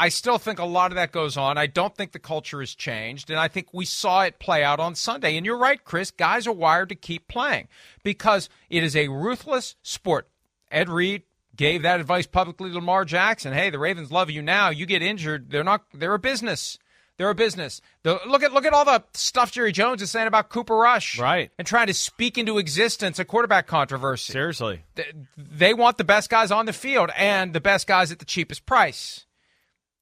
I 0.00 0.10
still 0.10 0.38
think 0.38 0.60
a 0.60 0.64
lot 0.64 0.92
of 0.92 0.96
that 0.96 1.10
goes 1.10 1.36
on. 1.36 1.58
I 1.58 1.66
don't 1.66 1.94
think 1.96 2.12
the 2.12 2.20
culture 2.20 2.60
has 2.60 2.72
changed. 2.72 3.30
And 3.30 3.38
I 3.38 3.48
think 3.48 3.74
we 3.74 3.84
saw 3.84 4.22
it 4.22 4.38
play 4.38 4.62
out 4.62 4.78
on 4.78 4.94
Sunday. 4.94 5.36
And 5.36 5.44
you're 5.44 5.58
right, 5.58 5.82
Chris. 5.82 6.12
Guys 6.12 6.46
are 6.46 6.52
wired 6.52 6.88
to 6.90 6.94
keep 6.94 7.26
playing 7.26 7.66
because 8.04 8.48
it 8.70 8.84
is 8.84 8.94
a 8.94 9.08
ruthless 9.08 9.74
sport. 9.82 10.28
Ed 10.70 10.88
Reed 10.88 11.24
gave 11.56 11.82
that 11.82 11.98
advice 11.98 12.28
publicly 12.28 12.70
to 12.70 12.76
Lamar 12.76 13.04
Jackson. 13.04 13.52
Hey, 13.52 13.70
the 13.70 13.78
Ravens 13.80 14.12
love 14.12 14.30
you 14.30 14.40
now. 14.40 14.70
You 14.70 14.86
get 14.86 15.02
injured, 15.02 15.50
they're 15.50 15.64
not 15.64 15.82
they're 15.92 16.14
a 16.14 16.18
business. 16.18 16.78
They're 17.16 17.30
a 17.30 17.34
business. 17.34 17.80
The, 18.04 18.20
look 18.28 18.44
at 18.44 18.52
look 18.52 18.64
at 18.64 18.72
all 18.72 18.84
the 18.84 19.02
stuff 19.12 19.50
Jerry 19.50 19.72
Jones 19.72 20.00
is 20.00 20.10
saying 20.12 20.28
about 20.28 20.50
Cooper 20.50 20.76
Rush, 20.76 21.18
Right. 21.18 21.50
And 21.58 21.66
trying 21.66 21.88
to 21.88 21.94
speak 21.94 22.38
into 22.38 22.58
existence 22.58 23.18
a 23.18 23.24
quarterback 23.24 23.66
controversy. 23.66 24.32
Seriously. 24.32 24.84
Th- 24.94 25.12
they 25.36 25.74
want 25.74 25.98
the 25.98 26.04
best 26.04 26.30
guys 26.30 26.52
on 26.52 26.66
the 26.66 26.72
field 26.72 27.10
and 27.16 27.52
the 27.52 27.60
best 27.60 27.88
guys 27.88 28.12
at 28.12 28.20
the 28.20 28.24
cheapest 28.24 28.64
price. 28.64 29.26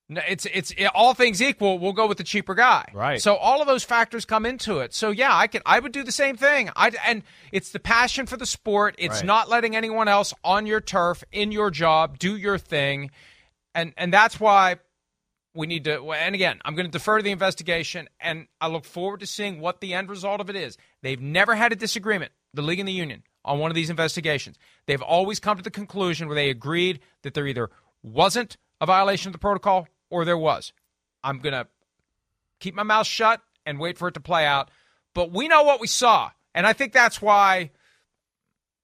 No, 0.08 0.20
It's 0.28 0.46
it's 0.46 0.70
it, 0.72 0.86
all 0.94 1.14
things 1.14 1.42
equal, 1.42 1.78
we'll 1.80 1.92
go 1.92 2.06
with 2.06 2.18
the 2.18 2.24
cheaper 2.24 2.54
guy. 2.54 2.84
Right. 2.94 3.20
So 3.20 3.34
all 3.34 3.60
of 3.60 3.66
those 3.66 3.82
factors 3.82 4.24
come 4.24 4.46
into 4.46 4.78
it. 4.78 4.94
So 4.94 5.10
yeah, 5.10 5.34
I 5.36 5.48
could 5.48 5.62
I 5.66 5.80
would 5.80 5.90
do 5.92 6.04
the 6.04 6.12
same 6.12 6.36
thing. 6.36 6.70
I 6.76 6.92
and 7.04 7.22
it's 7.50 7.70
the 7.72 7.80
passion 7.80 8.26
for 8.26 8.36
the 8.36 8.46
sport. 8.46 8.94
It's 8.98 9.16
Right. 9.16 9.24
not 9.24 9.48
letting 9.48 9.74
anyone 9.74 10.06
else 10.06 10.32
on 10.44 10.64
your 10.66 10.80
turf 10.80 11.24
in 11.32 11.50
your 11.50 11.70
job 11.72 12.18
do 12.20 12.36
your 12.36 12.56
thing, 12.56 13.10
and 13.74 13.92
and 13.96 14.12
that's 14.12 14.38
why 14.38 14.76
we 15.54 15.66
need 15.66 15.82
to. 15.84 16.12
And 16.12 16.36
again, 16.36 16.60
I'm 16.64 16.76
going 16.76 16.86
to 16.86 16.92
defer 16.92 17.16
to 17.16 17.24
the 17.24 17.32
investigation, 17.32 18.08
and 18.20 18.46
I 18.60 18.68
look 18.68 18.84
forward 18.84 19.20
to 19.20 19.26
seeing 19.26 19.58
what 19.58 19.80
the 19.80 19.92
end 19.92 20.08
result 20.08 20.40
of 20.40 20.48
it 20.48 20.54
is. 20.54 20.78
They've 21.02 21.20
never 21.20 21.56
had 21.56 21.72
a 21.72 21.76
disagreement, 21.76 22.30
the 22.54 22.62
league 22.62 22.78
and 22.78 22.86
the 22.88 22.92
union, 22.92 23.24
on 23.44 23.58
one 23.58 23.72
of 23.72 23.74
these 23.74 23.90
investigations. 23.90 24.56
They've 24.86 25.02
always 25.02 25.40
come 25.40 25.56
to 25.56 25.64
the 25.64 25.70
conclusion 25.70 26.28
where 26.28 26.36
they 26.36 26.50
agreed 26.50 27.00
that 27.22 27.34
there 27.34 27.46
either 27.48 27.70
wasn't 28.04 28.56
a 28.80 28.86
violation 28.86 29.30
of 29.30 29.32
the 29.32 29.38
protocol 29.38 29.88
or 30.10 30.24
there 30.24 30.38
was. 30.38 30.72
I'm 31.22 31.38
going 31.38 31.52
to 31.54 31.66
keep 32.60 32.74
my 32.74 32.82
mouth 32.82 33.06
shut 33.06 33.40
and 33.64 33.78
wait 33.78 33.98
for 33.98 34.08
it 34.08 34.14
to 34.14 34.20
play 34.20 34.44
out. 34.44 34.70
But 35.14 35.32
we 35.32 35.48
know 35.48 35.62
what 35.62 35.80
we 35.80 35.86
saw, 35.86 36.30
and 36.54 36.66
I 36.66 36.72
think 36.72 36.92
that's 36.92 37.20
why. 37.22 37.70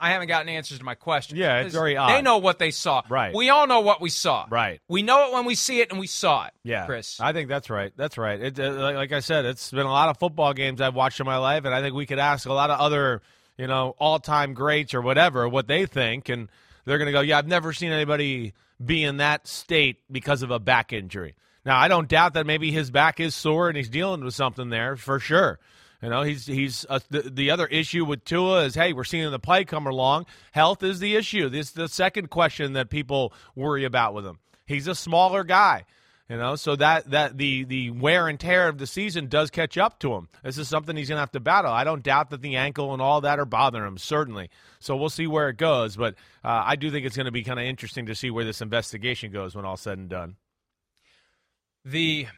I 0.01 0.11
haven't 0.11 0.27
gotten 0.27 0.49
answers 0.49 0.79
to 0.81 0.85
my 0.85 0.97
question. 0.97 1.39
Yeah, 1.39 1.61
it's 1.61 1.73
very 1.73 1.97
odd. 1.97 2.11
They 2.11 2.23
know 2.23 2.39
what 2.39 2.59
they 2.59 2.73
saw. 2.73 3.03
Right. 3.09 3.33
We 3.33 3.51
all 3.51 3.69
know 3.69 3.83
what 3.83 4.01
we 4.01 4.11
saw. 4.11 4.47
Right. 4.51 4.81
We 4.89 5.05
know 5.05 5.29
it 5.29 5.33
when 5.33 5.45
we 5.45 5.55
see 5.55 5.81
it, 5.81 5.93
and 5.93 6.01
we 6.01 6.09
saw 6.09 6.47
it. 6.47 6.53
Yeah, 6.65 6.87
Chris. 6.87 7.21
I 7.21 7.33
think 7.33 7.49
that's 7.49 7.71
right. 7.71 7.93
That's 7.97 8.19
right. 8.19 8.41
It, 8.41 8.59
uh, 8.59 8.73
like, 8.73 8.97
like 8.97 9.13
I 9.13 9.21
said, 9.21 9.45
it's 9.45 9.71
been 9.71 9.87
a 9.87 9.93
lot 9.93 10.09
of 10.09 10.19
football 10.19 10.55
games 10.55 10.81
I've 10.81 10.97
watched 10.97 11.21
in 11.21 11.27
my 11.27 11.37
life, 11.37 11.65
and 11.67 11.73
I 11.73 11.81
think 11.83 11.95
we 11.95 12.05
could 12.05 12.19
ask 12.19 12.49
a 12.49 12.53
lot 12.53 12.71
of 12.71 12.81
other, 12.81 13.23
you 13.57 13.69
know, 13.69 13.95
all-time 13.97 14.55
greats 14.55 14.93
or 14.93 15.03
whatever 15.03 15.49
what 15.49 15.69
they 15.69 15.87
think, 15.87 16.29
and 16.29 16.49
they're 16.85 16.99
going 16.99 17.07
to 17.07 17.13
go, 17.13 17.21
"Yeah, 17.21 17.39
I've 17.39 17.47
never 17.47 17.73
seen 17.73 17.93
anybody 17.93 18.55
be 18.85 19.05
in 19.05 19.19
that 19.19 19.47
state 19.47 20.01
because 20.11 20.43
of 20.43 20.51
a 20.51 20.59
back 20.59 20.93
injury." 20.93 21.35
Now, 21.65 21.79
I 21.79 21.89
don't 21.89 22.09
doubt 22.09 22.35
that 22.35 22.47
maybe 22.47 22.73
his 22.73 22.91
back 22.91 23.21
is 23.21 23.35
sore 23.35 23.69
and 23.69 23.77
he's 23.77 23.89
dealing 23.89 24.25
with 24.25 24.35
something 24.35 24.69
there 24.69 24.97
for 24.97 25.21
sure. 25.21 25.61
You 26.03 26.09
know, 26.09 26.23
he's 26.23 26.47
he's 26.47 26.85
uh, 26.89 26.99
the, 27.11 27.23
the 27.23 27.51
other 27.53 27.67
issue 27.67 28.05
with 28.05 28.25
Tua 28.25 28.65
is, 28.65 28.75
hey, 28.75 28.93
we're 28.93 29.05
seeing 29.05 29.31
the 29.31 29.39
play 29.39 29.65
come 29.65 29.87
along. 29.87 30.27
Health 30.51 30.83
is 30.83 30.99
the 30.99 31.15
issue. 31.15 31.49
This 31.49 31.69
is 31.69 31.73
the 31.73 31.89
second 31.89 32.29
question 32.29 32.73
that 32.73 32.91
people 32.91 33.33
worry 33.55 33.85
about 33.85 34.13
with 34.13 34.27
him. 34.27 34.41
He's 34.67 34.89
a 34.89 34.97
smaller 34.97 35.45
guy. 35.45 35.85
You 36.31 36.39
know, 36.39 36.57
so 36.57 36.77
that 36.77 37.11
that 37.11 37.37
the 37.37 37.65
the 37.65 37.91
wear 37.91 38.29
and 38.29 38.39
tear 38.41 38.69
of 38.69 38.79
the 38.79 38.87
season 38.87 39.27
does 39.27 39.51
catch 39.51 39.77
up 39.77 39.99
to 40.01 40.15
him. 40.15 40.29
This 40.43 40.57
is 40.57 40.69
something 40.69 40.97
he's 40.97 41.09
going 41.09 41.17
to 41.17 41.21
have 41.21 41.33
to 41.33 41.41
battle. 41.41 41.73
I 41.73 41.85
don't 41.85 42.03
doubt 42.03 42.31
that 42.31 42.41
the 42.41 42.57
ankle 42.57 42.93
and 42.93 43.03
all 43.03 43.21
that 43.23 43.39
are 43.39 43.45
bothering 43.45 43.87
him, 43.87 43.99
certainly. 43.99 44.49
So 44.79 44.97
we'll 44.97 45.11
see 45.11 45.27
where 45.27 45.49
it 45.49 45.57
goes. 45.57 45.97
But 45.97 46.15
uh, 46.45 46.63
I 46.65 46.77
do 46.77 46.91
think 46.91 47.05
it's 47.05 47.17
going 47.17 47.27
to 47.27 47.33
be 47.33 47.43
kind 47.43 47.59
of 47.59 47.67
interesting 47.67 48.07
to 48.07 48.15
see 48.15 48.31
where 48.31 48.45
this 48.45 48.63
investigation 48.63 49.31
goes 49.33 49.55
when 49.55 49.65
all 49.65 49.77
said 49.77 49.99
and 49.99 50.09
done. 50.09 50.37
The 51.85 52.29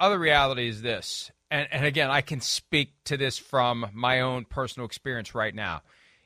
other 0.00 0.18
reality 0.18 0.68
is 0.68 0.82
this, 0.82 1.30
and, 1.50 1.68
and 1.70 1.86
again, 1.86 2.10
I 2.10 2.20
can 2.20 2.40
speak 2.40 2.90
to 3.04 3.16
this 3.16 3.38
from 3.38 3.86
my 3.94 4.20
own 4.20 4.44
personal 4.44 4.86
experience 4.86 5.34
right 5.34 5.54
now. 5.54 5.82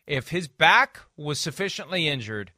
If 0.07 0.31
his 0.31 0.49
back 0.49 1.01
was 1.17 1.39
sufficiently 1.39 2.09
injured 2.09 2.53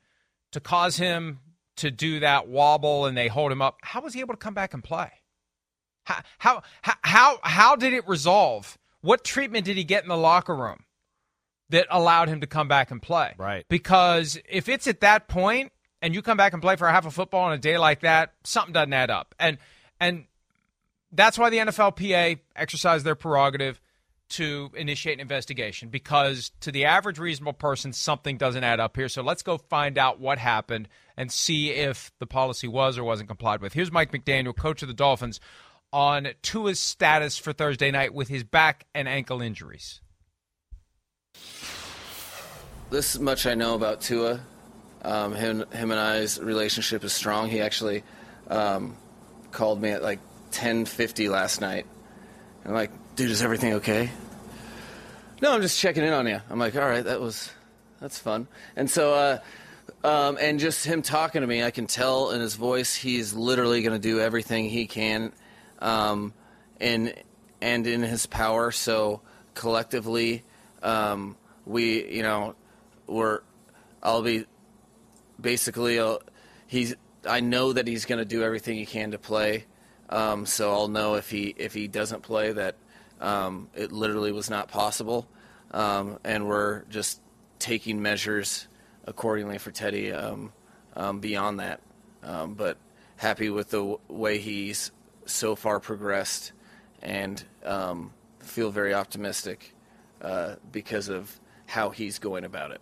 to 0.53 0.61
cause 0.61 0.99
him 0.99 1.41
to 1.79 1.91
do 1.91 2.21
that 2.21 2.49
wobble 2.49 3.07
and 3.07 3.17
they 3.17 3.29
hold 3.29 3.53
him 3.53 3.63
up, 3.63 3.79
how 3.83 4.01
was 4.01 4.15
he 4.15 4.21
able 4.21 4.35
to 4.35 4.39
come 4.39 4.55
back 4.55 4.75
and 4.75 4.83
play? 4.83 5.11
How 6.05 6.23
how 6.39 6.63
how 7.03 7.39
how, 7.43 7.77
did 7.77 7.93
it 7.93 8.09
resolve? 8.09 8.79
What 9.03 9.25
treatment 9.25 9.67
did 9.67 9.77
he 9.77 9.85
get 9.85 10.03
in 10.03 10.09
the 10.09 10.17
locker 10.17 10.57
room 10.57 10.85
that 11.69 11.87
allowed 11.91 12.29
him 12.29 12.41
to 12.41 12.47
come 12.47 12.67
back 12.67 12.91
and 12.91 13.03
play? 13.03 13.35
Right. 13.37 13.67
Because 13.69 14.39
if 14.49 14.69
it's 14.69 14.87
at 14.87 15.01
that 15.01 15.29
point 15.29 15.73
and 16.01 16.15
you 16.15 16.23
come 16.23 16.37
back 16.37 16.55
and 16.55 16.63
play 16.63 16.77
for 16.77 16.89
half 16.89 17.05
a 17.05 17.11
football 17.11 17.45
on 17.45 17.53
a 17.53 17.59
day 17.59 17.77
like 17.77 18.01
that, 18.01 18.33
something 18.45 18.73
doesn't 18.73 18.93
add 18.93 19.11
up. 19.11 19.35
And 19.39 19.59
and 20.01 20.25
that's 21.13 21.39
why 21.39 21.51
the 21.51 21.59
NFLPA 21.59 22.41
exercised 22.57 23.05
their 23.05 23.15
prerogative 23.15 23.81
to 24.31 24.71
initiate 24.75 25.15
an 25.15 25.21
investigation 25.21 25.89
because 25.89 26.53
to 26.61 26.71
the 26.71 26.85
average 26.85 27.19
reasonable 27.19 27.53
person, 27.53 27.93
something 27.93 28.37
doesn't 28.37 28.65
add 28.65 28.81
up 28.81 28.97
here. 28.97 29.09
So 29.09 29.23
let's 29.23 29.43
go 29.43 29.59
find 29.59 29.99
out 29.99 30.21
what 30.21 30.39
happened 30.39 30.89
and 31.17 31.33
see 31.33 31.71
if 31.71 32.13
the 32.19 32.27
policy 32.27 32.69
was 32.69 32.99
or 32.99 33.05
wasn't 33.05 33.29
complied 33.29 33.61
with. 33.61 33.73
Here's 33.73 33.91
Mike 33.91 34.13
McDaniel, 34.13 34.57
coach 34.57 34.83
of 34.83 34.89
the 34.89 34.95
Dolphins, 34.95 35.41
on 35.93 36.29
Tua's 36.43 36.79
status 36.79 37.39
for 37.39 37.53
Thursday 37.53 37.91
night 37.91 38.13
with 38.13 38.29
his 38.29 38.45
back 38.45 38.87
and 38.95 39.09
ankle 39.09 39.41
injuries. 39.41 40.01
This 42.91 43.19
much 43.19 43.47
I 43.47 43.55
know 43.55 43.75
about 43.75 44.01
Tua. 44.01 44.41
Um, 45.03 45.35
him, 45.35 45.65
him 45.71 45.91
and 45.91 46.01
I's 46.01 46.41
relationship 46.41 47.05
is 47.05 47.13
strong. 47.13 47.49
He 47.49 47.61
actually 47.61 48.03
um, 48.49 48.97
called 49.53 49.81
me 49.81 49.91
at 49.91 50.03
like 50.03 50.21
10:50 50.53 51.31
last 51.31 51.61
night. 51.61 51.87
I'm 52.65 52.73
like, 52.73 52.91
dude, 53.19 53.33
is 53.33 53.43
everything 53.43 53.73
okay? 53.73 54.11
No, 55.43 55.53
I'm 55.53 55.61
just 55.61 55.81
checking 55.81 56.05
in 56.05 56.13
on 56.13 56.29
you. 56.29 56.41
I'm 56.49 56.61
like, 56.61 56.77
all 56.77 56.89
right, 56.89 57.03
that 57.03 57.21
was 57.21 57.51
that's 58.01 58.17
fun. 58.17 58.47
And 58.77 58.89
so, 58.89 59.13
uh, 59.13 59.39
um, 60.07 60.39
and 60.41 60.61
just 60.61 60.85
him 60.85 61.03
talking 61.03 61.41
to 61.41 61.47
me, 61.49 61.65
I 61.65 61.73
can 61.73 61.89
tell 61.89 62.31
in 62.31 62.41
his 62.41 62.55
voice 62.55 62.95
he's 62.95 63.35
literally 63.35 63.83
going 63.83 63.93
to 63.93 63.99
do 63.99 64.21
everything 64.21 64.69
he 64.69 64.87
can, 64.87 65.33
um, 65.81 66.33
in 66.79 67.13
and 67.61 67.89
in 67.89 68.03
his 68.03 68.27
power. 68.27 68.71
So 68.71 69.21
collectively, 69.55 70.45
um, 70.85 71.37
we, 71.67 72.09
you 72.09 72.23
know, 72.23 72.55
we're, 73.09 73.41
I'll 74.01 74.23
be 74.23 74.47
basically, 75.41 75.99
uh, 75.99 76.19
he's. 76.69 76.95
I 77.27 77.41
know 77.41 77.73
that 77.73 77.89
he's 77.89 78.05
going 78.05 78.21
to 78.21 78.25
do 78.25 78.45
everything 78.45 78.77
he 78.79 78.87
can 78.87 79.11
to 79.11 79.19
play. 79.19 79.65
Um, 80.09 80.47
so 80.47 80.73
I'll 80.73 80.89
know 80.89 81.17
if 81.17 81.29
he 81.31 81.53
if 81.59 81.75
he 81.75 81.89
doesn't 81.89 82.23
play 82.23 82.53
that 82.53 82.77
um, 83.21 83.69
it 83.75 83.93
literally 83.93 84.33
was 84.33 84.51
not 84.51 84.69
possible, 84.69 85.29
um, 85.73 86.19
and 86.25 86.47
we're 86.47 86.85
just 86.85 87.21
taking 87.59 88.01
measures 88.01 88.69
accordingly 89.05 89.59
for 89.59 89.71
Teddy 89.71 90.13
um, 90.13 90.53
um, 90.97 91.21
beyond 91.21 91.61
that. 91.61 91.81
Um, 92.23 92.55
but 92.55 92.79
happy 93.17 93.51
with 93.51 93.71
the 93.71 93.79
w- 93.79 93.99
way 94.09 94.39
he's 94.39 94.91
so 95.27 95.57
far 95.57 95.81
progressed, 95.81 96.53
and 97.03 97.43
feel 98.41 98.71
very 98.71 98.95
optimistic 98.95 99.75
uh, 100.23 100.57
because 100.73 101.09
of 101.09 101.39
how 101.67 101.91
he's 101.91 102.19
going 102.19 102.45
about 102.45 102.73
it. 102.73 102.81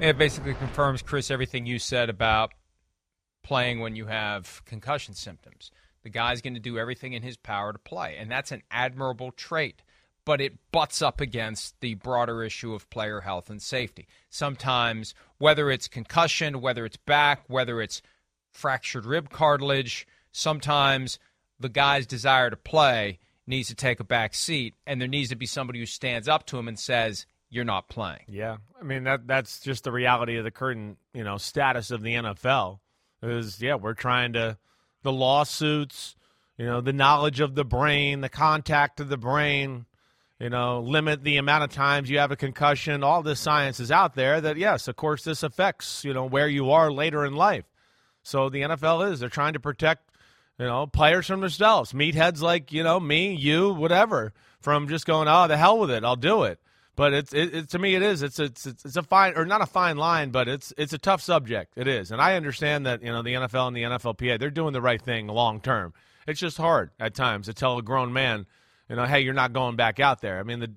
It 0.00 0.16
basically 0.16 0.54
confirms, 0.54 1.02
Chris, 1.02 1.30
everything 1.30 1.66
you 1.66 1.78
said 1.78 2.08
about 2.08 2.52
playing 3.42 3.80
when 3.80 3.96
you 3.96 4.06
have 4.06 4.62
concussion 4.64 5.14
symptoms. 5.14 5.70
The 6.02 6.10
guy's 6.10 6.40
going 6.40 6.54
to 6.54 6.60
do 6.60 6.78
everything 6.78 7.12
in 7.12 7.22
his 7.22 7.36
power 7.36 7.72
to 7.72 7.78
play, 7.78 8.16
and 8.18 8.30
that's 8.30 8.52
an 8.52 8.62
admirable 8.70 9.32
trait. 9.32 9.82
But 10.24 10.40
it 10.40 10.70
butts 10.70 11.02
up 11.02 11.20
against 11.20 11.80
the 11.80 11.94
broader 11.94 12.42
issue 12.42 12.74
of 12.74 12.88
player 12.90 13.20
health 13.20 13.50
and 13.50 13.60
safety. 13.60 14.06
Sometimes, 14.28 15.14
whether 15.38 15.70
it's 15.70 15.88
concussion, 15.88 16.60
whether 16.60 16.84
it's 16.84 16.98
back, 16.98 17.44
whether 17.48 17.80
it's 17.80 18.02
fractured 18.50 19.06
rib 19.06 19.30
cartilage, 19.30 20.06
sometimes 20.30 21.18
the 21.58 21.68
guy's 21.68 22.06
desire 22.06 22.50
to 22.50 22.56
play 22.56 23.18
needs 23.46 23.68
to 23.68 23.74
take 23.74 24.00
a 24.00 24.04
back 24.04 24.34
seat, 24.34 24.74
and 24.86 25.00
there 25.00 25.08
needs 25.08 25.30
to 25.30 25.36
be 25.36 25.46
somebody 25.46 25.78
who 25.78 25.86
stands 25.86 26.28
up 26.28 26.46
to 26.46 26.58
him 26.58 26.68
and 26.68 26.78
says, 26.78 27.26
"You're 27.48 27.64
not 27.64 27.88
playing." 27.88 28.24
Yeah, 28.28 28.58
I 28.80 28.84
mean 28.84 29.04
that 29.04 29.26
that's 29.26 29.60
just 29.60 29.84
the 29.84 29.92
reality 29.92 30.36
of 30.36 30.44
the 30.44 30.50
current, 30.50 30.98
you 31.12 31.24
know, 31.24 31.36
status 31.36 31.90
of 31.90 32.02
the 32.02 32.14
NFL 32.14 32.80
is 33.22 33.60
yeah, 33.60 33.74
we're 33.74 33.94
trying 33.94 34.32
to 34.34 34.56
the 35.02 35.12
lawsuits, 35.12 36.16
you 36.56 36.66
know, 36.66 36.80
the 36.80 36.92
knowledge 36.92 37.40
of 37.40 37.54
the 37.54 37.64
brain, 37.64 38.20
the 38.20 38.28
contact 38.28 39.00
of 39.00 39.08
the 39.08 39.16
brain, 39.16 39.86
you 40.38 40.50
know, 40.50 40.80
limit 40.80 41.22
the 41.22 41.36
amount 41.36 41.64
of 41.64 41.70
times 41.70 42.10
you 42.10 42.18
have 42.18 42.32
a 42.32 42.36
concussion. 42.36 43.04
All 43.04 43.22
this 43.22 43.40
science 43.40 43.80
is 43.80 43.92
out 43.92 44.14
there 44.14 44.40
that 44.40 44.56
yes, 44.56 44.88
of 44.88 44.96
course 44.96 45.24
this 45.24 45.42
affects, 45.42 46.04
you 46.04 46.14
know, 46.14 46.24
where 46.24 46.48
you 46.48 46.70
are 46.70 46.90
later 46.90 47.24
in 47.24 47.34
life. 47.34 47.64
So 48.22 48.48
the 48.48 48.62
NFL 48.62 49.12
is 49.12 49.20
they're 49.20 49.28
trying 49.28 49.54
to 49.54 49.60
protect, 49.60 50.10
you 50.58 50.66
know, 50.66 50.86
players 50.86 51.26
from 51.26 51.40
themselves, 51.40 51.92
meatheads 51.92 52.40
like, 52.40 52.72
you 52.72 52.82
know, 52.82 53.00
me, 53.00 53.34
you, 53.34 53.72
whatever, 53.72 54.32
from 54.60 54.88
just 54.88 55.06
going, 55.06 55.28
"Oh, 55.28 55.46
the 55.46 55.56
hell 55.56 55.78
with 55.78 55.90
it. 55.90 56.04
I'll 56.04 56.16
do 56.16 56.44
it." 56.44 56.58
But 57.00 57.14
it's 57.14 57.32
it, 57.32 57.54
it, 57.54 57.68
to 57.70 57.78
me 57.78 57.94
it 57.94 58.02
is 58.02 58.22
it's, 58.22 58.38
it's 58.38 58.66
it's 58.66 58.94
a 58.94 59.02
fine 59.02 59.32
or 59.34 59.46
not 59.46 59.62
a 59.62 59.66
fine 59.66 59.96
line, 59.96 60.28
but 60.28 60.48
it's 60.48 60.70
it's 60.76 60.92
a 60.92 60.98
tough 60.98 61.22
subject. 61.22 61.72
It 61.74 61.88
is, 61.88 62.10
and 62.10 62.20
I 62.20 62.36
understand 62.36 62.84
that 62.84 63.02
you 63.02 63.10
know 63.10 63.22
the 63.22 63.32
NFL 63.32 63.68
and 63.68 63.74
the 63.74 63.84
NFLPA 63.84 64.38
they're 64.38 64.50
doing 64.50 64.74
the 64.74 64.82
right 64.82 65.00
thing 65.00 65.26
long 65.26 65.62
term. 65.62 65.94
It's 66.26 66.38
just 66.38 66.58
hard 66.58 66.90
at 67.00 67.14
times 67.14 67.46
to 67.46 67.54
tell 67.54 67.78
a 67.78 67.82
grown 67.82 68.12
man, 68.12 68.44
you 68.90 68.96
know, 68.96 69.06
hey, 69.06 69.20
you're 69.20 69.32
not 69.32 69.54
going 69.54 69.76
back 69.76 69.98
out 69.98 70.20
there. 70.20 70.38
I 70.38 70.42
mean, 70.42 70.60
the 70.60 70.70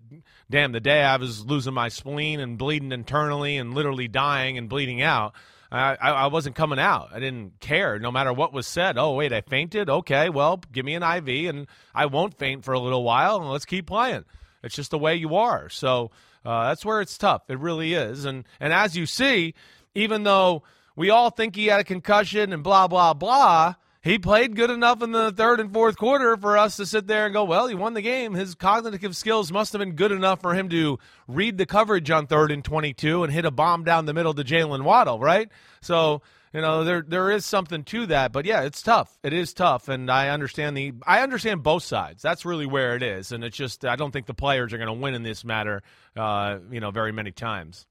damn 0.50 0.72
the 0.72 0.80
day 0.80 1.04
I 1.04 1.18
was 1.18 1.44
losing 1.44 1.74
my 1.74 1.90
spleen 1.90 2.40
and 2.40 2.58
bleeding 2.58 2.94
internally 2.94 3.58
and 3.58 3.74
literally 3.74 4.08
dying 4.08 4.58
and 4.58 4.70
bleeding 4.70 5.02
out. 5.02 5.34
I, 5.74 5.98
I 6.00 6.28
wasn't 6.28 6.56
coming 6.56 6.80
out. 6.80 7.10
I 7.12 7.20
didn't 7.20 7.60
care, 7.60 8.00
no 8.00 8.12
matter 8.14 8.32
what 8.32 8.54
was 8.54 8.66
said. 8.66 8.98
Oh, 8.98 9.12
wait, 9.12 9.34
I 9.34 9.42
fainted? 9.42 9.90
Okay, 9.90 10.30
well, 10.30 10.62
give 10.72 10.86
me 10.86 10.94
an 10.94 11.04
IV 11.04 11.50
and 11.50 11.68
I 11.94 12.06
won't 12.06 12.38
faint 12.38 12.64
for 12.64 12.74
a 12.74 12.80
little 12.80 13.04
while 13.04 13.42
and 13.42 13.50
let's 13.50 13.66
keep 13.66 13.88
playing. 13.88 14.24
It's 14.64 14.76
just 14.76 14.92
the 14.92 15.00
way 15.00 15.16
you 15.16 15.36
are. 15.36 15.70
So 15.70 16.12
uh, 16.46 16.68
that's 16.68 16.86
where 16.86 17.02
it's 17.02 17.18
tough. 17.18 17.44
It 17.50 17.60
really 17.60 17.94
is. 17.94 18.26
And 18.26 18.46
and 18.60 18.74
as 18.74 18.96
you 18.96 19.06
see, 19.06 19.54
even 19.94 20.24
though 20.24 20.64
we 20.96 21.10
all 21.10 21.30
think 21.30 21.56
he 21.56 21.68
had 21.68 21.80
a 21.80 21.84
concussion 21.84 22.54
and 22.54 22.64
blah 22.64 22.88
blah 22.88 23.14
blah, 23.14 23.76
he 24.04 24.20
played 24.20 24.58
good 24.58 24.70
enough 24.70 25.02
in 25.02 25.14
the 25.14 25.32
third 25.32 25.62
and 25.62 25.72
fourth 25.72 25.98
quarter 25.98 26.36
for 26.36 26.58
us 26.58 26.76
to 26.76 26.86
sit 26.86 27.08
there 27.08 27.26
and 27.26 27.34
go, 27.34 27.46
well, 27.46 27.68
he 27.68 27.76
won 27.76 27.94
the 27.94 28.02
game. 28.02 28.34
His 28.34 28.54
cognitive 28.54 29.16
skills 29.16 29.50
must 29.50 29.72
have 29.72 29.80
been 29.80 29.96
good 29.96 30.12
enough 30.12 30.42
for 30.42 30.54
him 30.54 30.68
to 30.70 31.00
read 31.28 31.58
the 31.58 31.66
coverage 31.66 32.12
on 32.12 32.28
third 32.28 32.52
and 32.52 32.66
22 32.66 33.24
and 33.24 33.32
hit 33.32 33.46
a 33.46 33.52
bomb 33.52 33.86
down 33.86 34.06
the 34.06 34.14
middle 34.14 34.34
to 34.34 34.44
Jalen 34.44 34.84
Waddle, 34.84 35.20
right? 35.20 35.50
So 35.82 36.22
you 36.54 36.62
know 36.62 36.84
there 36.84 37.04
there 37.06 37.32
is 37.32 37.46
something 37.46 37.84
to 37.84 38.06
that 38.06 38.32
but 38.32 38.46
yeah 38.46 38.62
it's 38.62 38.82
tough. 38.82 39.18
It 39.24 39.34
is 39.34 39.54
tough 39.54 39.90
and 39.90 40.10
i 40.10 40.30
understand 40.30 40.78
the 40.78 40.94
i 41.06 41.22
understand 41.22 41.64
both 41.64 41.84
sides. 41.84 42.22
That's 42.22 42.46
really 42.46 42.66
where 42.66 42.96
it 42.96 43.04
is 43.04 43.32
and 43.32 43.44
it's 43.44 43.58
just 43.58 43.84
i 43.86 43.96
don't 43.96 44.12
think 44.12 44.28
the 44.28 44.34
players 44.34 44.72
are 44.74 44.78
going 44.78 44.88
to 44.88 44.94
win 44.94 45.16
in 45.16 45.24
this 45.24 45.44
matter 45.44 45.82
uh, 46.16 46.60
you 46.72 46.80
know 46.80 46.92
very 46.92 47.12
many 47.12 47.32
times. 47.32 47.86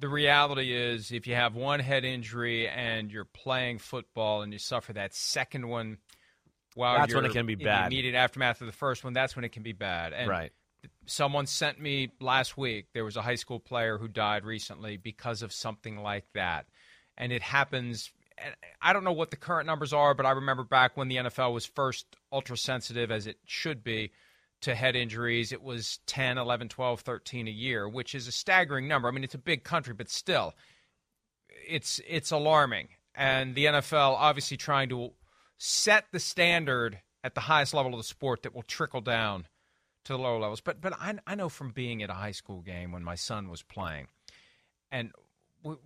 The 0.00 0.08
reality 0.08 0.72
is 0.72 1.10
if 1.10 1.26
you 1.26 1.34
have 1.34 1.54
one 1.56 1.80
head 1.80 2.04
injury 2.04 2.68
and 2.68 3.10
you're 3.10 3.24
playing 3.24 3.78
football 3.78 4.42
and 4.42 4.52
you 4.52 4.58
suffer 4.58 4.92
that 4.92 5.12
second 5.14 5.68
one 5.68 5.98
while 6.74 6.96
that's 6.96 7.14
when 7.14 7.24
it 7.24 7.32
can 7.32 7.46
be 7.46 7.56
bad. 7.56 7.88
immediate 7.88 8.14
aftermath 8.14 8.60
of 8.60 8.68
the 8.68 8.72
first 8.72 9.02
one 9.02 9.12
that's 9.12 9.34
when 9.36 9.44
it 9.44 9.52
can 9.52 9.62
be 9.62 9.72
bad. 9.72 10.12
And 10.12 10.28
right. 10.30 10.52
someone 11.06 11.46
sent 11.46 11.80
me 11.80 12.12
last 12.20 12.56
week 12.56 12.86
there 12.94 13.04
was 13.04 13.16
a 13.16 13.22
high 13.22 13.34
school 13.34 13.58
player 13.58 13.98
who 13.98 14.08
died 14.08 14.44
recently 14.44 14.96
because 14.96 15.42
of 15.42 15.52
something 15.52 15.98
like 15.98 16.26
that 16.34 16.66
and 17.18 17.32
it 17.32 17.42
happens. 17.42 18.10
I 18.80 18.92
don't 18.92 19.04
know 19.04 19.12
what 19.12 19.30
the 19.30 19.36
current 19.36 19.66
numbers 19.66 19.92
are, 19.92 20.14
but 20.14 20.24
I 20.24 20.30
remember 20.30 20.62
back 20.62 20.96
when 20.96 21.08
the 21.08 21.16
NFL 21.16 21.52
was 21.52 21.66
first 21.66 22.06
ultra 22.32 22.56
sensitive, 22.56 23.10
as 23.10 23.26
it 23.26 23.36
should 23.44 23.84
be, 23.84 24.12
to 24.62 24.74
head 24.74 24.96
injuries. 24.96 25.52
It 25.52 25.62
was 25.62 25.98
10, 26.06 26.38
11, 26.38 26.68
12, 26.68 27.00
13 27.00 27.48
a 27.48 27.50
year, 27.50 27.88
which 27.88 28.14
is 28.14 28.28
a 28.28 28.32
staggering 28.32 28.88
number. 28.88 29.08
I 29.08 29.10
mean, 29.10 29.24
it's 29.24 29.34
a 29.34 29.38
big 29.38 29.64
country, 29.64 29.92
but 29.92 30.08
still, 30.08 30.54
it's 31.68 32.00
it's 32.08 32.30
alarming. 32.30 32.88
And 33.14 33.56
the 33.56 33.66
NFL 33.66 34.14
obviously 34.16 34.56
trying 34.56 34.88
to 34.90 35.10
set 35.58 36.04
the 36.12 36.20
standard 36.20 37.00
at 37.24 37.34
the 37.34 37.40
highest 37.40 37.74
level 37.74 37.92
of 37.92 37.98
the 37.98 38.04
sport 38.04 38.44
that 38.44 38.54
will 38.54 38.62
trickle 38.62 39.00
down 39.00 39.48
to 40.04 40.12
the 40.12 40.18
lower 40.18 40.38
levels. 40.38 40.60
But 40.60 40.80
but 40.80 40.92
I, 40.94 41.18
I 41.26 41.34
know 41.34 41.48
from 41.48 41.70
being 41.70 42.02
at 42.04 42.10
a 42.10 42.14
high 42.14 42.30
school 42.30 42.60
game 42.60 42.92
when 42.92 43.02
my 43.02 43.16
son 43.16 43.48
was 43.48 43.62
playing, 43.62 44.06
and 44.92 45.10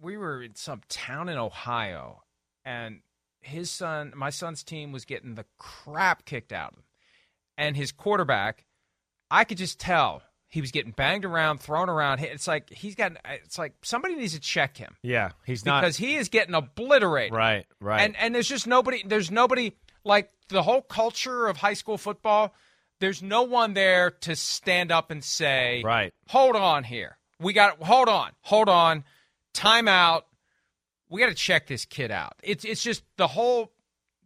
we 0.01 0.16
were 0.16 0.42
in 0.42 0.55
some 0.55 0.83
town 0.88 1.29
in 1.29 1.38
Ohio, 1.38 2.23
and 2.64 3.01
his 3.40 3.71
son, 3.71 4.12
my 4.16 4.31
son's 4.31 4.62
team, 4.62 4.92
was 4.92 5.05
getting 5.05 5.35
the 5.35 5.47
crap 5.59 6.25
kicked 6.25 6.53
out 6.53 6.73
of 6.73 6.79
him, 6.79 6.85
and 7.57 7.77
his 7.77 7.92
quarterback, 7.92 8.64
I 9.31 9.45
could 9.45 9.59
just 9.59 9.81
tell 9.81 10.23
he 10.53 10.61
was 10.61 10.71
getting 10.71 10.92
banged 10.92 11.25
around, 11.25 11.61
thrown 11.61 11.88
around. 11.88 12.21
It's 12.21 12.47
like 12.47 12.68
he's 12.71 12.95
got. 12.95 13.12
It's 13.25 13.59
like 13.59 13.73
somebody 13.83 14.14
needs 14.14 14.35
to 14.35 14.40
check 14.40 14.77
him. 14.77 14.95
Yeah, 15.03 15.31
he's 15.47 15.64
not 15.64 15.81
because 15.81 15.97
he 15.97 16.16
is 16.16 16.29
getting 16.29 16.55
obliterated. 16.55 17.33
Right, 17.33 17.64
right. 17.81 18.03
And 18.03 18.14
and 18.18 18.35
there's 18.35 18.49
just 18.49 18.66
nobody. 18.66 19.03
There's 19.03 19.31
nobody 19.31 19.73
like 20.05 20.31
the 20.49 20.62
whole 20.62 20.83
culture 20.83 21.47
of 21.47 21.57
high 21.57 21.73
school 21.73 21.97
football. 21.97 22.55
There's 23.01 23.23
no 23.23 23.45
one 23.45 23.73
there 23.73 24.11
to 24.11 24.37
stand 24.37 24.92
up 24.92 25.11
and 25.11 25.25
say, 25.25 25.83
"Right, 25.83 26.12
hold 26.29 26.55
on 26.55 26.85
here. 26.85 27.16
We 27.40 27.55
got 27.55 27.83
hold 27.83 28.11
on, 28.11 28.33
hold 28.42 28.68
on." 28.68 29.05
Timeout. 29.55 30.23
We 31.09 31.21
got 31.21 31.29
to 31.29 31.35
check 31.35 31.67
this 31.67 31.85
kid 31.85 32.11
out. 32.11 32.35
It's 32.43 32.65
it's 32.65 32.83
just 32.83 33.03
the 33.17 33.27
whole. 33.29 33.73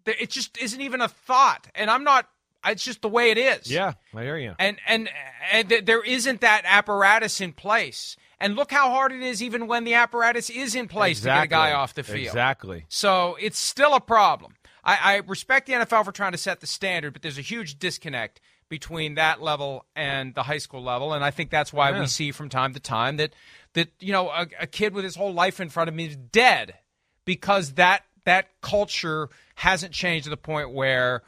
It 0.06 0.30
just 0.30 0.56
isn't 0.58 0.80
even 0.80 1.00
a 1.00 1.08
thought, 1.08 1.66
and 1.74 1.90
I'm 1.90 2.04
not. 2.04 2.28
It's 2.64 2.84
just 2.84 3.02
the 3.02 3.08
way 3.08 3.30
it 3.30 3.38
is. 3.38 3.70
Yeah, 3.70 3.94
I 4.14 4.22
hear 4.22 4.36
you. 4.38 4.54
And 4.58 4.78
and 4.86 5.08
and 5.52 5.68
there 5.84 6.02
isn't 6.04 6.40
that 6.40 6.62
apparatus 6.64 7.40
in 7.40 7.52
place. 7.52 8.16
And 8.38 8.54
look 8.54 8.70
how 8.70 8.90
hard 8.90 9.12
it 9.12 9.22
is, 9.22 9.42
even 9.42 9.66
when 9.66 9.84
the 9.84 9.94
apparatus 9.94 10.50
is 10.50 10.74
in 10.74 10.88
place 10.88 11.18
exactly. 11.18 11.46
to 11.46 11.48
get 11.48 11.56
a 11.56 11.70
guy 11.70 11.72
off 11.72 11.94
the 11.94 12.02
field. 12.02 12.26
Exactly. 12.26 12.84
So 12.88 13.36
it's 13.40 13.58
still 13.58 13.94
a 13.94 14.00
problem. 14.00 14.54
I, 14.84 14.98
I 15.02 15.16
respect 15.26 15.66
the 15.66 15.72
NFL 15.72 16.04
for 16.04 16.12
trying 16.12 16.32
to 16.32 16.38
set 16.38 16.60
the 16.60 16.66
standard, 16.66 17.14
but 17.14 17.22
there's 17.22 17.38
a 17.38 17.42
huge 17.42 17.78
disconnect 17.78 18.40
between 18.68 19.14
that 19.14 19.40
level 19.40 19.86
and 19.94 20.34
the 20.34 20.42
high 20.42 20.58
school 20.58 20.82
level, 20.82 21.12
and 21.14 21.24
I 21.24 21.30
think 21.30 21.50
that's 21.50 21.72
why 21.72 21.90
Yeah. 21.90 22.00
we 22.00 22.06
see 22.06 22.30
from 22.32 22.48
time 22.48 22.74
to 22.74 22.80
time 22.80 23.16
that 23.16 23.32
that 23.76 23.88
you 24.00 24.12
know 24.12 24.28
a, 24.28 24.46
a 24.60 24.66
kid 24.66 24.92
with 24.94 25.04
his 25.04 25.14
whole 25.14 25.32
life 25.32 25.60
in 25.60 25.68
front 25.68 25.88
of 25.88 25.94
him 25.94 26.00
is 26.00 26.16
dead 26.16 26.74
because 27.24 27.74
that 27.74 28.02
that 28.24 28.48
culture 28.60 29.28
hasn't 29.54 29.92
changed 29.92 30.24
to 30.24 30.30
the 30.30 30.36
point 30.36 30.72
where 30.72 31.22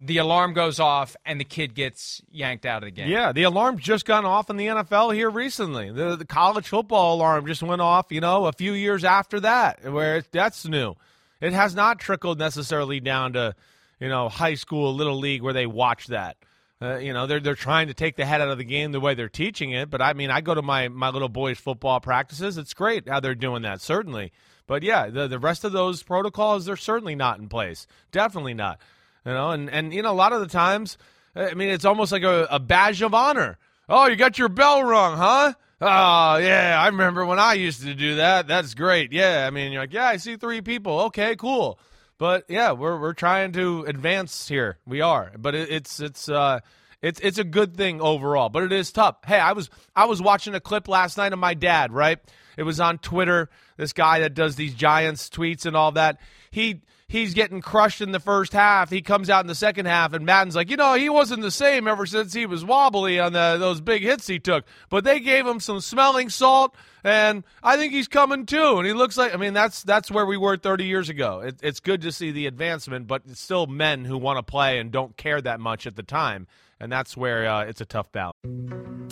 the 0.00 0.18
alarm 0.18 0.52
goes 0.52 0.80
off 0.80 1.16
and 1.24 1.40
the 1.40 1.44
kid 1.44 1.74
gets 1.74 2.20
yanked 2.30 2.66
out 2.66 2.82
of 2.82 2.88
the 2.88 2.90
game. 2.90 3.08
Yeah, 3.08 3.32
the 3.32 3.44
alarm's 3.44 3.82
just 3.82 4.04
gone 4.04 4.26
off 4.26 4.50
in 4.50 4.56
the 4.56 4.66
NFL 4.66 5.14
here 5.14 5.30
recently. 5.30 5.90
The, 5.90 6.16
the 6.16 6.26
college 6.26 6.68
football 6.68 7.14
alarm 7.14 7.46
just 7.46 7.62
went 7.62 7.80
off, 7.80 8.06
you 8.10 8.20
know, 8.20 8.44
a 8.44 8.52
few 8.52 8.72
years 8.72 9.04
after 9.04 9.40
that, 9.40 9.90
where 9.90 10.18
it, 10.18 10.28
that's 10.30 10.66
new. 10.66 10.94
It 11.40 11.52
has 11.54 11.74
not 11.74 12.00
trickled 12.00 12.38
necessarily 12.38 13.00
down 13.00 13.32
to, 13.34 13.54
you 13.98 14.08
know, 14.08 14.28
high 14.28 14.54
school, 14.54 14.94
little 14.94 15.18
league 15.18 15.42
where 15.42 15.54
they 15.54 15.66
watch 15.66 16.08
that. 16.08 16.36
Uh, 16.84 16.98
you 16.98 17.12
know, 17.12 17.26
they're 17.26 17.40
they're 17.40 17.54
trying 17.54 17.86
to 17.88 17.94
take 17.94 18.16
the 18.16 18.26
head 18.26 18.40
out 18.40 18.48
of 18.48 18.58
the 18.58 18.64
game 18.64 18.92
the 18.92 19.00
way 19.00 19.14
they're 19.14 19.28
teaching 19.28 19.70
it. 19.70 19.88
But 19.88 20.02
I 20.02 20.12
mean, 20.12 20.30
I 20.30 20.40
go 20.40 20.54
to 20.54 20.62
my 20.62 20.88
my 20.88 21.08
little 21.08 21.28
boys' 21.28 21.58
football 21.58 22.00
practices. 22.00 22.58
It's 22.58 22.74
great 22.74 23.08
how 23.08 23.20
they're 23.20 23.34
doing 23.34 23.62
that, 23.62 23.80
certainly. 23.80 24.32
But 24.66 24.82
yeah, 24.82 25.08
the 25.08 25.26
the 25.26 25.38
rest 25.38 25.64
of 25.64 25.72
those 25.72 26.02
protocols 26.02 26.66
they're 26.66 26.76
certainly 26.76 27.14
not 27.14 27.38
in 27.38 27.48
place. 27.48 27.86
Definitely 28.12 28.54
not. 28.54 28.80
You 29.24 29.32
know, 29.32 29.50
and 29.50 29.70
and 29.70 29.94
you 29.94 30.02
know, 30.02 30.12
a 30.12 30.14
lot 30.14 30.32
of 30.32 30.40
the 30.40 30.46
times, 30.46 30.98
I 31.34 31.54
mean, 31.54 31.70
it's 31.70 31.84
almost 31.84 32.12
like 32.12 32.22
a, 32.22 32.46
a 32.50 32.60
badge 32.60 33.00
of 33.02 33.14
honor. 33.14 33.58
Oh, 33.88 34.06
you 34.06 34.16
got 34.16 34.38
your 34.38 34.48
bell 34.48 34.82
rung, 34.82 35.16
huh? 35.16 35.54
Oh, 35.80 36.36
yeah, 36.36 36.78
I 36.80 36.86
remember 36.86 37.26
when 37.26 37.38
I 37.38 37.54
used 37.54 37.82
to 37.82 37.94
do 37.94 38.16
that. 38.16 38.46
That's 38.46 38.74
great. 38.74 39.12
Yeah, 39.12 39.44
I 39.46 39.50
mean, 39.50 39.72
you're 39.72 39.82
like, 39.82 39.92
yeah, 39.92 40.06
I 40.06 40.16
see 40.16 40.36
three 40.36 40.62
people. 40.62 41.00
Okay, 41.02 41.36
cool. 41.36 41.78
But 42.18 42.44
yeah, 42.48 42.72
we're 42.72 42.98
we're 42.98 43.12
trying 43.12 43.52
to 43.52 43.84
advance 43.84 44.48
here. 44.48 44.78
We 44.86 45.00
are, 45.00 45.32
but 45.36 45.54
it, 45.54 45.70
it's 45.70 46.00
it's 46.00 46.28
uh 46.28 46.60
it's 47.02 47.20
it's 47.20 47.38
a 47.38 47.44
good 47.44 47.76
thing 47.76 48.00
overall. 48.00 48.48
But 48.48 48.62
it 48.62 48.72
is 48.72 48.92
tough. 48.92 49.16
Hey, 49.26 49.38
I 49.38 49.52
was 49.52 49.68
I 49.96 50.06
was 50.06 50.22
watching 50.22 50.54
a 50.54 50.60
clip 50.60 50.88
last 50.88 51.16
night 51.16 51.32
of 51.32 51.38
my 51.38 51.54
dad. 51.54 51.92
Right, 51.92 52.18
it 52.56 52.62
was 52.62 52.80
on 52.80 52.98
Twitter. 52.98 53.50
This 53.76 53.92
guy 53.92 54.20
that 54.20 54.34
does 54.34 54.56
these 54.56 54.74
Giants 54.74 55.28
tweets 55.28 55.66
and 55.66 55.76
all 55.76 55.92
that. 55.92 56.20
He 56.50 56.82
he's 57.08 57.34
getting 57.34 57.60
crushed 57.60 58.00
in 58.00 58.12
the 58.12 58.20
first 58.20 58.52
half. 58.52 58.90
He 58.90 59.02
comes 59.02 59.30
out 59.30 59.42
in 59.42 59.46
the 59.46 59.54
second 59.54 59.86
half, 59.86 60.12
and 60.12 60.24
Madden's 60.24 60.56
like, 60.56 60.70
you 60.70 60.76
know, 60.76 60.94
he 60.94 61.08
wasn't 61.08 61.42
the 61.42 61.50
same 61.50 61.86
ever 61.86 62.06
since 62.06 62.32
he 62.32 62.46
was 62.46 62.64
wobbly 62.64 63.20
on 63.20 63.32
the, 63.32 63.56
those 63.58 63.80
big 63.80 64.02
hits 64.02 64.26
he 64.26 64.38
took. 64.38 64.64
But 64.88 65.04
they 65.04 65.20
gave 65.20 65.46
him 65.46 65.60
some 65.60 65.80
smelling 65.80 66.30
salt, 66.30 66.74
and 67.02 67.44
I 67.62 67.76
think 67.76 67.92
he's 67.92 68.08
coming 68.08 68.46
to. 68.46 68.76
And 68.76 68.86
he 68.86 68.92
looks 68.92 69.16
like, 69.16 69.34
I 69.34 69.36
mean, 69.36 69.54
that's 69.54 69.82
that's 69.82 70.10
where 70.10 70.26
we 70.26 70.36
were 70.36 70.56
30 70.56 70.84
years 70.84 71.08
ago. 71.08 71.40
It, 71.40 71.56
it's 71.62 71.80
good 71.80 72.02
to 72.02 72.12
see 72.12 72.30
the 72.30 72.46
advancement, 72.46 73.06
but 73.06 73.22
it's 73.28 73.40
still 73.40 73.66
men 73.66 74.04
who 74.04 74.18
want 74.18 74.38
to 74.38 74.42
play 74.42 74.78
and 74.78 74.90
don't 74.90 75.16
care 75.16 75.40
that 75.40 75.60
much 75.60 75.86
at 75.86 75.96
the 75.96 76.02
time, 76.02 76.46
and 76.80 76.90
that's 76.90 77.16
where 77.16 77.46
uh, 77.46 77.64
it's 77.64 77.80
a 77.80 77.86
tough 77.86 78.10
balance. 78.12 78.93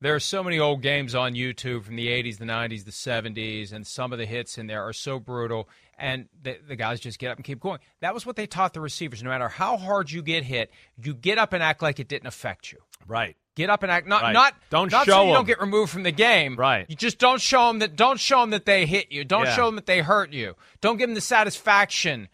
There 0.00 0.14
are 0.14 0.20
so 0.20 0.44
many 0.44 0.60
old 0.60 0.80
games 0.80 1.14
on 1.16 1.34
YouTube 1.34 1.82
from 1.84 1.96
the 1.96 2.06
80s, 2.06 2.38
the 2.38 2.44
90s, 2.44 2.84
the 2.84 2.92
70s, 2.92 3.72
and 3.72 3.84
some 3.84 4.12
of 4.12 4.18
the 4.18 4.26
hits 4.26 4.56
in 4.56 4.68
there 4.68 4.84
are 4.86 4.92
so 4.92 5.18
brutal, 5.18 5.68
and 5.98 6.28
the, 6.40 6.56
the 6.68 6.76
guys 6.76 7.00
just 7.00 7.18
get 7.18 7.32
up 7.32 7.36
and 7.38 7.44
keep 7.44 7.58
going. 7.58 7.80
That 8.00 8.14
was 8.14 8.24
what 8.24 8.36
they 8.36 8.46
taught 8.46 8.74
the 8.74 8.80
receivers. 8.80 9.24
No 9.24 9.30
matter 9.30 9.48
how 9.48 9.76
hard 9.76 10.12
you 10.12 10.22
get 10.22 10.44
hit, 10.44 10.70
you 11.02 11.14
get 11.14 11.36
up 11.36 11.52
and 11.52 11.64
act 11.64 11.82
like 11.82 11.98
it 11.98 12.06
didn't 12.06 12.28
affect 12.28 12.70
you. 12.70 12.78
Right. 13.08 13.36
Get 13.56 13.70
up 13.70 13.82
and 13.82 13.90
act 13.90 14.06
not 14.06 14.22
Right. 14.22 14.32
not 14.32 14.54
Don't 14.70 14.92
not 14.92 15.04
show 15.04 15.12
so 15.12 15.22
you 15.24 15.28
'em. 15.30 15.34
don't 15.34 15.46
get 15.48 15.60
removed 15.60 15.90
from 15.90 16.04
the 16.04 16.12
game. 16.12 16.54
Right. 16.54 16.86
You 16.88 16.94
just 16.94 17.18
don't 17.18 17.40
show 17.40 17.66
them 17.66 17.80
that 17.80 17.96
don't 17.96 18.20
show 18.20 18.40
them 18.42 18.50
that 18.50 18.66
they 18.66 18.86
hit 18.86 19.10
you. 19.10 19.24
Don't 19.24 19.46
Yeah. 19.46 19.56
show 19.56 19.66
them 19.66 19.74
that 19.74 19.86
they 19.86 19.98
hurt 20.00 20.32
you. 20.32 20.54
Don't 20.80 20.96
give 20.96 21.08
them 21.08 21.16
the 21.16 21.20
satisfaction 21.20 22.28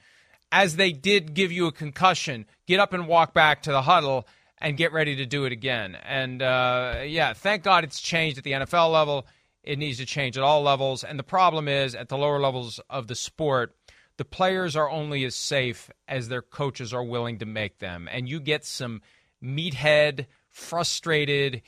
as 0.52 0.76
they 0.76 0.92
did 0.92 1.32
give 1.32 1.50
you 1.50 1.66
a 1.66 1.72
concussion. 1.72 2.44
Get 2.66 2.78
up 2.78 2.92
and 2.92 3.06
walk 3.08 3.32
back 3.32 3.62
to 3.62 3.72
the 3.72 3.82
huddle 3.82 4.28
and 4.64 4.78
get 4.78 4.94
ready 4.94 5.16
to 5.16 5.26
do 5.26 5.44
it 5.44 5.52
again. 5.52 5.94
And 5.94 6.40
uh, 6.40 7.02
yeah, 7.04 7.34
thank 7.34 7.62
God 7.62 7.84
it's 7.84 8.00
changed 8.00 8.38
at 8.38 8.44
the 8.44 8.52
NFL 8.52 8.90
level. 8.90 9.26
It 9.62 9.78
needs 9.78 9.98
to 9.98 10.06
change 10.06 10.38
at 10.38 10.42
all 10.42 10.62
levels. 10.62 11.04
And 11.04 11.18
the 11.18 11.22
problem 11.24 11.68
is 11.68 11.94
at 11.94 12.08
the 12.08 12.16
lower 12.16 12.40
levels 12.40 12.80
of 12.88 13.06
the 13.06 13.14
sport, 13.14 13.76
the 14.16 14.24
players 14.24 14.74
are 14.74 14.88
only 14.88 15.22
as 15.24 15.36
safe 15.36 15.90
as 16.08 16.28
their 16.28 16.40
coaches 16.40 16.94
are 16.94 17.04
willing 17.04 17.38
to 17.40 17.46
make 17.46 17.78
them. 17.78 18.08
And 18.10 18.26
you 18.26 18.40
get 18.40 18.64
some 18.64 19.02
meathead, 19.42 20.26
frustrated. 20.48 21.60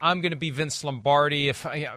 I'm 0.00 0.20
going 0.20 0.30
to 0.30 0.36
be 0.36 0.50
Vince 0.50 0.84
Lombardi 0.84 1.48
if 1.48 1.66
I, 1.66 1.88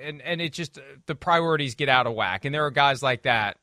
and 0.00 0.22
and 0.22 0.40
it 0.40 0.52
just 0.52 0.78
the 1.06 1.14
priorities 1.16 1.74
get 1.74 1.88
out 1.88 2.06
of 2.06 2.14
whack. 2.14 2.44
And 2.44 2.54
there 2.54 2.64
are 2.64 2.70
guys 2.70 3.02
like 3.02 3.22
that, 3.22 3.56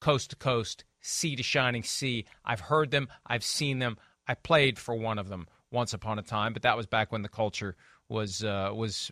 coast 0.00 0.30
to 0.30 0.36
coast, 0.36 0.84
sea 1.00 1.34
to 1.34 1.42
shining 1.42 1.82
sea. 1.82 2.26
I've 2.44 2.60
heard 2.60 2.90
them, 2.90 3.08
I've 3.26 3.44
seen 3.44 3.78
them. 3.78 3.96
I 4.28 4.34
played 4.34 4.78
for 4.78 4.94
one 4.94 5.18
of 5.18 5.28
them 5.28 5.48
once 5.70 5.94
upon 5.94 6.18
a 6.18 6.22
time, 6.22 6.52
but 6.52 6.62
that 6.62 6.76
was 6.76 6.86
back 6.86 7.10
when 7.10 7.22
the 7.22 7.28
culture 7.28 7.74
was 8.08 8.44
uh, 8.44 8.70
was 8.74 9.10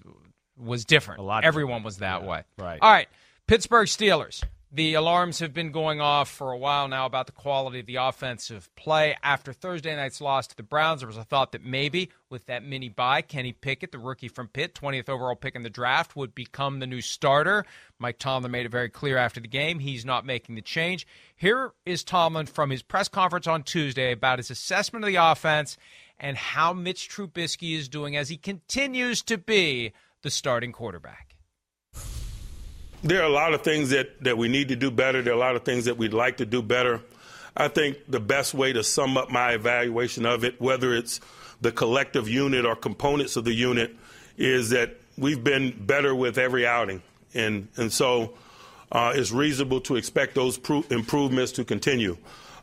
was 0.56 0.84
different. 0.84 1.20
A 1.20 1.22
lot 1.24 1.44
Everyone 1.44 1.82
was 1.82 1.98
that 1.98 2.24
way. 2.24 2.42
right. 2.58 2.78
All 2.80 2.90
right. 2.90 3.08
Pittsburgh 3.46 3.86
Steelers. 3.88 4.42
The 4.72 4.94
alarms 4.94 5.38
have 5.38 5.54
been 5.54 5.70
going 5.70 6.00
off 6.00 6.28
for 6.28 6.50
a 6.50 6.58
while 6.58 6.88
now 6.88 7.06
about 7.06 7.26
the 7.26 7.32
quality 7.32 7.78
of 7.78 7.86
the 7.86 7.96
offensive 7.96 8.68
play. 8.74 9.16
After 9.22 9.52
Thursday 9.52 9.94
night's 9.94 10.20
loss 10.20 10.48
to 10.48 10.56
the 10.56 10.64
Browns, 10.64 11.00
there 11.00 11.06
was 11.06 11.16
a 11.16 11.22
thought 11.22 11.52
that 11.52 11.64
maybe 11.64 12.10
with 12.30 12.46
that 12.46 12.64
mini 12.64 12.88
bye, 12.88 13.22
Kenny 13.22 13.52
Pickett, 13.52 13.92
the 13.92 13.98
rookie 13.98 14.26
from 14.26 14.48
Pitt, 14.48 14.74
20th 14.74 15.08
overall 15.08 15.36
pick 15.36 15.54
in 15.54 15.62
the 15.62 15.70
draft, 15.70 16.16
would 16.16 16.34
become 16.34 16.80
the 16.80 16.86
new 16.86 17.00
starter. 17.00 17.64
Mike 18.00 18.18
Tomlin 18.18 18.50
made 18.50 18.66
it 18.66 18.72
very 18.72 18.88
clear 18.88 19.16
after 19.16 19.38
the 19.40 19.46
game 19.46 19.78
he's 19.78 20.04
not 20.04 20.26
making 20.26 20.56
the 20.56 20.62
change. 20.62 21.06
Here 21.36 21.72
is 21.84 22.02
Tomlin 22.02 22.46
from 22.46 22.70
his 22.70 22.82
press 22.82 23.08
conference 23.08 23.46
on 23.46 23.62
Tuesday 23.62 24.10
about 24.10 24.40
his 24.40 24.50
assessment 24.50 25.04
of 25.04 25.08
the 25.08 25.16
offense 25.16 25.78
and 26.18 26.36
how 26.36 26.72
Mitch 26.72 27.08
Trubisky 27.08 27.76
is 27.76 27.88
doing 27.88 28.16
as 28.16 28.30
he 28.30 28.36
continues 28.36 29.22
to 29.22 29.38
be 29.38 29.92
the 30.22 30.30
starting 30.30 30.72
quarterback. 30.72 31.25
There 33.02 33.20
are 33.20 33.26
a 33.26 33.32
lot 33.32 33.54
of 33.54 33.62
things 33.62 33.90
that, 33.90 34.22
that 34.24 34.38
we 34.38 34.48
need 34.48 34.68
to 34.68 34.76
do 34.76 34.90
better. 34.90 35.22
There 35.22 35.32
are 35.32 35.36
a 35.36 35.38
lot 35.38 35.56
of 35.56 35.64
things 35.64 35.84
that 35.84 35.96
we'd 35.96 36.14
like 36.14 36.38
to 36.38 36.46
do 36.46 36.62
better. 36.62 37.02
I 37.56 37.68
think 37.68 37.98
the 38.08 38.20
best 38.20 38.54
way 38.54 38.72
to 38.72 38.82
sum 38.82 39.16
up 39.16 39.30
my 39.30 39.52
evaluation 39.52 40.26
of 40.26 40.44
it, 40.44 40.60
whether 40.60 40.94
it's 40.94 41.20
the 41.60 41.72
collective 41.72 42.28
unit 42.28 42.66
or 42.66 42.76
components 42.76 43.36
of 43.36 43.44
the 43.44 43.54
unit, 43.54 43.94
is 44.36 44.70
that 44.70 44.96
we've 45.16 45.42
been 45.42 45.70
better 45.86 46.14
with 46.14 46.38
every 46.38 46.66
outing. 46.66 47.02
And, 47.34 47.68
and 47.76 47.92
so 47.92 48.34
uh, 48.92 49.12
it's 49.14 49.32
reasonable 49.32 49.80
to 49.82 49.96
expect 49.96 50.34
those 50.34 50.58
pro- 50.58 50.84
improvements 50.90 51.52
to 51.52 51.64
continue. 51.64 52.16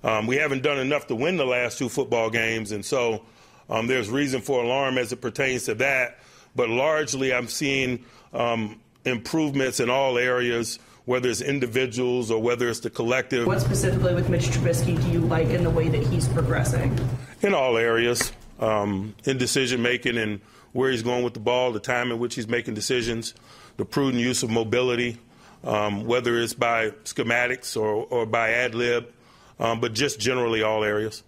Um, 0.04 0.28
we 0.28 0.36
haven't 0.36 0.64
done 0.64 0.80
enough 0.80 1.08
to 1.08 1.16
win 1.16 1.38
the 1.38 1.46
last 1.46 1.78
two 1.78 1.90
football 1.90 2.30
games, 2.30 2.72
and 2.72 2.84
so 2.84 3.24
um, 3.70 3.88
there's 3.88 4.10
reason 4.10 4.42
for 4.42 4.64
alarm 4.64 4.98
as 4.98 5.14
it 5.14 5.22
pertains 5.22 5.66
to 5.66 5.76
that. 5.76 6.20
But 6.56 6.70
largely, 6.70 7.34
I'm 7.34 7.48
seeing 7.48 8.04
um, 8.34 8.80
improvements 9.06 9.80
in 9.80 9.90
all 9.90 10.18
areas, 10.18 10.80
whether 11.06 11.30
it's 11.30 11.42
individuals 11.42 12.32
or 12.32 12.42
whether 12.42 12.70
it's 12.70 12.80
the 12.82 12.90
collective. 12.90 13.46
What 13.46 13.62
specifically 13.62 14.14
with 14.14 14.30
Mitch 14.30 14.46
Trubisky 14.46 15.02
do 15.02 15.10
you 15.10 15.20
like 15.20 15.50
in 15.50 15.64
the 15.64 15.70
way 15.70 15.90
that 15.90 16.06
he's 16.08 16.28
progressing? 16.28 16.98
in 17.44 17.54
all 17.54 17.78
areas, 17.78 18.32
um, 18.60 19.14
in 19.26 19.38
decision 19.38 19.82
making 19.82 20.18
and 20.18 20.40
where 20.72 20.90
he's 20.90 21.04
going 21.04 21.24
with 21.24 21.34
the 21.34 21.40
ball, 21.40 21.72
the 21.72 21.80
time 21.80 22.12
in 22.12 22.18
which 22.18 22.36
he's 22.36 22.48
making 22.48 22.74
decisions, 22.74 23.34
the 23.78 23.86
prudent 23.86 24.24
use 24.24 24.42
of 24.42 24.50
mobility, 24.50 25.18
um, 25.64 26.06
whether 26.06 26.40
it's 26.40 26.54
by 26.54 26.90
schematics 27.04 27.80
or, 27.80 28.08
or 28.10 28.26
by 28.26 28.50
ad 28.52 28.74
lib, 28.74 29.12
um, 29.60 29.80
but 29.80 29.94
just 29.94 30.20
generally 30.20 30.64
all 30.64 30.84
areas. 30.84 31.22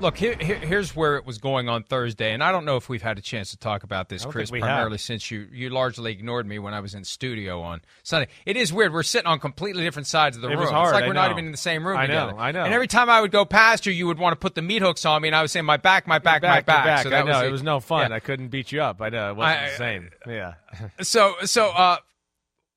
Look, 0.00 0.16
here, 0.16 0.34
here, 0.40 0.56
here's 0.56 0.96
where 0.96 1.16
it 1.16 1.26
was 1.26 1.36
going 1.36 1.68
on 1.68 1.82
Thursday, 1.82 2.32
and 2.32 2.42
I 2.42 2.52
don't 2.52 2.64
know 2.64 2.76
if 2.76 2.88
we've 2.88 3.02
had 3.02 3.18
a 3.18 3.20
chance 3.20 3.50
to 3.50 3.58
talk 3.58 3.82
about 3.82 4.08
this, 4.08 4.24
Chris, 4.24 4.50
we 4.50 4.58
have. 4.60 4.66
primarily 4.66 4.96
since 4.96 5.30
you, 5.30 5.46
you 5.52 5.68
largely 5.68 6.10
ignored 6.10 6.46
me 6.46 6.58
when 6.58 6.72
I 6.72 6.80
was 6.80 6.94
in 6.94 7.04
studio 7.04 7.60
on 7.60 7.82
Sunday. 8.02 8.28
It 8.46 8.56
is 8.56 8.72
weird. 8.72 8.94
We're 8.94 9.02
sitting 9.02 9.26
on 9.26 9.38
completely 9.40 9.82
different 9.82 10.06
sides 10.06 10.36
of 10.36 10.42
the 10.42 10.48
It 10.48 10.52
room. 10.52 10.60
was 10.60 10.68
it's 10.70 10.92
like 10.94 11.04
I 11.04 11.06
we're 11.06 11.12
not 11.12 11.30
even 11.32 11.44
in 11.44 11.50
the 11.52 11.58
same 11.58 11.86
room 11.86 11.98
I 11.98 12.06
know. 12.06 12.34
I 12.38 12.50
know. 12.50 12.64
And 12.64 12.72
every 12.72 12.86
time 12.86 13.10
I 13.10 13.20
would 13.20 13.30
go 13.30 13.44
past 13.44 13.84
you, 13.84 13.92
you 13.92 14.06
would 14.06 14.18
want 14.18 14.32
to 14.32 14.38
put 14.38 14.54
the 14.54 14.62
meat 14.62 14.80
hooks 14.80 15.04
on 15.04 15.20
me, 15.20 15.28
and 15.28 15.36
I 15.36 15.42
was 15.42 15.52
saying, 15.52 15.66
my 15.66 15.76
back, 15.76 16.06
my 16.06 16.18
back, 16.18 16.40
my 16.42 16.48
back, 16.48 16.66
back. 16.66 16.84
back. 16.86 17.02
So 17.02 17.10
I 17.14 17.22
know 17.22 17.40
the- 17.40 17.46
it 17.46 17.52
was 17.52 17.62
no 17.62 17.78
fun. 17.80 18.08
Yeah. 18.10 18.16
I 18.16 18.20
couldn't 18.20 18.48
beat 18.48 18.72
you 18.72 18.80
up. 18.82 19.02
I 19.02 19.10
know 19.10 19.30
it 19.32 19.36
wasn't 19.36 19.60
I- 19.60 19.68
the 19.70 19.76
same. 19.76 20.10
Yeah. 20.26 20.54
so 21.02 21.34
so 21.44 21.66
uh 21.68 21.96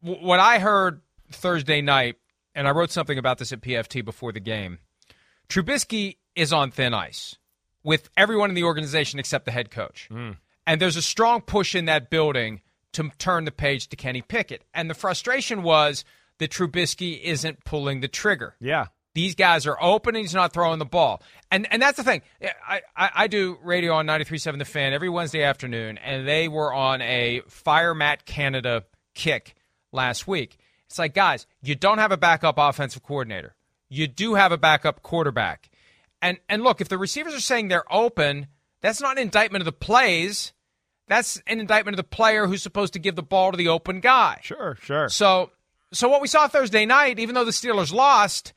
w- 0.04 0.26
what 0.28 0.42
I 0.42 0.60
heard 0.60 1.00
Thursday 1.32 1.82
night 1.82 2.18
and 2.54 2.68
I 2.68 2.72
wrote 2.72 2.92
something 2.92 3.18
about 3.18 3.38
this 3.38 3.54
at 3.54 3.62
PFT 3.62 4.04
before 4.04 4.34
the 4.34 4.42
game. 4.42 4.80
Trubisky 5.48 6.18
is 6.36 6.54
on 6.54 6.72
thin 6.72 6.94
ice 6.94 7.38
with 7.84 8.10
everyone 8.16 8.50
in 8.50 8.56
the 8.56 8.64
organization 8.64 9.20
except 9.20 9.46
the 9.46 9.52
head 9.52 9.72
coach. 9.72 10.08
Hmm. 10.12 10.32
And 10.66 10.80
there's 10.80 10.96
a 10.96 11.02
strong 11.02 11.42
push 11.42 11.76
in 11.76 11.86
that 11.86 12.10
building 12.10 12.62
to 12.94 13.10
turn 13.18 13.46
the 13.46 13.52
page 13.52 13.88
to 13.90 13.96
Kenny 13.96 14.22
Pickett. 14.22 14.64
And 14.74 14.90
the 14.90 14.94
frustration 14.94 15.64
was 15.64 16.06
that 16.40 16.52
Trubisky 16.52 17.22
isn't 17.22 17.66
pulling 17.66 18.00
the 18.00 18.08
trigger. 18.08 18.56
Yeah. 18.60 18.88
These 19.16 19.36
guys 19.36 19.68
are 19.68 19.78
open 19.80 20.16
and 20.16 20.24
he's 20.24 20.34
not 20.34 20.54
throwing 20.54 20.80
the 20.80 20.86
ball. 20.86 21.22
And 21.52 21.68
and 21.72 21.82
that's 21.82 21.98
the 21.98 22.04
thing. 22.04 22.24
I, 22.68 22.82
I, 22.96 23.10
I 23.14 23.28
do 23.28 23.60
radio 23.64 23.94
on 23.94 24.08
93.7 24.08 24.58
The 24.58 24.66
Fan 24.66 24.94
every 24.94 25.10
Wednesday 25.10 25.44
afternoon, 25.44 26.00
and 26.00 26.28
they 26.28 26.48
were 26.48 26.74
on 26.74 27.02
a 27.02 27.42
Fire 27.48 27.94
Matt 27.94 28.26
Canada 28.26 28.86
kick 29.14 29.56
last 29.92 30.28
week. 30.28 30.58
It's 30.88 30.98
like, 30.98 31.14
guys, 31.14 31.46
you 31.62 31.76
don't 31.76 32.00
have 32.00 32.12
a 32.12 32.18
backup 32.18 32.56
offensive 32.58 33.04
coordinator. 33.04 33.56
You 33.88 34.08
do 34.08 34.34
have 34.34 34.52
a 34.52 34.58
backup 34.58 35.04
quarterback. 35.04 35.70
And 36.24 36.40
and 36.48 36.64
look, 36.64 36.80
if 36.80 36.88
the 36.88 36.98
receivers 36.98 37.36
are 37.36 37.42
saying 37.42 37.68
they're 37.68 37.92
open, 37.94 38.48
that's 38.82 39.02
not 39.02 39.18
an 39.18 39.22
indictment 39.22 39.62
of 39.62 39.66
the 39.66 39.74
plays. 39.74 40.54
That's 41.08 41.42
an 41.48 41.60
indictment 41.60 41.96
of 41.96 41.98
the 41.98 42.16
player 42.16 42.48
who's 42.48 42.64
supposed 42.64 42.94
to 42.94 43.00
give 43.00 43.16
the 43.16 43.22
ball 43.22 43.52
to 43.52 43.58
the 43.58 43.68
open 43.68 44.00
guy. 44.00 44.40
Sure, 44.42 44.78
sure. 44.82 45.10
So 45.10 45.52
so 45.92 46.08
what 46.08 46.22
we 46.22 46.30
saw 46.30 46.48
Thursday 46.48 46.86
night, 46.86 47.20
even 47.20 47.36
though 47.36 47.44
the 47.44 47.52
Steelers 47.52 47.94
lost, 47.94 48.54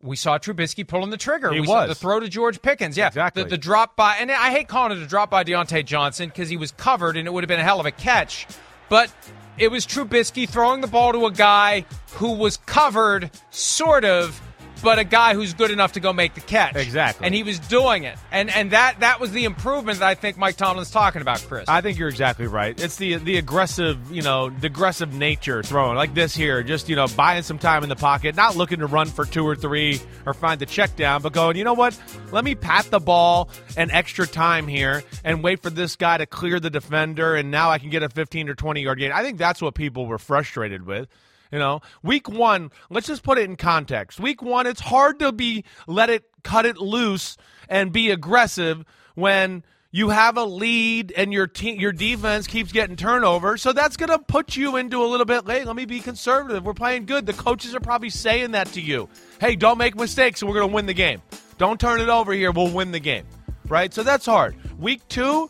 we 0.00 0.14
saw 0.14 0.38
Trubisky 0.38 0.86
pulling 0.86 1.10
the 1.10 1.16
trigger. 1.16 1.52
He 1.52 1.60
we 1.60 1.66
saw 1.66 1.80
was. 1.80 1.88
the 1.88 1.94
throw 1.96 2.20
to 2.20 2.28
George 2.28 2.62
Pickens. 2.62 2.96
Yeah, 2.96 3.08
Exactly. 3.08 3.42
The, 3.42 3.50
the 3.50 3.58
drop 3.58 3.96
by, 3.96 4.16
and 4.16 4.30
I 4.30 4.50
hate 4.50 4.68
calling 4.68 4.96
it 4.96 5.02
a 5.02 5.06
drop 5.06 5.30
by 5.30 5.42
Diontae 5.42 5.84
Johnson 5.84 6.28
because 6.28 6.48
he 6.48 6.56
was 6.56 6.70
covered 6.70 7.16
and 7.16 7.26
it 7.26 7.32
would 7.32 7.42
have 7.42 7.48
been 7.48 7.60
a 7.60 7.64
hell 7.64 7.80
of 7.80 7.86
a 7.86 7.90
catch. 7.90 8.46
But 8.88 9.12
it 9.58 9.70
was 9.70 9.84
Trubisky 9.84 10.48
throwing 10.48 10.80
the 10.80 10.86
ball 10.86 11.12
to 11.12 11.26
a 11.26 11.32
guy 11.32 11.86
who 12.12 12.34
was 12.34 12.56
covered, 12.58 13.30
sort 13.50 14.04
of, 14.04 14.40
but 14.84 14.98
a 14.98 15.04
guy 15.04 15.34
who's 15.34 15.54
good 15.54 15.70
enough 15.70 15.92
to 15.92 16.00
go 16.00 16.12
make 16.12 16.34
the 16.34 16.40
catch. 16.40 16.76
Exactly. 16.76 17.26
And 17.26 17.34
he 17.34 17.42
was 17.42 17.58
doing 17.58 18.04
it, 18.04 18.16
and 18.30 18.50
and 18.50 18.70
that 18.70 19.00
that 19.00 19.18
was 19.18 19.32
the 19.32 19.44
improvement 19.44 19.98
that 19.98 20.08
I 20.08 20.14
think 20.14 20.36
Mike 20.36 20.56
Tomlin's 20.56 20.90
talking 20.90 21.22
about, 21.22 21.44
Chris. 21.48 21.68
I 21.68 21.80
think 21.80 21.98
you're 21.98 22.08
exactly 22.08 22.46
right. 22.46 22.78
It's 22.78 22.96
the 22.96 23.16
the 23.16 23.38
aggressive, 23.38 24.12
you 24.12 24.22
know, 24.22 24.50
the 24.50 24.66
aggressive 24.66 25.12
nature 25.14 25.62
throwing 25.62 25.96
like 25.96 26.14
this 26.14 26.36
here, 26.36 26.62
just 26.62 26.88
you 26.88 26.96
know, 26.96 27.06
buying 27.16 27.42
some 27.42 27.58
time 27.58 27.82
in 27.82 27.88
the 27.88 27.96
pocket, 27.96 28.36
not 28.36 28.56
looking 28.56 28.80
to 28.80 28.86
run 28.86 29.06
for 29.08 29.24
two 29.24 29.46
or 29.46 29.56
three 29.56 30.00
or 30.26 30.34
find 30.34 30.60
the 30.60 30.66
check 30.66 30.94
down, 30.96 31.22
but 31.22 31.32
going, 31.32 31.56
you 31.56 31.64
know 31.64 31.74
what? 31.74 31.98
Let 32.30 32.44
me 32.44 32.54
pat 32.54 32.84
the 32.90 33.00
ball 33.00 33.48
an 33.76 33.90
extra 33.90 34.26
time 34.26 34.68
here 34.68 35.02
and 35.24 35.42
wait 35.42 35.62
for 35.62 35.70
this 35.70 35.96
guy 35.96 36.18
to 36.18 36.26
clear 36.26 36.60
the 36.60 36.70
defender, 36.70 37.34
and 37.34 37.50
now 37.50 37.70
I 37.70 37.78
can 37.78 37.88
get 37.90 38.02
a 38.02 38.08
15 38.08 38.48
or 38.50 38.54
20 38.54 38.82
yard 38.82 38.98
gain. 38.98 39.12
I 39.12 39.22
think 39.22 39.38
that's 39.38 39.62
what 39.62 39.74
people 39.74 40.06
were 40.06 40.18
frustrated 40.18 40.84
with. 40.84 41.08
You 41.54 41.60
know, 41.60 41.82
week 42.02 42.28
one, 42.28 42.72
let's 42.90 43.06
just 43.06 43.22
put 43.22 43.38
it 43.38 43.44
in 43.44 43.54
context. 43.54 44.18
Week 44.18 44.42
one, 44.42 44.66
it's 44.66 44.80
hard 44.80 45.20
to 45.20 45.30
be 45.30 45.62
let 45.86 46.10
it 46.10 46.24
cut 46.42 46.66
it 46.66 46.78
loose 46.78 47.36
and 47.68 47.92
be 47.92 48.10
aggressive 48.10 48.84
when 49.14 49.62
you 49.92 50.08
have 50.08 50.36
a 50.36 50.42
lead 50.42 51.12
and 51.16 51.32
your 51.32 51.46
team 51.46 51.78
your 51.78 51.92
defense 51.92 52.48
keeps 52.48 52.72
getting 52.72 52.96
turnover. 52.96 53.56
So 53.56 53.72
that's 53.72 53.96
gonna 53.96 54.18
put 54.18 54.56
you 54.56 54.74
into 54.74 55.00
a 55.00 55.06
little 55.06 55.26
bit, 55.26 55.46
hey, 55.46 55.62
let 55.62 55.76
me 55.76 55.84
be 55.84 56.00
conservative. 56.00 56.64
We're 56.64 56.74
playing 56.74 57.06
good. 57.06 57.24
The 57.24 57.32
coaches 57.32 57.72
are 57.72 57.78
probably 57.78 58.10
saying 58.10 58.50
that 58.50 58.66
to 58.72 58.80
you. 58.80 59.08
Hey, 59.40 59.54
don't 59.54 59.78
make 59.78 59.94
mistakes 59.94 60.42
and 60.42 60.50
we're 60.50 60.58
gonna 60.58 60.72
win 60.72 60.86
the 60.86 60.92
game. 60.92 61.22
Don't 61.58 61.78
turn 61.78 62.00
it 62.00 62.08
over 62.08 62.32
here, 62.32 62.50
we'll 62.50 62.72
win 62.72 62.90
the 62.90 62.98
game. 62.98 63.26
Right? 63.68 63.94
So 63.94 64.02
that's 64.02 64.26
hard. 64.26 64.56
Week 64.76 65.06
two, 65.06 65.48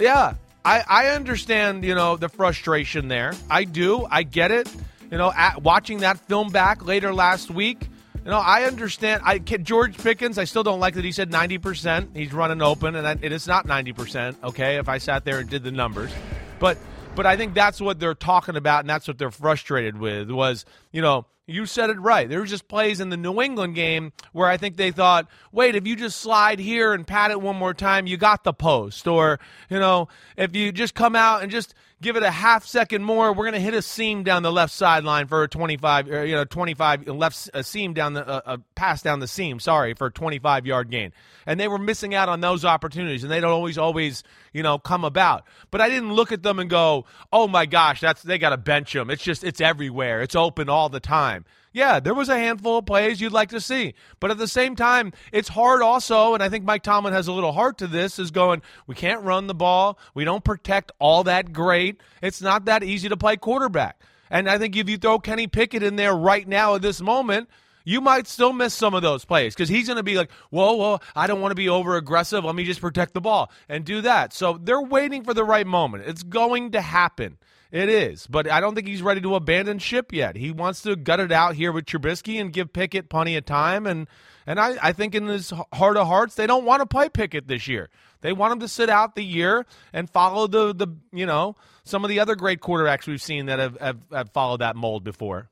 yeah. 0.00 0.34
I, 0.64 0.82
I 0.88 1.06
understand, 1.10 1.84
you 1.84 1.94
know, 1.94 2.16
the 2.16 2.28
frustration 2.28 3.06
there. 3.06 3.34
I 3.48 3.62
do. 3.62 4.04
I 4.10 4.24
get 4.24 4.50
it. 4.50 4.68
You 5.14 5.18
know, 5.18 5.32
at, 5.32 5.62
watching 5.62 5.98
that 5.98 6.18
film 6.18 6.48
back 6.50 6.84
later 6.84 7.14
last 7.14 7.48
week, 7.48 7.88
you 8.24 8.30
know, 8.32 8.40
I 8.40 8.64
understand. 8.64 9.22
I 9.24 9.38
George 9.38 9.96
Pickens. 9.96 10.38
I 10.38 10.44
still 10.44 10.64
don't 10.64 10.80
like 10.80 10.94
that 10.94 11.04
he 11.04 11.12
said 11.12 11.30
ninety 11.30 11.56
percent. 11.56 12.10
He's 12.16 12.32
running 12.32 12.60
open, 12.60 12.96
and 12.96 13.24
it 13.24 13.30
is 13.30 13.46
not 13.46 13.64
ninety 13.64 13.92
percent. 13.92 14.36
Okay, 14.42 14.76
if 14.76 14.88
I 14.88 14.98
sat 14.98 15.24
there 15.24 15.38
and 15.38 15.48
did 15.48 15.62
the 15.62 15.70
numbers, 15.70 16.10
but 16.58 16.78
but 17.14 17.26
I 17.26 17.36
think 17.36 17.54
that's 17.54 17.80
what 17.80 18.00
they're 18.00 18.16
talking 18.16 18.56
about, 18.56 18.80
and 18.80 18.90
that's 18.90 19.06
what 19.06 19.16
they're 19.16 19.30
frustrated 19.30 19.96
with. 19.98 20.32
Was 20.32 20.64
you 20.90 21.00
know. 21.00 21.26
You 21.46 21.66
said 21.66 21.90
it 21.90 22.00
right. 22.00 22.26
There 22.26 22.40
was 22.40 22.48
just 22.48 22.68
plays 22.68 23.00
in 23.00 23.10
the 23.10 23.18
New 23.18 23.42
England 23.42 23.74
game 23.74 24.12
where 24.32 24.48
I 24.48 24.56
think 24.56 24.76
they 24.76 24.90
thought, 24.90 25.28
wait, 25.52 25.74
if 25.74 25.86
you 25.86 25.94
just 25.94 26.18
slide 26.18 26.58
here 26.58 26.94
and 26.94 27.06
pat 27.06 27.30
it 27.30 27.40
one 27.40 27.56
more 27.56 27.74
time, 27.74 28.06
you 28.06 28.16
got 28.16 28.44
the 28.44 28.54
post. 28.54 29.06
Or, 29.06 29.38
you 29.68 29.78
know, 29.78 30.08
if 30.38 30.56
you 30.56 30.72
just 30.72 30.94
come 30.94 31.14
out 31.14 31.42
and 31.42 31.52
just 31.52 31.74
give 32.04 32.16
it 32.16 32.22
a 32.22 32.30
half 32.30 32.66
second 32.66 33.02
more, 33.02 33.32
we're 33.32 33.44
going 33.44 33.54
to 33.54 33.60
hit 33.60 33.74
a 33.74 33.82
seam 33.82 34.22
down 34.24 34.42
the 34.42 34.52
left 34.52 34.72
sideline 34.72 35.26
for 35.26 35.42
a 35.42 35.48
25, 35.48 36.10
or, 36.10 36.24
you 36.24 36.34
know, 36.34 36.44
25 36.44 37.08
left 37.08 37.50
a 37.54 37.64
seam 37.64 37.94
down 37.94 38.12
the, 38.14 38.26
uh, 38.26 38.40
a 38.46 38.58
pass 38.74 39.02
down 39.02 39.20
the 39.20 39.28
seam, 39.28 39.58
sorry, 39.58 39.94
for 39.94 40.06
a 40.06 40.12
25 40.12 40.66
yard 40.66 40.90
gain. 40.90 41.12
And 41.46 41.58
they 41.58 41.68
were 41.68 41.78
missing 41.78 42.14
out 42.14 42.28
on 42.28 42.40
those 42.40 42.64
opportunities, 42.64 43.22
and 43.22 43.32
they 43.32 43.40
don't 43.40 43.52
always, 43.52 43.76
always, 43.76 44.22
you 44.52 44.62
know, 44.62 44.78
come 44.78 45.04
about. 45.04 45.44
But 45.70 45.80
I 45.80 45.88
didn't 45.88 46.12
look 46.12 46.32
at 46.32 46.42
them 46.42 46.58
and 46.58 46.70
go, 46.70 47.06
oh 47.32 47.48
my 47.48 47.66
gosh, 47.66 48.00
that's 48.00 48.22
they 48.22 48.38
got 48.38 48.50
to 48.50 48.56
bench 48.56 48.92
them. 48.92 49.10
It's 49.10 49.22
just, 49.22 49.42
it's 49.42 49.60
everywhere. 49.60 50.22
It's 50.22 50.36
open 50.36 50.68
all 50.68 50.88
the 50.88 51.00
time. 51.00 51.33
Yeah, 51.74 51.98
there 51.98 52.14
was 52.14 52.28
a 52.28 52.38
handful 52.38 52.78
of 52.78 52.86
plays 52.86 53.20
you'd 53.20 53.32
like 53.32 53.48
to 53.48 53.60
see. 53.60 53.94
But 54.20 54.30
at 54.30 54.38
the 54.38 54.46
same 54.46 54.76
time, 54.76 55.12
it's 55.32 55.48
hard 55.48 55.82
also, 55.82 56.32
and 56.32 56.42
I 56.42 56.48
think 56.48 56.64
Mike 56.64 56.84
Tomlin 56.84 57.12
has 57.12 57.26
a 57.26 57.32
little 57.32 57.50
heart 57.50 57.78
to 57.78 57.88
this, 57.88 58.20
is 58.20 58.30
going, 58.30 58.62
we 58.86 58.94
can't 58.94 59.24
run 59.24 59.48
the 59.48 59.56
ball. 59.56 59.98
We 60.14 60.22
don't 60.24 60.44
protect 60.44 60.92
all 61.00 61.24
that 61.24 61.52
great. 61.52 62.00
It's 62.22 62.40
not 62.40 62.66
that 62.66 62.84
easy 62.84 63.08
to 63.08 63.16
play 63.16 63.36
quarterback. 63.36 64.00
And 64.30 64.48
I 64.48 64.56
think 64.56 64.76
if 64.76 64.88
you 64.88 64.96
throw 64.96 65.18
Kenny 65.18 65.48
Pickett 65.48 65.82
in 65.82 65.96
there 65.96 66.14
right 66.14 66.46
now 66.46 66.76
at 66.76 66.82
this 66.82 67.00
moment, 67.00 67.48
you 67.84 68.00
might 68.00 68.28
still 68.28 68.52
miss 68.52 68.72
some 68.72 68.94
of 68.94 69.02
those 69.02 69.24
plays 69.24 69.52
because 69.52 69.68
he's 69.68 69.88
going 69.88 69.96
to 69.96 70.04
be 70.04 70.14
like, 70.14 70.30
whoa, 70.50 70.74
whoa, 70.74 71.00
I 71.16 71.26
don't 71.26 71.40
want 71.40 71.50
to 71.50 71.56
be 71.56 71.68
over 71.68 71.96
aggressive. 71.96 72.44
Let 72.44 72.54
me 72.54 72.64
just 72.64 72.80
protect 72.80 73.14
the 73.14 73.20
ball 73.20 73.50
and 73.68 73.84
do 73.84 74.00
that. 74.02 74.32
So 74.32 74.60
they're 74.62 74.80
waiting 74.80 75.24
for 75.24 75.34
the 75.34 75.44
right 75.44 75.66
moment. 75.66 76.04
It's 76.06 76.22
going 76.22 76.70
to 76.70 76.80
happen. 76.80 77.36
It 77.74 77.88
is, 77.88 78.28
but 78.28 78.48
I 78.48 78.60
don't 78.60 78.76
think 78.76 78.86
he's 78.86 79.02
ready 79.02 79.20
to 79.22 79.34
abandon 79.34 79.80
ship 79.80 80.12
yet. 80.12 80.36
He 80.36 80.52
wants 80.52 80.82
to 80.82 80.94
gut 80.94 81.18
it 81.18 81.32
out 81.32 81.56
here 81.56 81.72
with 81.72 81.86
Trubisky 81.86 82.40
and 82.40 82.52
give 82.52 82.72
Pickett 82.72 83.08
plenty 83.08 83.34
of 83.36 83.46
time. 83.46 83.84
And 83.88 84.06
and 84.46 84.60
I, 84.60 84.76
I 84.80 84.92
think 84.92 85.16
in 85.16 85.26
his 85.26 85.52
heart 85.72 85.96
of 85.96 86.06
hearts, 86.06 86.36
they 86.36 86.46
don't 86.46 86.64
want 86.64 86.82
to 86.82 86.86
play 86.86 87.08
Pickett 87.08 87.48
this 87.48 87.66
year. 87.66 87.90
They 88.20 88.32
want 88.32 88.52
him 88.52 88.60
to 88.60 88.68
sit 88.68 88.88
out 88.88 89.16
the 89.16 89.24
year 89.24 89.66
and 89.92 90.08
follow 90.08 90.46
the 90.46 90.72
the 90.72 90.86
you 91.12 91.26
know 91.26 91.56
some 91.82 92.04
of 92.04 92.10
the 92.10 92.20
other 92.20 92.36
great 92.36 92.60
quarterbacks 92.60 93.08
we've 93.08 93.20
seen 93.20 93.46
that 93.46 93.58
have 93.58 93.76
have, 93.80 93.98
have 94.12 94.30
followed 94.30 94.60
that 94.60 94.76
mold 94.76 95.02
before. 95.02 95.50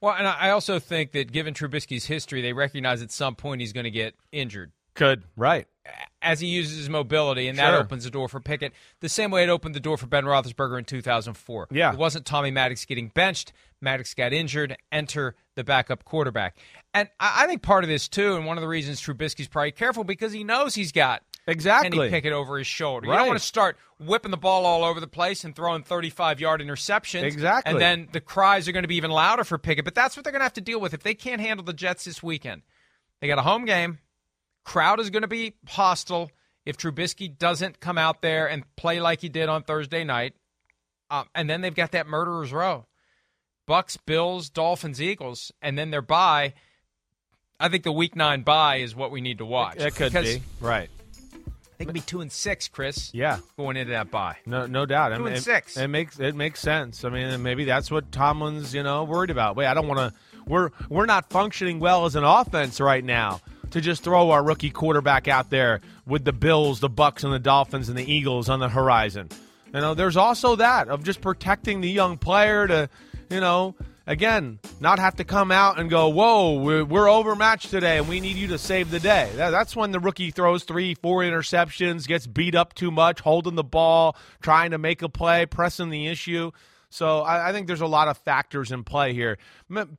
Well, 0.00 0.16
and 0.18 0.26
I 0.26 0.50
also 0.50 0.80
think 0.80 1.12
that 1.12 1.30
given 1.30 1.54
Trubisky's 1.54 2.06
history, 2.06 2.42
they 2.42 2.52
recognize 2.52 3.00
at 3.00 3.12
some 3.12 3.36
point 3.36 3.60
he's 3.60 3.72
going 3.72 3.84
to 3.84 3.92
get 3.92 4.16
injured. 4.32 4.72
Could 4.94 5.22
right 5.36 5.68
as 6.26 6.40
he 6.40 6.48
uses 6.48 6.76
his 6.76 6.88
mobility, 6.90 7.48
and 7.48 7.58
that 7.58 7.72
opens 7.74 8.04
the 8.04 8.10
door 8.10 8.28
for 8.28 8.40
Pickett. 8.40 8.72
The 9.00 9.08
same 9.08 9.30
way 9.30 9.44
it 9.44 9.48
opened 9.48 9.74
the 9.74 9.80
door 9.80 9.96
for 9.96 10.06
Ben 10.06 10.24
Roethlisberger 10.24 10.78
in 10.78 10.84
2004. 10.84 11.68
Yeah. 11.70 11.92
it 11.92 11.98
wasn't 11.98 12.26
Tommy 12.26 12.50
Maddox 12.50 12.84
getting 12.84 13.08
benched. 13.08 13.52
Maddox 13.80 14.14
got 14.14 14.32
injured. 14.32 14.76
Enter 14.90 15.36
the 15.54 15.64
backup 15.64 16.04
quarterback, 16.04 16.58
and 16.92 17.08
I, 17.20 17.44
I 17.44 17.46
think 17.46 17.62
part 17.62 17.84
of 17.84 17.88
this 17.88 18.08
too, 18.08 18.34
and 18.36 18.44
one 18.44 18.58
of 18.58 18.62
the 18.62 18.68
reasons 18.68 19.00
Trubisky's 19.00 19.48
probably 19.48 19.72
careful 19.72 20.04
because 20.04 20.32
he 20.32 20.44
knows 20.44 20.74
he's 20.74 20.92
got 20.92 21.22
exactly 21.46 21.90
Kenny 21.96 22.10
Pickett 22.10 22.32
over 22.32 22.58
his 22.58 22.66
shoulder. 22.66 23.06
You 23.06 23.12
don't 23.14 23.28
want 23.28 23.38
to 23.38 23.44
start 23.44 23.76
whipping 23.98 24.30
the 24.30 24.36
ball 24.36 24.66
all 24.66 24.84
over 24.84 24.98
the 25.00 25.06
place 25.06 25.44
and 25.44 25.54
throwing 25.54 25.82
35 25.82 26.40
yard 26.40 26.60
interceptions. 26.60 27.22
Exactly. 27.22 27.70
And 27.72 27.80
then 27.80 28.08
the 28.12 28.20
cries 28.20 28.66
are 28.68 28.72
going 28.72 28.82
to 28.84 28.88
be 28.88 28.96
even 28.96 29.10
louder 29.10 29.44
for 29.44 29.56
Pickett. 29.58 29.84
But 29.84 29.94
that's 29.94 30.16
what 30.16 30.24
they're 30.24 30.32
going 30.32 30.40
to 30.40 30.44
have 30.46 30.52
to 30.54 30.60
deal 30.60 30.80
with 30.80 30.92
if 30.92 31.02
they 31.02 31.14
can't 31.14 31.40
handle 31.40 31.64
the 31.64 31.72
Jets 31.72 32.04
this 32.04 32.22
weekend. 32.22 32.62
They 33.20 33.28
got 33.28 33.38
a 33.38 33.42
home 33.42 33.64
game. 33.64 33.98
Crowd 34.66 34.98
is 34.98 35.10
going 35.10 35.22
to 35.22 35.28
be 35.28 35.54
hostile 35.68 36.28
if 36.66 36.76
Trubisky 36.76 37.38
doesn't 37.38 37.78
come 37.78 37.96
out 37.96 38.20
there 38.20 38.48
and 38.48 38.64
play 38.74 38.98
like 38.98 39.20
he 39.20 39.28
did 39.28 39.48
on 39.48 39.62
Thursday 39.62 40.02
night. 40.02 40.34
Um, 41.08 41.26
and 41.36 41.48
then 41.48 41.60
they've 41.60 41.74
got 41.74 41.92
that 41.92 42.08
murderer's 42.08 42.52
row. 42.52 42.86
Bucks, 43.66 43.96
Bills, 43.96 44.50
Dolphins, 44.50 45.00
Eagles, 45.00 45.52
and 45.62 45.78
then 45.78 45.92
their 45.92 46.02
bye. 46.02 46.54
I 47.60 47.68
think 47.68 47.84
the 47.84 47.92
Week 47.92 48.16
Nine 48.16 48.42
bye 48.42 48.78
is 48.78 48.94
what 48.94 49.12
we 49.12 49.20
need 49.20 49.38
to 49.38 49.46
watch. 49.46 49.76
It 49.78 49.94
could 49.94 50.12
be 50.12 50.42
right. 50.60 50.90
They 51.78 51.84
could 51.84 51.94
be 51.94 52.00
two 52.00 52.20
and 52.20 52.32
six, 52.32 52.66
Chris. 52.66 53.12
Yeah, 53.14 53.38
going 53.56 53.76
into 53.76 53.92
that 53.92 54.10
bye. 54.10 54.36
No, 54.46 54.66
no 54.66 54.84
doubt. 54.84 55.12
I 55.12 55.16
Two 55.16 55.24
mean, 55.24 55.32
and 55.34 55.38
it, 55.38 55.44
six. 55.44 55.76
It 55.76 55.88
makes 55.88 56.18
it 56.18 56.34
makes 56.34 56.58
sense. 56.60 57.04
I 57.04 57.10
mean, 57.10 57.40
maybe 57.42 57.64
that's 57.64 57.90
what 57.90 58.10
Tomlin's 58.10 58.74
you 58.74 58.82
know 58.82 59.04
worried 59.04 59.30
about. 59.30 59.54
Wait, 59.56 59.66
I 59.66 59.74
don't 59.74 59.86
want 59.86 60.00
to. 60.00 60.12
We're 60.46 60.70
we're 60.88 61.06
not 61.06 61.30
functioning 61.30 61.78
well 61.78 62.04
as 62.06 62.16
an 62.16 62.24
offense 62.24 62.80
right 62.80 63.04
now 63.04 63.40
to 63.70 63.80
just 63.80 64.02
throw 64.02 64.30
our 64.30 64.42
rookie 64.42 64.70
quarterback 64.70 65.28
out 65.28 65.50
there 65.50 65.80
with 66.06 66.24
the 66.24 66.32
Bills, 66.32 66.80
the 66.80 66.88
Bucks, 66.88 67.24
and 67.24 67.32
the 67.32 67.38
Dolphins 67.38 67.88
and 67.88 67.98
the 67.98 68.10
Eagles 68.10 68.48
on 68.48 68.60
the 68.60 68.68
horizon. 68.68 69.28
You 69.74 69.80
know, 69.80 69.94
there's 69.94 70.16
also 70.16 70.56
that 70.56 70.88
of 70.88 71.04
just 71.04 71.20
protecting 71.20 71.80
the 71.80 71.90
young 71.90 72.16
player 72.18 72.66
to, 72.66 72.88
you 73.28 73.40
know, 73.40 73.74
again, 74.06 74.60
not 74.80 74.98
have 75.00 75.16
to 75.16 75.24
come 75.24 75.50
out 75.50 75.78
and 75.78 75.90
go, 75.90 76.08
whoa, 76.08 76.54
we're, 76.54 76.84
we're 76.84 77.10
overmatched 77.10 77.70
today 77.70 77.98
and 77.98 78.08
we 78.08 78.20
need 78.20 78.36
you 78.36 78.46
to 78.48 78.58
save 78.58 78.90
the 78.90 79.00
day. 79.00 79.30
That- 79.34 79.50
That's 79.50 79.74
when 79.74 79.90
the 79.90 80.00
rookie 80.00 80.30
throws 80.30 80.62
three, 80.64 80.94
four 80.94 81.22
interceptions, 81.22 82.06
gets 82.06 82.26
beat 82.26 82.54
up 82.54 82.74
too 82.74 82.90
much, 82.92 83.20
holding 83.20 83.56
the 83.56 83.64
ball, 83.64 84.16
trying 84.40 84.70
to 84.70 84.78
make 84.78 85.02
a 85.02 85.08
play, 85.08 85.44
pressing 85.44 85.90
the 85.90 86.06
issue. 86.06 86.52
So 86.88 87.20
I, 87.20 87.48
I 87.48 87.52
think 87.52 87.66
there's 87.66 87.80
a 87.80 87.86
lot 87.86 88.06
of 88.08 88.16
factors 88.18 88.70
in 88.70 88.84
play 88.84 89.12
here. 89.12 89.36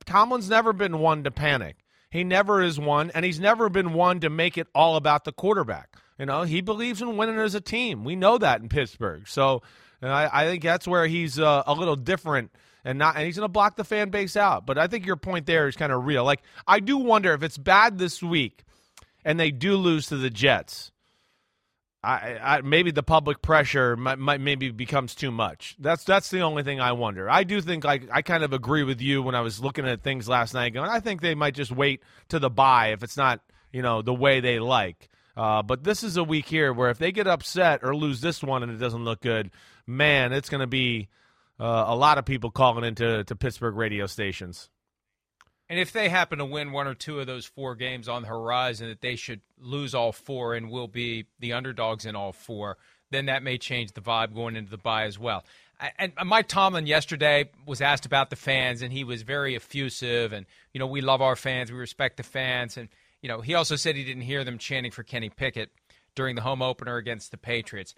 Tomlin's 0.05 0.49
never 0.49 0.71
been 0.73 0.99
one 0.99 1.23
to 1.25 1.31
panic. 1.31 1.75
He 2.09 2.23
never 2.23 2.61
is 2.61 2.79
one, 2.79 3.11
and 3.11 3.25
he's 3.25 3.39
never 3.39 3.69
been 3.69 3.93
one 3.93 4.21
to 4.21 4.29
make 4.29 4.57
it 4.57 4.67
all 4.73 4.95
about 4.95 5.25
the 5.25 5.31
quarterback. 5.31 5.95
You 6.17 6.25
know, 6.25 6.43
he 6.43 6.61
believes 6.61 7.01
in 7.01 7.17
winning 7.17 7.37
as 7.37 7.53
a 7.53 7.61
team. 7.61 8.03
We 8.03 8.15
know 8.15 8.37
that 8.37 8.61
in 8.61 8.69
Pittsburgh. 8.69 9.27
So 9.27 9.61
I, 10.01 10.29
I, 10.31 10.45
think 10.45 10.63
that's 10.63 10.87
where 10.87 11.05
he's 11.05 11.39
uh, 11.39 11.63
a 11.67 11.73
little 11.73 11.95
different 11.95 12.51
and 12.83 12.97
not 12.97 13.15
and 13.15 13.25
he's 13.25 13.35
going 13.35 13.43
to 13.43 13.51
block 13.51 13.75
the 13.75 13.83
fan 13.83 14.09
base 14.09 14.37
out. 14.37 14.65
But 14.65 14.77
I 14.77 14.87
think 14.87 15.05
your 15.05 15.15
point 15.15 15.45
there 15.45 15.67
is 15.67 15.75
kind 15.75 15.91
of 15.91 16.05
real. 16.05 16.23
Like 16.23 16.41
I 16.65 16.79
do 16.79 16.97
wonder 16.97 17.33
if 17.33 17.43
it's 17.43 17.57
bad 17.57 17.97
this 17.97 18.23
week 18.23 18.63
and 19.25 19.39
they 19.39 19.51
do 19.51 19.75
lose 19.75 20.07
to 20.07 20.17
the 20.17 20.29
Jets. 20.29 20.91
I, 22.03 22.37
I 22.41 22.61
maybe 22.61 22.91
the 22.91 23.03
public 23.03 23.41
pressure 23.41 23.97
might, 23.97 24.19
might, 24.19 24.39
maybe 24.39 24.69
becomes 24.71 25.15
too 25.15 25.31
much. 25.31 25.75
That's 25.79 26.03
that's 26.03 26.29
the 26.29 26.41
only 26.41 26.63
thing 26.63 26.79
I 26.79 26.91
wonder. 26.91 27.29
I 27.29 27.43
do 27.43 27.59
think 27.59 27.83
like 27.83 28.03
I 28.11 28.21
kind 28.21 28.43
of 28.43 28.53
agree 28.53 28.83
with 28.83 29.01
you 29.01 29.23
when 29.23 29.35
I 29.35 29.41
was 29.41 29.59
looking 29.59 29.87
at 29.87 30.03
things 30.03 30.29
last 30.29 30.53
night. 30.53 30.73
Going, 30.73 30.89
I 30.89 30.99
think 30.99 31.21
they 31.21 31.35
might 31.35 31.55
just 31.55 31.71
wait 31.71 32.03
to 32.29 32.39
the 32.39 32.49
bye 32.49 32.89
if 32.89 33.03
it's 33.03 33.17
not 33.17 33.41
you 33.71 33.81
know 33.81 34.01
the 34.01 34.13
way 34.13 34.39
they 34.39 34.59
like. 34.59 35.09
Uh, 35.35 35.61
but 35.61 35.83
this 35.83 36.03
is 36.03 36.17
a 36.17 36.23
week 36.23 36.47
here 36.47 36.73
where 36.73 36.89
if 36.89 36.97
they 36.97 37.11
get 37.11 37.27
upset 37.27 37.81
or 37.83 37.95
lose 37.95 38.21
this 38.21 38.41
one 38.41 38.63
and 38.63 38.71
it 38.71 38.77
doesn't 38.77 39.03
look 39.03 39.21
good, 39.21 39.51
man, 39.85 40.33
it's 40.33 40.49
going 40.49 40.61
to 40.61 40.67
be 40.67 41.09
uh, 41.59 41.85
a 41.87 41.95
lot 41.95 42.17
of 42.17 42.25
people 42.25 42.49
calling 42.49 42.83
into 42.83 43.23
to 43.23 43.35
Pittsburgh 43.35 43.75
radio 43.75 44.07
stations. 44.07 44.69
And 45.69 45.79
if 45.79 45.91
they 45.91 46.09
happen 46.09 46.39
to 46.39 46.45
win 46.45 46.71
one 46.71 46.87
or 46.87 46.93
two 46.93 47.19
of 47.19 47.27
those 47.27 47.45
four 47.45 47.75
games 47.75 48.07
on 48.07 48.21
the 48.21 48.27
horizon, 48.29 48.87
that 48.87 49.01
they 49.01 49.15
should 49.15 49.41
lose 49.59 49.93
all 49.93 50.11
four 50.11 50.53
and 50.53 50.69
will 50.69 50.87
be 50.87 51.25
the 51.39 51.53
underdogs 51.53 52.05
in 52.05 52.15
all 52.15 52.31
four, 52.31 52.77
then 53.11 53.25
that 53.25 53.43
may 53.43 53.57
change 53.57 53.91
the 53.91 54.01
vibe 54.01 54.33
going 54.33 54.55
into 54.55 54.71
the 54.71 54.77
bye 54.77 55.03
as 55.03 55.19
well. 55.19 55.43
And 55.99 56.13
Mike 56.25 56.47
Tomlin 56.47 56.87
yesterday 56.87 57.49
was 57.65 57.81
asked 57.81 58.05
about 58.05 58.29
the 58.31 58.35
fans, 58.35 58.81
and 58.81 58.91
he 58.91 59.03
was 59.03 59.21
very 59.21 59.55
effusive. 59.55 60.33
And 60.33 60.45
you 60.73 60.79
know, 60.79 60.87
we 60.87 61.01
love 61.01 61.21
our 61.21 61.35
fans, 61.35 61.71
we 61.71 61.77
respect 61.77 62.17
the 62.17 62.23
fans, 62.23 62.77
and 62.77 62.89
you 63.21 63.29
know, 63.29 63.41
he 63.41 63.53
also 63.53 63.75
said 63.75 63.95
he 63.95 64.03
didn't 64.03 64.23
hear 64.23 64.43
them 64.43 64.57
chanting 64.57 64.91
for 64.91 65.03
Kenny 65.03 65.29
Pickett 65.29 65.69
during 66.15 66.35
the 66.35 66.41
home 66.41 66.61
opener 66.61 66.97
against 66.97 67.29
the 67.31 67.37
Patriots. 67.37 67.93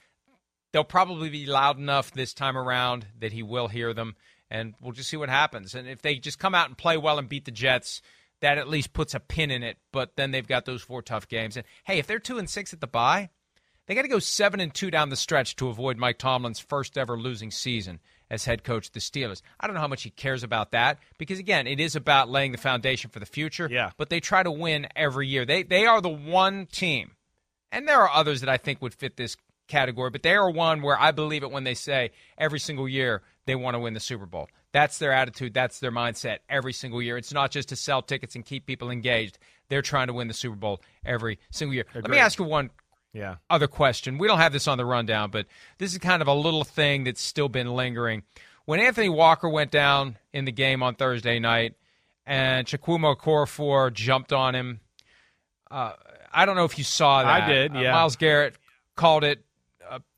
They'll 0.72 0.84
probably 0.84 1.30
be 1.30 1.46
loud 1.46 1.78
enough 1.78 2.12
this 2.12 2.34
time 2.34 2.58
around 2.58 3.08
that 3.20 3.32
he 3.32 3.44
will 3.44 3.70
hear 3.70 3.94
them 3.94 4.16
and 4.50 4.74
we'll 4.82 4.94
just 4.94 5.10
see 5.10 5.18
what 5.18 5.30
happens. 5.30 5.76
And 5.76 5.88
if 5.88 6.02
they 6.02 6.16
just 6.16 6.40
come 6.40 6.56
out 6.56 6.68
and 6.68 6.78
play 6.78 6.98
well 6.98 7.20
and 7.20 7.30
beat 7.30 7.46
the 7.46 7.52
Jets, 7.52 8.02
that 8.42 8.58
at 8.58 8.70
least 8.70 8.94
puts 8.94 9.14
a 9.14 9.20
pin 9.20 9.52
in 9.52 9.64
it. 9.64 9.78
But 9.92 10.16
then 10.16 10.32
they've 10.32 10.48
got 10.48 10.66
those 10.66 10.82
four 10.82 11.02
tough 11.02 11.28
games. 11.28 11.58
And 11.58 11.66
hey, 11.84 12.00
if 12.00 12.08
they're 12.08 12.20
two 12.20 12.38
and 12.38 12.50
six 12.50 12.74
at 12.74 12.82
the 12.82 12.88
bye, 12.88 13.30
they 13.86 13.96
got 13.96 14.04
to 14.04 14.08
go 14.08 14.20
seven 14.20 14.60
and 14.60 14.74
two 14.74 14.92
down 14.92 15.10
the 15.10 15.16
stretch 15.16 15.56
to 15.58 15.68
avoid 15.68 15.98
Mike 15.98 16.20
Tomlin's 16.20 16.60
first 16.60 16.98
ever 16.98 17.18
losing 17.18 17.52
season 17.52 18.00
as 18.30 18.46
head 18.46 18.64
coach 18.64 18.88
of 18.88 18.94
the 18.94 19.00
Steelers. 19.00 19.42
I 19.60 19.66
don't 19.66 19.74
know 19.74 19.82
how 19.82 19.88
much 19.88 20.04
he 20.04 20.12
cares 20.12 20.44
about 20.44 20.72
that 20.72 21.00
because 21.18 21.40
again, 21.40 21.66
it 21.66 21.80
is 21.80 21.96
about 21.96 22.30
laying 22.30 22.52
the 22.52 22.60
foundation 22.60 23.10
for 23.10 23.20
the 23.20 23.26
future. 23.26 23.68
Yeah. 23.70 23.92
But 23.98 24.10
they 24.10 24.20
try 24.20 24.44
to 24.44 24.52
win 24.52 24.88
every 24.96 25.28
year. 25.28 25.46
They 25.46 25.64
they 25.64 25.86
are 25.86 26.02
the 26.02 26.10
one 26.10 26.68
team, 26.68 27.12
and 27.72 27.88
there 27.88 28.00
are 28.00 28.10
others 28.10 28.42
that 28.42 28.50
I 28.50 28.58
think 28.58 28.82
would 28.82 28.94
fit 28.94 29.18
this 29.18 29.36
category, 29.68 30.10
but 30.10 30.24
they 30.24 30.36
are 30.36 30.50
one 30.50 30.82
where 30.82 31.00
I 31.00 31.12
believe 31.12 31.44
it 31.44 31.52
when 31.52 31.64
they 31.64 31.76
say 31.76 32.12
every 32.38 32.60
single 32.60 32.88
year 32.88 33.22
they 33.50 33.56
want 33.56 33.74
to 33.74 33.80
win 33.80 33.96
the 33.96 34.00
Super 34.00 34.28
Bowl. 34.28 34.48
That's 34.72 35.00
their 35.00 35.12
attitude. 35.12 35.56
That's 35.56 35.80
their 35.80 35.92
mindset 35.92 36.38
every 36.48 36.72
single 36.72 37.02
year. 37.02 37.18
It's 37.18 37.34
not 37.34 37.50
just 37.50 37.70
to 37.70 37.76
sell 37.76 38.04
tickets 38.04 38.36
and 38.36 38.46
keep 38.46 38.68
people 38.68 38.92
engaged. 38.92 39.40
They're 39.70 39.82
trying 39.82 40.08
to 40.08 40.14
win 40.14 40.28
the 40.28 40.34
Super 40.36 40.56
Bowl 40.56 40.82
every 41.04 41.40
single 41.50 41.74
year. 41.74 41.86
Agreed. 41.90 42.04
Let 42.04 42.12
me 42.12 42.20
ask 42.20 42.38
you 42.38 42.46
one 42.46 42.70
yeah. 43.12 43.38
other 43.50 43.68
question. 43.68 44.20
We 44.20 44.28
don't 44.28 44.38
have 44.38 44.54
this 44.54 44.68
on 44.68 44.78
the 44.78 44.86
rundown, 44.86 45.32
but 45.32 45.48
this 45.80 45.94
is 45.94 45.98
kind 45.98 46.22
of 46.22 46.28
a 46.28 46.34
little 46.34 46.64
thing 46.64 47.06
that's 47.06 47.22
still 47.22 47.50
been 47.50 47.74
lingering. 47.74 48.22
When 48.66 48.80
Anthony 48.80 49.10
Walker 49.10 49.50
went 49.50 49.72
down 49.72 50.18
in 50.32 50.46
the 50.46 50.52
game 50.52 50.84
on 50.84 50.94
Thursday 50.94 51.40
night 51.40 51.74
and 52.28 52.68
Chukwuma 52.68 53.18
Okorafor 53.18 53.92
jumped 53.92 54.32
on 54.32 54.54
him, 54.54 54.80
uh, 55.72 55.94
I 56.32 56.46
don't 56.46 56.56
know 56.56 56.66
if 56.66 56.78
you 56.78 56.84
saw 56.84 57.24
that. 57.24 57.44
I 57.44 57.48
did, 57.48 57.76
uh, 57.76 57.80
yeah. 57.80 57.90
Uh, 57.90 57.94
Myles 57.94 58.16
Garrett 58.16 58.56
called 58.96 59.24
it 59.24 59.44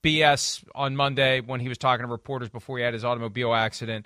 BS 0.04 0.64
on 0.76 0.96
Monday 0.96 1.42
when 1.42 1.60
he 1.60 1.70
was 1.70 1.78
talking 1.78 2.06
to 2.06 2.12
reporters 2.12 2.50
before 2.50 2.78
he 2.78 2.84
had 2.84 2.94
his 2.94 3.06
automobile 3.06 3.54
accident. 3.54 4.06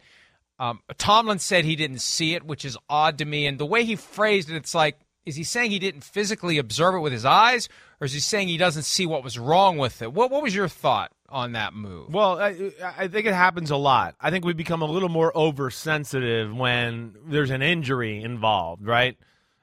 Um, 0.60 0.80
Tomlin 0.98 1.40
said 1.40 1.66
he 1.66 1.76
didn't 1.76 2.00
see 2.00 2.34
it, 2.34 2.44
which 2.46 2.64
is 2.64 2.78
odd 2.90 3.18
to 3.18 3.26
me. 3.26 3.46
And 3.46 3.58
the 3.60 3.66
way 3.66 3.84
he 3.84 3.96
phrased 3.96 4.50
it, 4.50 4.56
it's 4.56 4.74
like, 4.74 5.00
is 5.26 5.36
he 5.36 5.44
saying 5.44 5.72
he 5.72 5.80
didn't 5.80 6.04
physically 6.04 6.58
observe 6.58 6.96
it 6.96 7.00
with 7.00 7.12
his 7.12 7.26
eyes, 7.26 7.68
or 8.00 8.06
is 8.06 8.14
he 8.14 8.20
saying 8.20 8.48
he 8.48 8.58
doesn't 8.58 8.84
see 8.84 9.06
what 9.06 9.24
was 9.24 9.40
wrong 9.40 9.78
with 9.78 10.02
it? 10.02 10.14
What 10.14 10.32
What 10.32 10.44
was 10.44 10.54
your 10.54 10.68
thought 10.68 11.12
on 11.30 11.54
that 11.54 11.74
move? 11.74 12.14
Well, 12.14 12.40
I, 12.40 12.72
I 12.98 13.08
think 13.08 13.26
it 13.26 13.34
happens 13.34 13.72
a 13.72 13.76
lot. 13.76 14.16
I 14.22 14.30
think 14.30 14.46
we 14.46 14.54
become 14.54 14.82
a 14.82 14.86
little 14.86 15.10
more 15.10 15.36
oversensitive 15.36 16.56
when 16.56 17.16
there's 17.26 17.50
an 17.50 17.64
injury 17.64 18.22
involved, 18.22 18.86
right? 18.86 19.18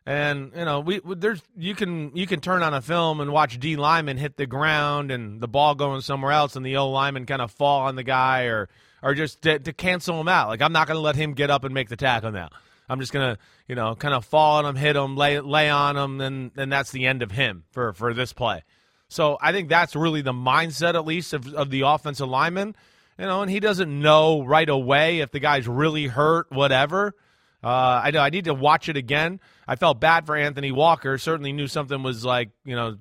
And 0.05 0.53
you 0.57 0.64
know, 0.64 0.80
we 0.80 1.00
there's 1.05 1.42
you 1.57 1.74
can 1.74 2.16
you 2.16 2.26
can 2.26 2.40
turn 2.40 2.62
on 2.62 2.74
a 2.74 2.80
film 2.80 3.20
and 3.20 3.32
watch 3.32 3.61
D 3.61 3.76
lineman 3.76 4.16
hit 4.16 4.36
the 4.36 4.46
ground 4.46 5.12
and 5.12 5.40
the 5.40 5.46
ball 5.46 5.76
going 5.76 6.00
somewhere 6.00 6.32
else, 6.32 6.57
and 6.57 6.66
the 6.66 6.76
O 6.76 6.90
lineman 6.90 7.24
kind 7.24 7.40
of 7.40 7.53
fall 7.53 7.82
on 7.82 7.94
the 7.94 8.03
guy, 8.03 8.44
or 8.44 8.68
or 9.03 9.14
just 9.14 9.42
to, 9.42 9.61
to 9.61 9.72
cancel 9.72 10.20
him 10.20 10.26
out. 10.26 10.48
Like 10.48 10.61
I'm 10.61 10.72
not 10.72 10.88
going 10.88 10.96
to 10.96 11.03
let 11.03 11.14
him 11.14 11.34
get 11.34 11.50
up 11.50 11.62
and 11.62 11.72
make 11.72 11.88
the 11.88 11.96
tackle 11.96 12.32
now. 12.32 12.48
I'm 12.88 12.98
just 12.98 13.12
gonna, 13.12 13.38
you 13.68 13.74
know, 13.74 13.94
kind 13.94 14.12
of 14.12 14.24
fall 14.24 14.57
on 14.57 14.66
him, 14.66 14.76
hit 14.76 14.96
him, 14.96 15.16
lay 15.16 15.38
lay 15.38 15.70
on 15.70 15.96
him, 15.96 16.20
and 16.20 16.50
then 16.55 16.68
that's 16.68 16.90
the 16.90 17.07
end 17.07 17.22
of 17.22 17.30
him 17.30 17.64
for 17.70 17.92
for 17.92 18.12
this 18.12 18.32
play. 18.32 18.64
So 19.09 19.38
I 19.40 19.53
think 19.53 19.68
that's 19.68 19.94
really 19.94 20.22
the 20.22 20.32
mindset, 20.32 20.94
at 20.94 21.05
least, 21.05 21.32
of, 21.32 21.53
of 21.55 21.70
the 21.70 21.82
offensive 21.82 22.28
lineman. 22.28 22.74
You 23.18 23.26
know, 23.26 23.42
and 23.42 23.50
he 23.50 23.61
doesn't 23.61 24.00
know 24.00 24.42
right 24.42 24.68
away 24.68 25.20
if 25.20 25.30
the 25.30 25.38
guy's 25.38 25.68
really 25.68 26.07
hurt, 26.07 26.50
whatever. 26.50 27.14
Uh, 27.62 28.00
I 28.04 28.10
know 28.10 28.20
I 28.20 28.30
need 28.30 28.46
to 28.46 28.54
watch 28.54 28.88
it 28.88 28.96
again. 28.96 29.40
I 29.68 29.76
felt 29.76 30.00
bad 30.00 30.26
for 30.26 30.36
Anthony 30.36 30.72
Walker. 30.72 31.16
Certainly 31.18 31.52
knew 31.52 31.68
something 31.68 32.02
was 32.02 32.24
like 32.24 32.50
you 32.64 32.74
know 32.74 32.96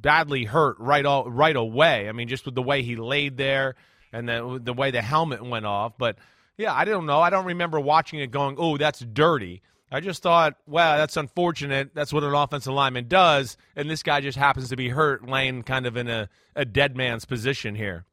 badly 0.00 0.44
hurt 0.44 0.76
right 0.78 1.04
all 1.04 1.28
right 1.30 1.56
away. 1.56 2.08
I 2.08 2.12
mean, 2.12 2.28
just 2.28 2.44
with 2.44 2.54
the 2.54 2.62
way 2.62 2.82
he 2.82 2.96
laid 2.96 3.36
there 3.36 3.74
and 4.12 4.28
the 4.28 4.60
the 4.62 4.72
way 4.72 4.90
the 4.90 5.02
helmet 5.02 5.44
went 5.44 5.66
off. 5.66 5.94
But 5.98 6.16
yeah, 6.56 6.72
I 6.72 6.84
don't 6.84 7.06
know. 7.06 7.20
I 7.20 7.30
don't 7.30 7.46
remember 7.46 7.80
watching 7.80 8.20
it 8.20 8.30
going, 8.30 8.56
"Oh, 8.58 8.76
that's 8.76 9.00
dirty." 9.00 9.62
I 9.90 10.00
just 10.00 10.22
thought, 10.22 10.56
wow, 10.66 10.98
that's 10.98 11.16
unfortunate. 11.16 11.94
That's 11.94 12.12
what 12.12 12.22
an 12.22 12.34
offensive 12.34 12.74
lineman 12.74 13.08
does, 13.08 13.56
and 13.74 13.88
this 13.88 14.02
guy 14.02 14.20
just 14.20 14.36
happens 14.36 14.68
to 14.68 14.76
be 14.76 14.90
hurt, 14.90 15.26
laying 15.26 15.62
kind 15.62 15.86
of 15.86 15.96
in 15.96 16.08
a, 16.08 16.28
a 16.54 16.66
dead 16.66 16.94
man's 16.94 17.24
position 17.24 17.74
here. 17.74 18.04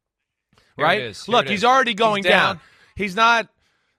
here 0.77 0.86
right? 0.86 1.27
Look, 1.27 1.49
he's 1.49 1.65
already 1.65 1.93
going 1.93 2.23
he's 2.23 2.31
down. 2.31 2.55
down. 2.55 2.61
He's 2.95 3.15
not 3.15 3.49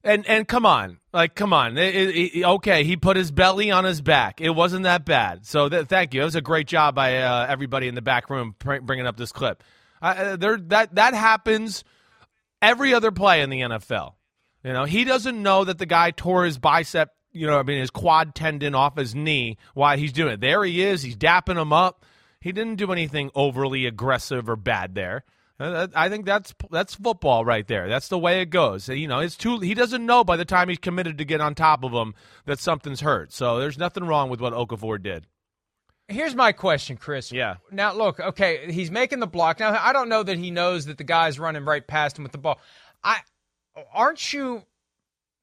and 0.07 0.27
and 0.27 0.49
come 0.49 0.65
on, 0.65 0.99
like 1.13 1.35
come 1.35 1.53
on. 1.53 1.77
It, 1.77 1.95
it, 1.95 2.37
it, 2.39 2.45
okay, 2.45 2.85
he 2.85 2.97
put 2.97 3.17
his 3.17 3.31
belly 3.31 3.71
on 3.71 3.85
his 3.85 4.01
back. 4.01 4.41
It 4.41 4.51
wasn't 4.51 4.85
that 4.85 5.05
bad. 5.05 5.47
So 5.47 5.69
th- 5.69 5.87
thank 5.87 6.15
you. 6.15 6.23
It 6.23 6.25
was 6.25 6.37
a 6.37 6.41
great 6.41 6.67
job 6.67 6.95
by 6.95 7.19
uh, 7.19 7.47
everybody 7.49 7.89
in 7.89 7.95
the 7.95 8.03
back 8.03 8.31
room 8.31 8.55
pr- 8.59 8.81
bringing 8.81 9.07
up 9.07 9.17
this 9.17 9.33
clip. 9.33 9.63
Uh, 10.01 10.37
there 10.37 10.57
that 10.57 10.95
that 10.95 11.15
happens 11.15 11.85
every 12.63 12.95
other 12.95 13.11
play 13.13 13.43
in 13.43 13.51
the 13.51 13.61
NFL. 13.61 14.15
You 14.65 14.73
know, 14.73 14.85
he 14.85 15.05
doesn't 15.05 15.41
know 15.41 15.65
that 15.65 15.79
the 15.79 15.87
guy 15.87 16.11
tore 16.11 16.45
his 16.45 16.59
bicep. 16.59 17.11
You 17.33 17.47
know, 17.47 17.59
I 17.59 17.63
mean, 17.63 17.79
his 17.79 17.91
quad 17.91 18.35
tendon 18.35 18.75
off 18.75 18.97
his 18.97 19.15
knee 19.15 19.59
while 19.75 19.97
he's 19.97 20.13
doing 20.13 20.35
it. 20.35 20.41
There 20.41 20.65
he 20.65 20.83
is. 20.83 21.03
He's 21.03 21.17
dapping 21.17 21.61
him 21.61 21.73
up. 21.73 22.05
He 22.41 22.53
didn't 22.53 22.77
do 22.77 22.93
anything 22.93 23.31
overly 23.35 23.87
aggressive 23.87 24.49
or 24.49 24.57
bad 24.57 24.95
there. 24.95 25.25
Uh, 25.59 25.89
I 25.95 26.09
think 26.09 26.27
that's 26.27 26.55
that's 26.71 26.95
football 26.95 27.45
right 27.45 27.67
there. 27.67 27.89
That's 27.89 28.09
the 28.09 28.19
way 28.19 28.43
it 28.43 28.51
goes. 28.51 28.89
You 28.89 29.09
know, 29.09 29.21
it's 29.21 29.37
too. 29.37 29.61
He 29.61 29.73
doesn't 29.73 30.05
know 30.05 30.23
by 30.23 30.37
the 30.37 30.45
time 30.45 30.69
he's 30.69 30.79
committed 30.79 31.17
to 31.19 31.25
get 31.25 31.41
on 31.41 31.55
top 31.55 31.83
of 31.83 31.93
him 31.93 32.15
that 32.45 32.59
something's 32.59 33.01
hurt. 33.01 33.33
So 33.33 33.59
there's 33.59 33.79
nothing 33.79 34.05
wrong 34.05 34.29
with 34.29 34.41
what 34.41 34.53
Okafor 34.53 35.03
did. 35.03 35.27
Here's 36.09 36.35
my 36.35 36.53
question, 36.53 36.97
Chris. 36.97 37.33
Yeah. 37.33 37.57
Now 37.71 37.95
look, 37.95 38.21
okay, 38.21 38.71
he's 38.71 38.91
making 38.91 39.21
the 39.21 39.27
block. 39.27 39.59
Now 39.59 39.77
I 39.81 39.93
don't 39.93 40.11
know 40.11 40.23
that 40.23 40.39
he 40.39 40.51
knows 40.51 40.87
that 40.87 40.99
the 40.99 41.05
guy's 41.05 41.39
running 41.39 41.65
right 41.65 41.87
past 41.87 42.19
him 42.19 42.23
with 42.23 42.33
the 42.33 42.39
ball. 42.39 42.61
I 43.03 43.21
aren't 43.95 44.33
you 44.33 44.63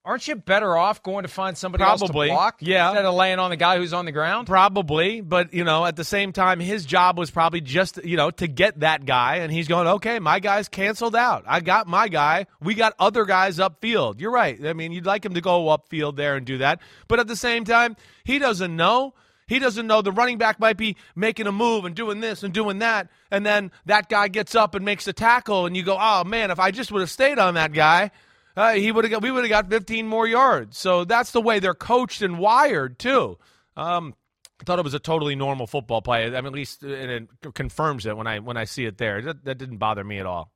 Aren't 0.06 0.28
you 0.28 0.36
better 0.36 0.76
off 0.76 1.02
going 1.02 1.24
to 1.24 1.30
find 1.30 1.58
somebody 1.58 1.82
Probably. 1.82 2.28
else 2.28 2.36
to 2.36 2.36
block 2.36 2.58
yeah. 2.60 2.90
instead 2.90 3.06
of 3.06 3.16
laying 3.16 3.40
on 3.40 3.52
the 3.52 3.56
guy 3.56 3.78
who's 3.78 3.94
on 3.94 4.04
the 4.04 4.12
ground? 4.12 4.48
Probably, 4.48 5.22
but 5.22 5.54
you 5.54 5.64
know, 5.64 5.86
at 5.86 5.96
the 5.96 6.04
same 6.04 6.34
time, 6.34 6.60
his 6.60 6.86
job 6.86 7.18
was 7.18 7.32
probably 7.32 7.62
just 7.62 8.04
you 8.04 8.18
know 8.18 8.30
to 8.32 8.48
get 8.48 8.82
that 8.82 9.06
guy, 9.06 9.38
and 9.38 9.50
he's 9.50 9.70
going, 9.70 9.88
okay, 9.88 10.20
my 10.20 10.42
guy's 10.42 10.68
canceled 10.68 11.16
out. 11.16 11.46
I 11.48 11.62
got 11.62 11.88
my 11.88 12.10
guy. 12.10 12.48
We 12.60 12.74
got 12.74 12.96
other 13.00 13.24
guys 13.24 13.60
upfield. 13.60 14.20
You're 14.20 14.32
right. 14.32 14.66
I 14.66 14.74
mean, 14.74 14.92
you'd 14.92 15.06
like 15.06 15.24
him 15.24 15.36
to 15.36 15.42
go 15.42 15.68
upfield 15.68 16.18
there 16.18 16.36
and 16.36 16.46
do 16.46 16.58
that, 16.58 16.82
but 17.08 17.22
at 17.22 17.28
the 17.28 17.38
same 17.38 17.64
time, 17.64 17.96
he 18.26 18.40
doesn't 18.40 18.76
know. 18.76 19.14
He 19.48 19.60
doesn't 19.60 19.88
know 19.88 20.02
the 20.02 20.12
running 20.12 20.38
back 20.38 20.60
might 20.60 20.78
be 20.78 20.98
making 21.16 21.48
a 21.48 21.52
move 21.52 21.86
and 21.86 21.96
doing 21.96 22.20
this 22.20 22.44
and 22.44 22.54
doing 22.54 22.80
that, 22.80 23.08
and 23.32 23.46
then 23.46 23.72
that 23.86 24.10
guy 24.10 24.28
gets 24.28 24.54
up 24.54 24.76
and 24.76 24.84
makes 24.84 25.08
a 25.08 25.14
tackle, 25.14 25.66
and 25.66 25.78
you 25.78 25.84
go, 25.84 25.98
oh 25.98 26.26
man, 26.26 26.52
if 26.52 26.60
I 26.60 26.72
just 26.72 26.92
would 26.92 27.00
have 27.00 27.12
stayed 27.12 27.40
on 27.40 27.54
that 27.54 27.72
guy 27.72 28.12
uh, 28.56 28.74
he 28.74 28.92
would 28.92 29.04
have 29.06 29.12
got 29.12 29.22
we 29.22 29.32
would 29.32 29.44
have 29.44 29.50
got 29.50 29.70
15 29.70 30.08
more 30.08 30.28
yards. 30.28 30.78
So 30.78 31.06
that's 31.06 31.32
the 31.32 31.42
way 31.42 31.60
they're 31.60 31.74
coached 31.74 32.22
and 32.22 32.38
wired 32.38 33.00
too. 33.00 33.38
Um, 33.76 34.16
I 34.62 34.64
thought 34.66 34.80
it 34.80 34.84
was 34.84 34.94
a 34.94 35.00
totally 35.00 35.36
normal 35.36 35.68
football 35.68 36.02
play. 36.02 36.26
I 36.26 36.30
mean, 36.30 36.46
at 36.46 36.54
least 36.54 36.84
and 36.84 37.30
it 37.44 37.54
confirms 37.54 38.06
it 38.06 38.16
when 38.16 38.28
I 38.28 38.40
when 38.40 38.58
I 38.58 38.66
see 38.66 38.86
it 38.86 38.98
there. 38.98 39.22
That, 39.22 39.44
that 39.46 39.58
didn't 39.58 39.78
bother 39.78 40.04
me 40.04 40.20
at 40.20 40.26
all. 40.26 40.52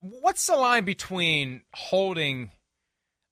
what's 0.00 0.46
the 0.46 0.56
line 0.56 0.84
between 0.84 1.62
holding? 1.74 2.50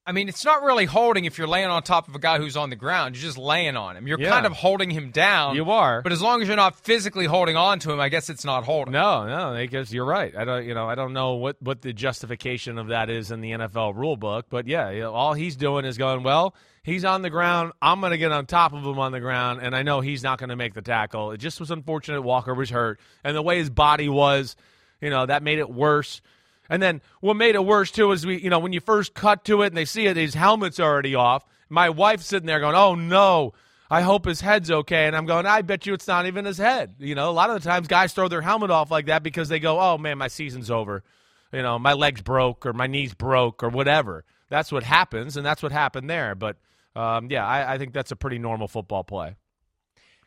I 0.06 0.12
mean, 0.12 0.28
it's 0.28 0.44
not 0.44 0.62
really 0.62 0.84
holding 0.84 1.24
if 1.24 1.38
you're 1.38 1.46
laying 1.46 1.68
on 1.70 1.82
top 1.82 2.08
of 2.08 2.14
a 2.14 2.18
guy 2.18 2.36
who's 2.36 2.58
on 2.58 2.68
the 2.68 2.76
ground. 2.76 3.16
You're 3.16 3.22
just 3.22 3.38
laying 3.38 3.74
on 3.74 3.96
him. 3.96 4.06
You're 4.06 4.20
Yeah. 4.20 4.28
kind 4.28 4.44
of 4.44 4.52
holding 4.52 4.90
him 4.90 5.10
down. 5.10 5.56
You 5.56 5.70
are. 5.70 6.02
But 6.02 6.12
as 6.12 6.20
long 6.20 6.42
as 6.42 6.48
you're 6.48 6.58
not 6.58 6.76
physically 6.80 7.24
holding 7.24 7.56
on 7.56 7.78
to 7.80 7.90
him, 7.92 8.00
I 8.00 8.10
guess 8.10 8.28
it's 8.28 8.44
not 8.44 8.64
holding. 8.64 8.92
No, 8.92 9.26
no, 9.26 9.54
because 9.56 9.94
you're 9.94 10.04
right. 10.04 10.36
I 10.36 10.44
don't, 10.44 10.66
you 10.66 10.74
know, 10.74 10.86
I 10.86 10.94
don't 10.94 11.14
know 11.14 11.34
what 11.34 11.56
what 11.62 11.80
the 11.80 11.94
justification 11.94 12.76
of 12.76 12.88
that 12.88 13.08
is 13.08 13.30
in 13.30 13.40
the 13.40 13.52
NFL 13.52 13.94
rule 13.94 14.18
book, 14.18 14.46
but 14.50 14.66
yeah, 14.66 14.90
you 14.90 15.00
know, 15.00 15.14
all 15.14 15.32
he's 15.32 15.56
doing 15.56 15.86
is 15.86 15.96
going, 15.96 16.22
well, 16.22 16.54
he's 16.82 17.06
on 17.06 17.22
the 17.22 17.30
ground. 17.30 17.72
I'm 17.80 18.00
going 18.00 18.12
to 18.12 18.18
get 18.18 18.30
on 18.30 18.44
top 18.44 18.74
of 18.74 18.84
him 18.84 18.98
on 18.98 19.10
the 19.12 19.20
ground, 19.20 19.60
and 19.62 19.74
I 19.74 19.82
know 19.84 20.00
he's 20.02 20.22
not 20.22 20.38
going 20.38 20.50
to 20.50 20.56
make 20.56 20.74
the 20.74 20.82
tackle. 20.82 21.30
It 21.30 21.38
just 21.38 21.60
was 21.60 21.70
unfortunate. 21.70 22.20
Walker 22.20 22.52
was 22.52 22.68
hurt, 22.68 23.00
and 23.24 23.34
the 23.34 23.40
way 23.42 23.56
his 23.56 23.70
body 23.70 24.10
was, 24.10 24.54
you 25.00 25.08
know, 25.08 25.24
that 25.24 25.42
made 25.42 25.60
it 25.60 25.70
worse. 25.70 26.20
And 26.68 26.82
then 26.82 27.02
what 27.20 27.34
made 27.34 27.54
it 27.54 27.64
worse 27.64 27.90
too 27.90 28.12
is 28.12 28.24
we, 28.24 28.40
you 28.40 28.50
know, 28.50 28.58
when 28.58 28.72
you 28.72 28.80
first 28.80 29.14
cut 29.14 29.44
to 29.46 29.62
it 29.62 29.68
and 29.68 29.76
they 29.76 29.84
see 29.84 30.06
it, 30.06 30.16
his 30.16 30.34
helmet's 30.34 30.80
already 30.80 31.14
off. 31.14 31.44
My 31.68 31.90
wife's 31.90 32.26
sitting 32.26 32.46
there 32.46 32.60
going, 32.60 32.76
"Oh 32.76 32.94
no." 32.94 33.52
I 33.90 34.00
hope 34.00 34.24
his 34.24 34.40
head's 34.40 34.70
okay. 34.70 35.06
And 35.06 35.14
I'm 35.14 35.26
going, 35.26 35.46
I 35.46 35.62
bet 35.62 35.86
you 35.86 35.92
it's 35.92 36.08
not 36.08 36.26
even 36.26 36.46
his 36.46 36.58
head. 36.58 36.94
You 36.98 37.14
know, 37.14 37.30
a 37.30 37.32
lot 37.32 37.50
of 37.50 37.62
the 37.62 37.68
times 37.68 37.86
guys 37.86 38.12
throw 38.12 38.28
their 38.28 38.40
helmet 38.40 38.70
off 38.70 38.90
like 38.90 39.06
that 39.06 39.22
because 39.22 39.48
they 39.48 39.60
go, 39.60 39.78
oh 39.78 39.98
man, 39.98 40.18
my 40.18 40.28
season's 40.28 40.70
over. 40.70 41.04
You 41.52 41.62
know, 41.62 41.78
my 41.78 41.92
legs 41.92 42.20
broke 42.22 42.66
or 42.66 42.72
my 42.72 42.86
knees 42.86 43.14
broke 43.14 43.62
or 43.62 43.68
whatever. 43.68 44.24
That's 44.48 44.72
what 44.72 44.82
happens, 44.82 45.36
and 45.36 45.46
that's 45.46 45.62
what 45.62 45.70
happened 45.70 46.10
there. 46.10 46.34
But 46.34 46.56
um, 46.96 47.30
yeah, 47.30 47.46
I, 47.46 47.74
I 47.74 47.78
think 47.78 47.92
that's 47.92 48.10
a 48.10 48.16
pretty 48.16 48.38
normal 48.38 48.68
football 48.68 49.04
play. 49.04 49.36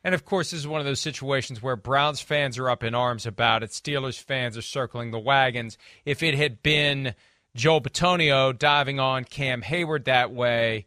And 0.07 0.15
of 0.15 0.23
course, 0.23 0.51
this 0.51 0.61
is 0.61 0.67
one 0.69 0.79
of 0.79 0.85
those 0.85 1.01
situations 1.01 1.61
where 1.61 1.75
Browns 1.75 2.21
fans 2.21 2.57
are 2.57 2.69
up 2.69 2.81
in 2.81 2.95
arms 2.95 3.25
about 3.25 3.61
it. 3.61 3.71
Steelers 3.71 4.17
fans 4.17 4.57
are 4.57 4.61
circling 4.61 5.11
the 5.11 5.19
wagons. 5.19 5.77
If 6.05 6.23
it 6.23 6.33
had 6.33 6.63
been 6.63 7.13
Joel 7.57 7.81
Bitonio 7.81 8.57
diving 8.57 9.01
on 9.01 9.25
Cam 9.25 9.61
Heyward 9.61 10.05
that 10.05 10.31
way, 10.31 10.85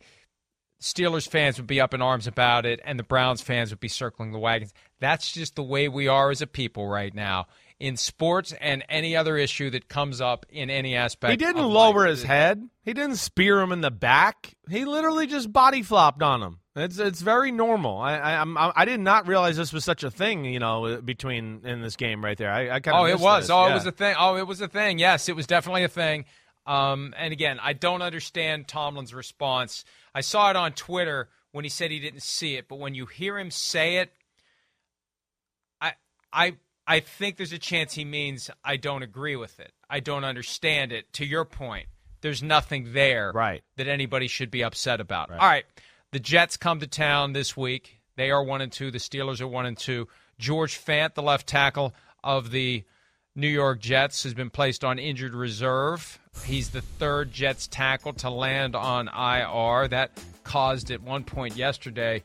Steelers 0.81 1.29
fans 1.29 1.59
would 1.59 1.67
be 1.67 1.83
up 1.83 1.93
in 1.93 2.01
arms 2.01 2.27
about 2.27 2.65
it, 2.65 2.81
and 2.83 2.99
the 2.99 3.03
Browns 3.03 3.43
fans 3.43 3.69
would 3.69 3.79
be 3.79 3.89
circling 3.89 4.33
the 4.33 4.39
wagons. 4.39 4.73
That's 5.01 5.31
just 5.31 5.55
the 5.55 5.63
way 5.63 5.87
we 5.87 6.09
are 6.09 6.31
as 6.31 6.41
a 6.41 6.47
people 6.47 6.89
right 6.89 7.15
now. 7.15 7.47
In 7.79 7.99
sports 7.99 8.55
and 8.59 8.83
any 8.89 9.17
other 9.17 9.37
issue 9.37 9.69
that 9.69 9.87
comes 9.87 10.23
up 10.23 10.47
in 10.49 10.71
any 10.71 10.97
aspect. 10.97 11.33
He 11.33 11.37
didn't 11.37 11.69
lower 11.69 12.05
life. 12.05 12.09
his 12.09 12.23
head. 12.23 12.67
He 12.85 12.95
didn't 12.95 13.17
spear 13.17 13.61
him 13.61 13.71
in 13.71 13.83
the 13.83 13.91
back. 13.91 14.55
He 14.71 14.87
literally 14.87 15.27
just 15.27 15.53
body 15.53 15.83
flopped 15.83 16.23
on 16.23 16.43
him. 16.43 16.60
It's 16.77 16.99
it's 16.99 17.21
very 17.21 17.51
normal. 17.51 17.99
I 17.99 18.17
I, 18.17 18.41
I'm, 18.41 18.57
I 18.57 18.85
did 18.85 19.01
not 19.01 19.27
realize 19.27 19.57
this 19.57 19.73
was 19.73 19.85
such 19.85 20.05
a 20.05 20.11
thing. 20.11 20.45
You 20.45 20.61
know, 20.61 21.01
between 21.03 21.63
in 21.65 21.83
this 21.83 21.97
game 21.97 22.25
right 22.25 22.39
there. 22.39 22.51
I, 22.51 22.71
I 22.71 22.81
kind 22.81 22.97
of 22.97 23.03
Oh, 23.03 23.07
it 23.07 23.19
was. 23.19 23.45
This. 23.45 23.51
Oh, 23.51 23.67
Yeah. 23.67 23.73
it 23.73 23.75
was 23.75 23.87
a 23.87 23.93
thing. 23.93 24.15
Oh, 24.19 24.37
it 24.37 24.47
was 24.47 24.61
a 24.61 24.69
thing. 24.69 24.99
Yes, 24.99 25.29
it 25.29 25.35
was 25.35 25.47
definitely 25.47 25.83
a 25.83 25.89
thing. 25.89 26.27
Um, 26.67 27.15
and 27.17 27.33
again, 27.33 27.59
I 27.61 27.73
don't 27.73 28.03
understand 28.03 28.69
Tomlin's 28.69 29.13
response. 29.13 29.85
I 30.15 30.21
saw 30.21 30.51
it 30.51 30.57
on 30.57 30.73
Twitter 30.73 31.29
when 31.53 31.65
he 31.65 31.69
said 31.69 31.91
he 31.91 31.99
didn't 31.99 32.23
see 32.23 32.55
it, 32.55 32.69
but 32.69 32.79
when 32.79 32.95
you 32.95 33.07
hear 33.07 33.39
him 33.39 33.51
say 33.51 33.97
it, 33.97 34.13
I 35.81 35.95
I 36.33 36.57
I 36.87 37.01
think 37.01 37.37
there's 37.37 37.53
a 37.53 37.59
chance 37.59 37.95
he 37.95 38.05
means 38.05 38.51
I 38.65 38.77
don't 38.77 39.03
agree 39.03 39.37
with 39.37 39.59
it. 39.59 39.73
I 39.89 39.99
don't 40.01 40.25
understand 40.25 40.93
it. 40.93 41.13
To 41.15 41.25
your 41.25 41.45
point, 41.45 41.87
there's 42.21 42.43
nothing 42.43 42.93
there 42.93 43.33
right. 43.35 43.63
that 43.77 43.89
anybody 43.89 44.29
should 44.29 44.51
be 44.51 44.63
upset 44.63 45.01
about. 45.01 45.31
All 45.31 45.39
right. 45.39 45.65
The 46.13 46.21
Jets 46.21 46.57
come 46.57 46.81
to 46.81 46.89
town 46.89 47.35
this 47.35 47.57
week. 47.57 48.01
They 48.17 48.31
are 48.31 48.43
one 48.43 48.61
and 48.61 48.73
two. 48.73 48.91
The 48.91 48.99
Steelers 48.99 49.41
are 49.41 49.47
one 49.47 49.67
and 49.67 49.79
two. 49.79 50.09
George 50.39 50.77
Fant, 50.77 51.15
the 51.15 51.23
left 51.23 51.47
tackle 51.47 51.95
of 52.25 52.51
the 52.51 52.85
New 53.37 53.49
York 53.49 53.79
Jets, 53.79 54.25
has 54.25 54.35
been 54.35 54.51
placed 54.51 54.83
on 54.83 54.99
injured 54.99 55.35
reserve. 55.35 56.19
He's 56.45 56.71
the 56.71 56.81
third 56.81 57.33
Jets 57.33 57.69
tackle 57.69 58.13
to 58.15 58.31
land 58.31 58.75
on 58.75 59.07
IR. 59.09 59.87
That 59.89 60.11
caused 60.43 60.91
at 60.91 61.01
one 61.01 61.23
point 61.23 61.57
yesterday 61.57 62.25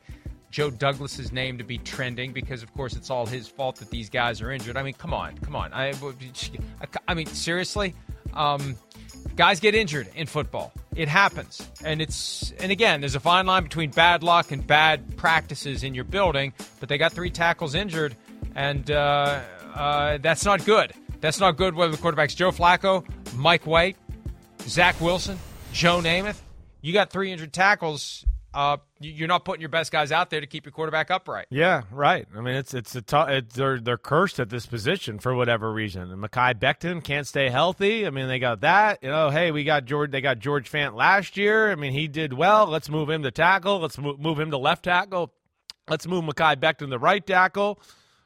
Joe 0.50 0.70
Douglas's 0.70 1.30
name 1.30 1.58
to 1.58 1.64
be 1.64 1.78
trending 1.78 2.32
because, 2.32 2.64
of 2.64 2.74
course, 2.74 2.96
it's 2.96 3.10
all 3.10 3.26
his 3.26 3.46
fault 3.46 3.76
that 3.76 3.90
these 3.90 4.10
guys 4.10 4.40
are 4.42 4.50
injured. 4.50 4.76
I 4.76 4.82
mean, 4.82 4.94
come 4.94 5.14
on, 5.14 5.38
come 5.38 5.54
on. 5.54 5.72
I, 5.72 5.92
I 7.06 7.14
mean, 7.14 7.26
seriously, 7.26 7.94
um, 8.34 8.76
guys 9.36 9.60
get 9.60 9.74
injured 9.74 10.08
in 10.14 10.26
football. 10.26 10.72
It 10.94 11.08
happens, 11.08 11.68
and 11.84 12.00
it's 12.00 12.52
and 12.58 12.72
again, 12.72 13.00
there's 13.00 13.14
a 13.14 13.20
fine 13.20 13.46
line 13.46 13.62
between 13.62 13.90
bad 13.90 14.22
luck 14.22 14.50
and 14.50 14.66
bad 14.66 15.16
practices 15.16 15.84
in 15.84 15.94
your 15.94 16.04
building. 16.04 16.54
But 16.80 16.88
they 16.88 16.96
got 16.96 17.12
three 17.12 17.30
tackles 17.30 17.74
injured, 17.74 18.16
and 18.54 18.90
uh, 18.90 19.40
uh, 19.74 20.18
that's 20.18 20.44
not 20.44 20.64
good. 20.64 20.94
That's 21.20 21.38
not 21.38 21.56
good. 21.56 21.74
Whether 21.74 21.94
the 21.96 22.02
quarterbacks 22.02 22.34
Joe 22.34 22.50
Flacco, 22.50 23.04
Mike 23.34 23.66
White, 23.66 23.96
Zach 24.62 24.98
Wilson, 25.00 25.38
Joe 25.72 26.00
Namath, 26.00 26.40
you 26.80 26.94
got 26.94 27.10
three 27.10 27.30
injured 27.30 27.52
tackles. 27.52 28.24
Uh, 28.56 28.78
you- 29.00 29.12
you're 29.12 29.28
not 29.28 29.44
putting 29.44 29.60
your 29.60 29.68
best 29.68 29.92
guys 29.92 30.10
out 30.10 30.30
there 30.30 30.40
to 30.40 30.46
keep 30.46 30.64
your 30.64 30.72
quarterback 30.72 31.10
upright. 31.10 31.46
Yeah, 31.50 31.82
right. 31.90 32.26
I 32.34 32.40
mean, 32.40 32.54
it's 32.54 32.72
it's 32.72 32.94
a 32.96 33.02
tou- 33.02 33.28
it, 33.28 33.50
they're 33.50 33.78
they're 33.78 33.98
cursed 33.98 34.40
at 34.40 34.48
this 34.48 34.64
position 34.64 35.18
for 35.18 35.34
whatever 35.34 35.70
reason. 35.72 36.10
And 36.10 36.22
Mekhi 36.22 36.54
Becton 36.58 37.04
can't 37.04 37.26
stay 37.26 37.50
healthy. 37.50 38.06
I 38.06 38.10
mean, 38.10 38.28
they 38.28 38.38
got 38.38 38.62
that. 38.62 39.00
You 39.02 39.10
know, 39.10 39.28
hey, 39.30 39.50
we 39.50 39.64
got 39.64 39.84
George. 39.84 40.10
They 40.10 40.22
got 40.22 40.38
George 40.38 40.70
Fant 40.72 40.94
last 40.94 41.36
year. 41.36 41.70
I 41.70 41.74
mean, 41.74 41.92
he 41.92 42.08
did 42.08 42.32
well. 42.32 42.66
Let's 42.66 42.88
move 42.88 43.10
him 43.10 43.22
to 43.24 43.30
tackle. 43.30 43.78
Let's 43.80 43.98
move, 43.98 44.18
move 44.18 44.40
him 44.40 44.50
to 44.50 44.58
left 44.58 44.84
tackle. 44.84 45.32
Let's 45.88 46.06
move 46.06 46.24
Mekhi 46.24 46.56
Becton 46.56 46.90
to 46.90 46.98
right 46.98 47.24
tackle. 47.24 47.78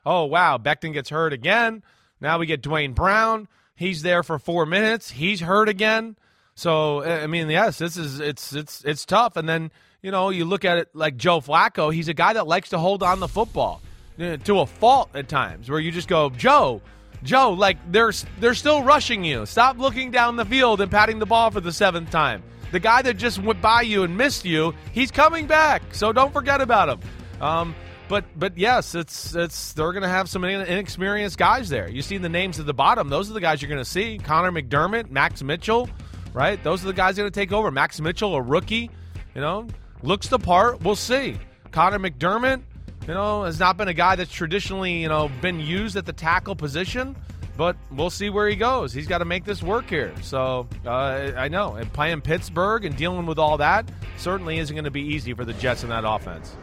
Oh 0.07 0.25
wow, 0.27 0.57
Becton 0.59 0.93
gets 0.93 1.11
hurt 1.11 1.33
again. 1.33 1.83
Now 2.21 2.39
we 2.39 2.47
get 2.47 2.63
Duane 2.63 2.93
Brown. 2.93 3.49
He's 3.75 4.03
there 4.03 4.23
for 4.23 4.39
four 4.39 4.65
minutes. 4.65 5.11
He's 5.11 5.41
hurt 5.41 5.69
again. 5.69 6.17
So 6.55 7.03
I 7.03 7.27
mean, 7.27 7.51
yes, 7.51 7.79
this 7.79 7.97
is 7.97 8.21
it's 8.21 8.53
it's 8.53 8.85
it's 8.85 9.05
tough. 9.05 9.37
And 9.37 9.49
then 9.49 9.71
you 10.03 10.11
know 10.11 10.31
you 10.31 10.45
look 10.45 10.65
at 10.65 10.79
it 10.79 10.89
like 10.95 11.17
Joe 11.17 11.41
Flacco. 11.41 11.93
He's 11.93 12.09
a 12.09 12.15
guy 12.15 12.33
that 12.33 12.47
likes 12.47 12.71
to 12.71 12.79
hold 12.79 13.03
on 13.03 13.21
the 13.21 13.29
football 13.29 13.83
to 14.19 14.61
a 14.61 14.67
fault 14.67 15.11
at 15.15 15.29
times, 15.29 15.71
where 15.71 15.81
you 15.81 15.91
just 15.91 16.09
go, 16.09 16.31
Joe, 16.31 16.83
Joe, 17.23 17.51
like 17.51 17.79
they're 17.91 18.13
they're 18.39 18.55
still 18.55 18.83
rushing 18.83 19.25
you. 19.25 19.47
Stop 19.47 19.79
looking 19.79 20.11
down 20.11 20.37
the 20.37 20.45
field 20.45 20.81
and 20.81 20.91
patting 20.91 21.19
the 21.19 21.27
ball 21.27 21.51
for 21.51 21.61
the 21.61 21.73
seventh 21.73 22.11
time. 22.11 22.43
The 22.73 22.81
guy 22.81 23.03
that 23.03 23.15
just 23.15 23.43
went 23.43 23.61
by 23.61 23.83
you 23.83 24.05
and 24.05 24.17
missed 24.17 24.45
you, 24.45 24.75
he's 24.93 25.11
coming 25.11 25.47
back. 25.47 25.83
So 25.93 26.13
don't 26.13 26.33
forget 26.33 26.61
about 26.61 26.89
him. 26.89 27.01
Um, 27.41 27.75
but 28.09 28.25
but 28.37 28.57
yes, 28.59 28.95
it's 28.95 29.35
it's 29.35 29.73
they're 29.73 29.93
going 29.93 30.03
to 30.03 30.09
have 30.09 30.29
some 30.29 30.45
inexperienced 30.45 31.39
guys 31.39 31.69
there. 31.69 31.89
You 31.89 32.03
see 32.03 32.19
the 32.19 32.29
names 32.29 32.59
at 32.59 32.67
the 32.67 32.75
bottom; 32.75 33.09
those 33.09 33.31
are 33.31 33.35
the 33.35 33.41
guys 33.41 33.63
you're 33.63 33.69
going 33.69 33.83
to 33.83 33.91
see. 33.91 34.19
Connor 34.19 34.53
McDermott, 34.53 35.11
Max 35.11 35.43
Mitchell, 35.43 35.89
right? 36.33 36.63
Those 36.63 36.83
are 36.83 36.89
the 36.89 36.93
guys 36.93 37.17
going 37.17 37.31
to 37.31 37.35
take 37.35 37.53
over. 37.53 37.71
Max 37.71 38.01
Mitchell, 38.01 38.35
a 38.35 38.43
rookie, 38.43 38.91
you 39.35 39.41
know, 39.41 39.67
looks 40.03 40.29
the 40.29 40.39
part. 40.39 40.83
We'll 40.83 40.97
see. 40.97 41.37
Connor 41.71 41.99
McDermott, 41.99 42.63
you 43.07 43.15
know, 43.15 43.45
has 43.45 43.59
not 43.59 43.77
been 43.77 43.89
a 43.89 43.95
guy 43.95 44.17
that's 44.17 44.33
traditionally 44.33 45.01
you 45.03 45.09
know 45.09 45.31
been 45.41 45.61
used 45.61 45.97
at 45.97 46.07
the 46.07 46.13
tackle 46.13 46.57
position. 46.57 47.17
But 47.57 47.77
we'll 47.91 48.09
see 48.09 48.31
where 48.31 48.49
he 48.49 48.57
goes. 48.57 48.95
He's 48.95 49.07
got 49.07 49.19
to 49.19 49.27
make 49.27 49.45
this 49.45 49.63
work 49.63 49.87
here. 49.91 50.15
So 50.23 50.67
uh, 50.87 51.33
I 51.37 51.49
know, 51.49 51.75
and 51.75 51.93
playing 51.93 52.23
Pittsburgh 52.23 52.87
and 52.87 52.97
dealing 52.97 53.27
with 53.27 53.39
all 53.39 53.59
that 53.59 53.87
certainly 54.17 54.59
isn't 54.59 54.75
going 54.75 54.85
to 54.85 54.91
be 54.91 55.03
easy 55.03 55.35
for 55.35 55.45
the 55.45 55.53
Jets 55.53 55.83
in 55.83 55.91
that 55.91 56.05
offense. 56.07 56.57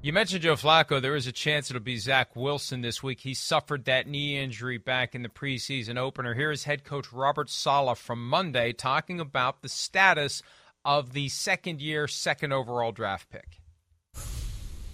You 0.00 0.12
mentioned 0.12 0.42
Joe 0.42 0.54
Flacco. 0.54 1.02
There 1.02 1.16
is 1.16 1.26
a 1.26 1.32
chance 1.32 1.70
it'll 1.70 1.82
be 1.82 1.98
Zach 1.98 2.34
Wilson 2.34 2.82
this 2.82 3.02
week. 3.02 3.20
He 3.20 3.34
suffered 3.34 3.84
that 3.84 4.06
knee 4.06 4.38
injury 4.38 4.78
back 4.78 5.14
in 5.14 5.22
the 5.22 5.28
preseason 5.28 5.96
opener. 5.96 6.34
Here 6.34 6.50
is 6.50 6.64
head 6.64 6.84
coach 6.84 7.12
Robert 7.12 7.50
Saleh 7.50 7.98
from 7.98 8.28
Monday 8.28 8.72
talking 8.72 9.18
about 9.20 9.62
the 9.62 9.68
status 9.68 10.42
of 10.88 11.12
the 11.12 11.28
second 11.28 11.82
year, 11.82 12.08
second 12.08 12.50
overall 12.50 12.92
draft 12.92 13.28
pick. 13.28 13.60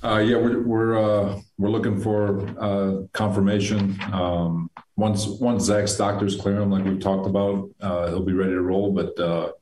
Uh, 0.03 0.19
yeah, 0.19 0.37
we're 0.37 0.61
we're 0.61 0.99
uh, 0.99 1.41
we're 1.57 1.71
looking 1.71 1.99
for 1.99 2.47
uh, 2.61 3.07
confirmation. 3.13 3.97
Um, 4.13 4.71
once 4.97 5.27
once 5.27 5.63
Zach's 5.63 5.97
doctors 5.97 6.37
clear 6.37 6.61
him, 6.61 6.71
like 6.71 6.85
we've 6.85 7.01
talked 7.01 7.27
about, 7.27 7.71
uh, 7.81 8.09
he'll 8.09 8.25
be 8.25 8.33
ready 8.33 8.51
to 8.51 8.61
roll. 8.61 8.93
But 8.93 9.19
uh, 9.19 9.53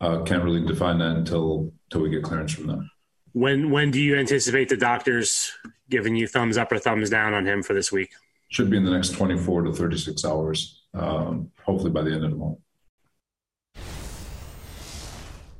uh, 0.00 0.22
can't 0.22 0.44
really 0.44 0.64
define 0.64 0.98
that 0.98 1.16
until 1.16 1.72
until 1.90 2.02
we 2.02 2.10
get 2.10 2.22
clearance 2.22 2.54
from 2.54 2.68
them. 2.68 2.90
When 3.32 3.70
when 3.70 3.90
do 3.90 4.00
you 4.00 4.16
anticipate 4.16 4.68
the 4.68 4.76
doctors 4.76 5.52
giving 5.90 6.14
you 6.14 6.28
thumbs 6.28 6.56
up 6.56 6.70
or 6.70 6.78
thumbs 6.78 7.10
down 7.10 7.34
on 7.34 7.44
him 7.44 7.62
for 7.62 7.74
this 7.74 7.90
week? 7.90 8.12
Should 8.48 8.70
be 8.70 8.76
in 8.76 8.84
the 8.84 8.92
next 8.92 9.10
24 9.10 9.62
to 9.62 9.72
36 9.72 10.24
hours. 10.24 10.84
Um, 10.94 11.50
hopefully 11.64 11.90
by 11.90 12.02
the 12.02 12.12
end 12.12 12.24
of 12.24 12.30
the 12.30 12.36
month. 12.36 12.58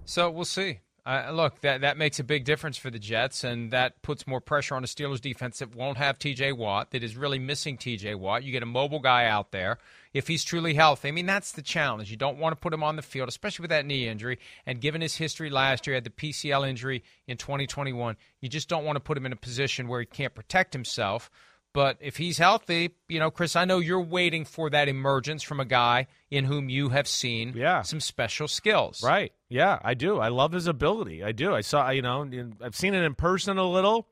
So 0.07 0.31
we'll 0.31 0.45
see. 0.45 0.81
Uh, 1.07 1.31
look, 1.33 1.61
that 1.61 1.83
that 1.83 1.97
makes 1.97 2.19
a 2.19 2.25
big 2.25 2.45
difference 2.45 2.77
for 2.77 2.91
the 2.91 2.99
Jets, 2.99 3.45
and 3.45 3.71
that 3.71 4.03
puts 4.03 4.27
more 4.27 4.41
pressure 4.41 4.75
on 4.75 4.83
a 4.83 4.89
Steelers 4.89 5.21
defense 5.21 5.61
that 5.61 5.73
won't 5.73 5.99
have 5.99 6.19
T.J. 6.19 6.51
Watt, 6.51 6.91
that 6.91 7.05
is 7.05 7.17
really 7.17 7.39
missing 7.39 7.79
T.J. 7.79 8.17
Watt. 8.17 8.43
You 8.43 8.51
get 8.51 8.65
a 8.65 8.67
mobile 8.67 8.99
guy 8.99 9.27
out 9.27 9.53
there 9.53 9.79
if 10.13 10.27
he's 10.27 10.43
truly 10.43 10.75
healthy. 10.75 11.07
I 11.07 11.13
mean, 11.13 11.27
that's 11.27 11.53
the 11.53 11.63
challenge. 11.63 12.11
You 12.11 12.17
don't 12.17 12.39
want 12.39 12.57
to 12.57 12.61
put 12.61 12.73
him 12.73 12.83
on 12.83 12.97
the 12.97 13.03
field, 13.03 13.29
especially 13.29 13.63
with 13.63 13.71
that 13.71 13.87
knee 13.87 14.09
injury. 14.09 14.41
And 14.67 14.81
given 14.81 15.01
his 15.01 15.15
history 15.15 15.49
last 15.49 15.87
year, 15.87 15.95
had 15.95 16.03
the 16.03 16.11
PCL 16.11 16.69
injury 16.69 17.05
in 17.29 17.37
2021, 17.37 18.17
you 18.41 18.49
just 18.49 18.69
don't 18.69 18.85
want 18.85 18.97
to 18.97 19.01
put 19.01 19.17
him 19.17 19.27
in 19.27 19.33
a 19.33 19.37
position 19.37 19.87
where 19.87 20.01
he 20.01 20.07
can't 20.07 20.35
protect 20.35 20.73
himself. 20.73 21.31
But 21.73 21.99
if 22.01 22.17
he's 22.17 22.39
healthy, 22.39 22.95
you 23.09 23.21
know, 23.21 23.31
Chris, 23.31 23.55
I 23.55 23.67
know 23.67 23.79
you're 23.79 24.01
waiting 24.01 24.45
for 24.45 24.71
that 24.71 24.89
emergence 24.89 25.43
from 25.43 25.61
a 25.61 25.65
guy 25.67 26.07
in 26.31 26.47
whom 26.47 26.69
you 26.69 26.89
have 26.89 27.07
seen 27.07 27.53
yeah. 27.55 27.83
some 27.83 28.01
special 28.01 28.49
skills. 28.49 29.03
Right. 29.05 29.33
Yeah, 29.49 29.79
I 29.83 29.95
do. 29.95 30.19
I 30.19 30.29
love 30.29 30.53
his 30.53 30.67
ability. 30.67 31.23
I 31.23 31.33
do. 31.33 31.55
I 31.55 31.61
saw, 31.61 31.91
you 31.91 32.03
know, 32.03 32.29
I've 32.61 32.75
seen 32.75 32.95
it 32.95 33.03
in 33.03 33.15
person 33.15 33.59
a 33.59 33.65
little. 33.65 34.07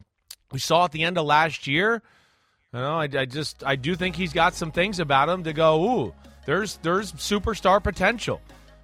We 0.53 0.61
saw 0.61 0.85
at 0.85 0.93
the 0.93 1.03
end 1.03 1.18
of 1.18 1.26
last 1.26 1.66
year. 1.66 2.03
You 2.72 2.80
know, 2.80 2.99
I, 2.99 3.05
I 3.05 3.24
just, 3.24 3.64
I 3.64 3.76
do 3.76 3.95
think 3.95 4.16
he's 4.16 4.32
got 4.32 4.55
some 4.55 4.70
things 4.70 5.01
about 5.01 5.28
him 5.28 5.45
to 5.45 5.53
go, 5.53 5.85
ooh, 5.85 6.14
there's, 6.47 6.76
there's 6.78 7.12
superstar 7.14 7.82
potential. 7.82 8.41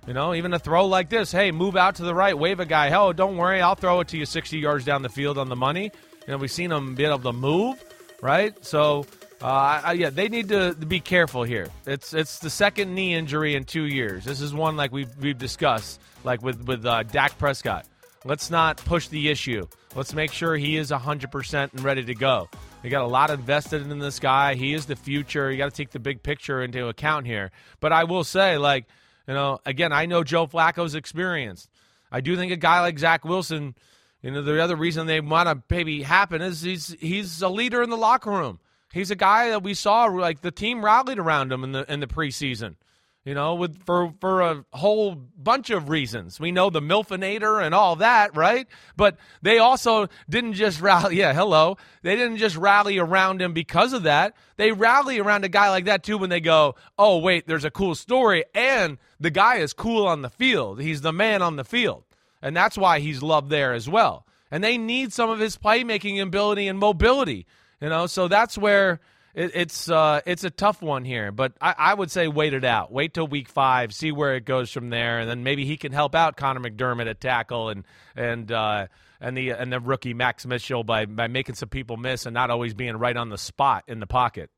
You 0.06 0.14
know, 0.14 0.34
even 0.34 0.52
a 0.54 0.58
throw 0.58 0.86
like 0.86 1.08
this, 1.08 1.30
hey, 1.30 1.50
move 1.52 1.76
out 1.76 1.96
to 1.96 2.02
the 2.02 2.14
right, 2.14 2.36
wave 2.36 2.58
a 2.58 2.66
guy. 2.66 2.88
Hell, 2.88 3.12
don't 3.12 3.36
worry, 3.36 3.60
I'll 3.60 3.74
throw 3.74 4.00
it 4.00 4.08
to 4.08 4.16
you 4.16 4.24
60 4.24 4.58
yards 4.58 4.84
down 4.84 5.02
the 5.02 5.08
field 5.08 5.38
on 5.38 5.48
the 5.48 5.56
money. 5.56 5.92
You 6.26 6.32
know, 6.32 6.36
we've 6.38 6.50
seen 6.50 6.72
him 6.72 6.94
be 6.94 7.04
able 7.04 7.18
to 7.20 7.32
move 7.32 7.82
right? 8.22 8.64
So, 8.64 9.06
uh, 9.42 9.94
yeah, 9.96 10.10
they 10.10 10.28
need 10.28 10.48
to, 10.48 10.74
be 10.74 11.00
careful 11.00 11.42
here. 11.42 11.68
It's 11.86 12.12
it's 12.12 12.38
the 12.38 12.50
second 12.50 12.94
knee 12.94 13.14
injury 13.14 13.54
in 13.54 13.64
two 13.64 13.84
years. 13.84 14.24
This 14.24 14.40
is 14.40 14.52
one 14.52 14.76
like 14.76 14.92
we've 14.92 15.14
we've 15.16 15.38
discussed, 15.38 16.00
like 16.24 16.42
with 16.42 16.66
with 16.66 16.84
uh, 16.84 17.02
Dak 17.04 17.38
Prescott. 17.38 17.86
Let's 18.24 18.50
not 18.50 18.76
push 18.78 19.08
the 19.08 19.30
issue. 19.30 19.66
Let's 19.94 20.12
make 20.12 20.30
sure 20.30 20.54
he 20.54 20.76
is 20.76 20.90
100% 20.90 21.72
and 21.72 21.80
ready 21.80 22.04
to 22.04 22.14
go. 22.14 22.50
You 22.82 22.90
got 22.90 23.02
a 23.02 23.06
lot 23.06 23.30
invested 23.30 23.90
in 23.90 23.98
this 23.98 24.18
guy. 24.18 24.54
He 24.54 24.74
is 24.74 24.84
the 24.84 24.94
future. 24.94 25.50
You 25.50 25.56
got 25.56 25.70
to 25.70 25.76
take 25.76 25.90
the 25.90 25.98
big 25.98 26.22
picture 26.22 26.62
into 26.62 26.88
account 26.88 27.26
here. 27.26 27.50
But 27.80 27.92
I 27.92 28.04
will 28.04 28.22
say, 28.22 28.58
like, 28.58 28.84
you 29.26 29.32
know, 29.32 29.58
again, 29.64 29.92
I 29.92 30.04
know 30.04 30.22
Joe 30.22 30.46
Flacco's 30.46 30.94
experience. 30.94 31.66
I 32.12 32.20
do 32.20 32.36
think 32.36 32.52
a 32.52 32.56
guy 32.56 32.82
like 32.82 32.98
Zach 32.98 33.24
Wilson– 33.24 33.74
you 34.22 34.30
know, 34.30 34.42
the 34.42 34.62
other 34.62 34.76
reason 34.76 35.06
they 35.06 35.20
want 35.20 35.48
to 35.48 35.62
maybe 35.74 36.02
happen 36.02 36.42
is 36.42 36.60
he's 36.60 36.94
he's 37.00 37.40
a 37.42 37.48
leader 37.48 37.82
in 37.82 37.90
the 37.90 37.96
locker 37.96 38.30
room. 38.30 38.58
He's 38.92 39.10
a 39.10 39.16
guy 39.16 39.50
that 39.50 39.62
we 39.62 39.74
saw 39.74 40.04
like 40.04 40.40
the 40.40 40.50
team 40.50 40.84
rallied 40.84 41.18
around 41.18 41.52
him 41.52 41.64
in 41.64 41.72
the 41.72 41.90
in 41.92 42.00
the 42.00 42.06
preseason. 42.06 42.76
You 43.24 43.34
know, 43.34 43.54
with 43.54 43.84
for 43.84 44.14
for 44.20 44.40
a 44.40 44.64
whole 44.72 45.14
bunch 45.14 45.68
of 45.68 45.90
reasons. 45.90 46.40
We 46.40 46.52
know 46.52 46.70
the 46.70 46.80
Milfinator 46.80 47.62
and 47.62 47.74
all 47.74 47.96
that, 47.96 48.34
right? 48.34 48.66
But 48.96 49.18
they 49.42 49.58
also 49.58 50.08
didn't 50.28 50.54
just 50.54 50.80
rally. 50.82 51.16
Yeah, 51.16 51.34
hello. 51.34 51.76
They 52.02 52.16
didn't 52.16 52.38
just 52.38 52.56
rally 52.56 52.98
around 52.98 53.42
him 53.42 53.52
because 53.52 53.92
of 53.92 54.04
that. 54.04 54.34
They 54.56 54.72
rally 54.72 55.18
around 55.18 55.44
a 55.44 55.50
guy 55.50 55.68
like 55.68 55.84
that 55.84 56.02
too 56.02 56.16
when 56.16 56.30
they 56.30 56.40
go, 56.40 56.76
"Oh, 56.98 57.18
wait, 57.18 57.46
there's 57.46 57.64
a 57.64 57.70
cool 57.70 57.94
story, 57.94 58.44
and 58.54 58.96
the 59.20 59.30
guy 59.30 59.56
is 59.56 59.74
cool 59.74 60.06
on 60.06 60.22
the 60.22 60.30
field. 60.30 60.80
He's 60.80 61.02
the 61.02 61.12
man 61.12 61.42
on 61.42 61.56
the 61.56 61.64
field." 61.64 62.04
and 62.42 62.56
that's 62.56 62.78
why 62.78 63.00
he's 63.00 63.22
loved 63.22 63.50
there 63.50 63.72
as 63.72 63.88
well. 63.88 64.26
And 64.50 64.64
they 64.64 64.78
need 64.78 65.12
some 65.12 65.30
of 65.30 65.38
his 65.38 65.56
playmaking 65.56 66.20
ability 66.20 66.66
and 66.66 66.78
mobility, 66.78 67.46
you 67.80 67.88
know. 67.88 68.06
So 68.06 68.28
that's 68.28 68.56
where 68.58 69.00
it, 69.34 69.52
it's 69.54 69.90
uh, 69.90 70.20
it's 70.26 70.44
a 70.44 70.50
tough 70.50 70.82
one 70.82 71.04
here. 71.04 71.32
But 71.32 71.52
I, 71.60 71.74
I, 71.76 71.94
would 71.94 72.10
say 72.10 72.28
wait 72.28 72.54
it 72.54 72.64
out, 72.64 72.92
wait 72.92 73.14
till 73.14 73.26
week 73.26 73.48
five, 73.48 73.92
see 73.92 74.12
where 74.12 74.34
it 74.34 74.44
goes 74.44 74.70
from 74.70 74.90
there, 74.90 75.18
and 75.18 75.28
then 75.28 75.42
maybe 75.42 75.64
he 75.64 75.76
can 75.76 75.92
help 75.92 76.14
out 76.14 76.36
Connor 76.36 76.60
McDermott 76.60 77.08
at 77.08 77.20
tackle 77.20 77.68
and 77.68 77.84
and 78.16 78.50
uh, 78.50 78.86
and 79.20 79.36
the 79.36 79.50
and 79.50 79.72
the 79.72 79.80
rookie 79.80 80.14
Max 80.14 80.46
Mitchell 80.46 80.84
by 80.84 81.06
by 81.06 81.28
making 81.28 81.54
some 81.54 81.68
people 81.68 81.96
miss 81.96 82.26
and 82.26 82.34
not 82.34 82.50
always 82.50 82.74
being 82.74 82.96
right 82.96 83.16
on 83.16 83.28
the 83.28 83.38
spot 83.38 83.84
in 83.86 84.00
the 84.00 84.06
pocket. 84.06 84.50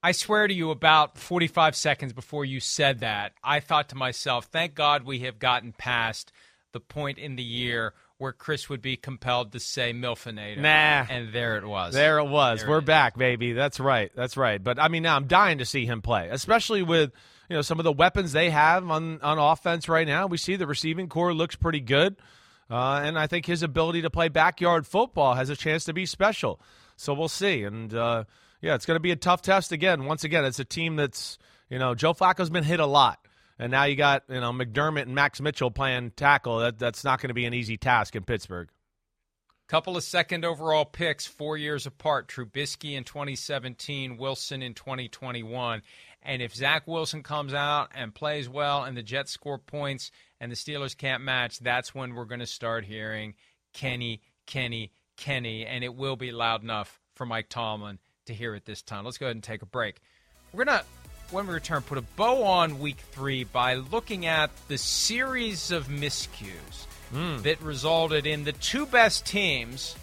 I 0.00 0.12
swear 0.12 0.46
to 0.46 0.54
you, 0.54 0.70
about 0.70 1.18
45 1.18 1.74
seconds 1.74 2.12
before 2.12 2.44
you 2.44 2.60
said 2.60 3.00
that, 3.00 3.32
I 3.42 3.58
thought 3.58 3.88
to 3.88 3.96
myself, 3.96 4.44
thank 4.44 4.76
God 4.76 5.02
we 5.02 5.20
have 5.20 5.40
gotten 5.40 5.72
past 5.72 6.30
the 6.72 6.78
point 6.78 7.18
in 7.18 7.34
the 7.34 7.42
year 7.42 7.94
where 8.18 8.32
Chris 8.32 8.68
would 8.68 8.82
be 8.82 8.96
compelled 8.96 9.52
to 9.52 9.60
say 9.60 9.92
Milfinator. 9.92 10.58
Nah. 10.58 11.06
And 11.08 11.32
there 11.32 11.56
it 11.56 11.66
was. 11.66 11.94
There 11.94 12.18
it 12.18 12.26
was. 12.28 12.60
There 12.60 12.68
We're 12.68 12.78
it 12.78 12.84
back, 12.84 13.16
baby. 13.16 13.52
That's 13.52 13.80
right. 13.80 14.10
That's 14.14 14.36
right. 14.36 14.62
But 14.62 14.78
I 14.80 14.88
mean, 14.88 15.04
now 15.04 15.16
I'm 15.16 15.26
dying 15.26 15.58
to 15.58 15.64
see 15.64 15.86
him 15.86 16.02
play, 16.02 16.28
especially 16.30 16.82
with 16.82 17.12
you 17.48 17.56
know 17.56 17.62
some 17.62 17.78
of 17.78 17.84
the 17.84 17.92
weapons 17.92 18.32
they 18.32 18.50
have 18.50 18.88
on 18.90 19.20
on 19.22 19.38
offense 19.38 19.88
right 19.88 20.06
now. 20.06 20.26
We 20.26 20.36
see 20.36 20.56
the 20.56 20.66
receiving 20.66 21.08
corps 21.08 21.32
looks 21.32 21.56
pretty 21.56 21.80
good, 21.80 22.16
uh, 22.68 23.00
and 23.04 23.18
I 23.18 23.28
think 23.28 23.46
his 23.46 23.62
ability 23.62 24.02
to 24.02 24.10
play 24.10 24.28
backyard 24.28 24.86
football 24.86 25.34
has 25.34 25.48
a 25.48 25.56
chance 25.56 25.84
to 25.84 25.92
be 25.92 26.04
special. 26.04 26.60
So 26.96 27.14
we'll 27.14 27.28
see. 27.28 27.62
And 27.62 27.94
uh, 27.94 28.24
yeah, 28.60 28.74
it's 28.74 28.84
going 28.84 28.96
to 28.96 29.00
be 29.00 29.12
a 29.12 29.16
tough 29.16 29.42
test 29.42 29.70
again. 29.70 30.04
Once 30.04 30.24
again, 30.24 30.44
it's 30.44 30.58
a 30.58 30.64
team 30.64 30.96
that's 30.96 31.38
you 31.70 31.78
know 31.78 31.94
Joe 31.94 32.14
Flacco's 32.14 32.50
been 32.50 32.64
hit 32.64 32.80
a 32.80 32.86
lot 32.86 33.20
and 33.58 33.70
now 33.70 33.84
you 33.84 33.96
got 33.96 34.24
you 34.28 34.40
know 34.40 34.52
McDermott 34.52 35.02
and 35.02 35.14
Max 35.14 35.40
Mitchell 35.40 35.70
playing 35.70 36.12
tackle. 36.12 36.58
That 36.58 36.78
that's 36.78 37.04
not 37.04 37.20
going 37.20 37.28
to 37.28 37.34
be 37.34 37.44
an 37.44 37.54
easy 37.54 37.76
task 37.76 38.16
in 38.16 38.24
Pittsburgh. 38.24 38.68
Couple 39.68 39.98
of 39.98 40.02
second 40.02 40.46
overall 40.46 40.86
picks, 40.86 41.26
four 41.26 41.58
years 41.58 41.84
apart. 41.86 42.28
Trubisky 42.28 42.96
in 42.96 43.04
2017, 43.04 44.16
Wilson 44.16 44.62
in 44.62 44.72
2021. 44.72 45.82
And 46.22 46.42
if 46.42 46.54
Zach 46.54 46.86
Wilson 46.86 47.22
comes 47.22 47.52
out 47.52 47.90
and 47.94 48.14
plays 48.14 48.48
well, 48.48 48.84
and 48.84 48.96
the 48.96 49.02
Jets 49.02 49.30
score 49.30 49.58
points, 49.58 50.10
and 50.40 50.50
the 50.50 50.56
Steelers 50.56 50.96
can't 50.96 51.22
match, 51.22 51.58
that's 51.58 51.94
when 51.94 52.14
we're 52.14 52.24
going 52.24 52.40
to 52.40 52.46
start 52.46 52.86
hearing 52.86 53.34
Kenny, 53.74 54.22
Kenny, 54.46 54.90
Kenny, 55.18 55.66
and 55.66 55.84
it 55.84 55.94
will 55.94 56.16
be 56.16 56.32
loud 56.32 56.62
enough 56.62 56.98
for 57.14 57.26
Mike 57.26 57.50
Tomlin 57.50 57.98
to 58.24 58.32
hear 58.32 58.54
it 58.54 58.64
this 58.64 58.80
time. 58.80 59.04
Let's 59.04 59.18
go 59.18 59.26
ahead 59.26 59.36
and 59.36 59.42
take 59.42 59.60
a 59.60 59.66
break. 59.66 60.00
We're 60.52 60.64
going 60.64 60.78
to 60.78 60.84
when 61.30 61.46
we 61.46 61.54
return, 61.54 61.82
put 61.82 61.98
a 61.98 62.02
bow 62.02 62.44
on 62.44 62.78
week 62.78 62.98
three 63.12 63.44
by 63.44 63.74
looking 63.74 64.26
at 64.26 64.50
the 64.68 64.78
series 64.78 65.70
of 65.70 65.88
miscues 65.88 66.86
mm. 67.12 67.42
that 67.42 67.60
resulted 67.60 68.26
in 68.26 68.44
the 68.44 68.52
two 68.52 68.86
best 68.86 69.26
teams 69.26 69.94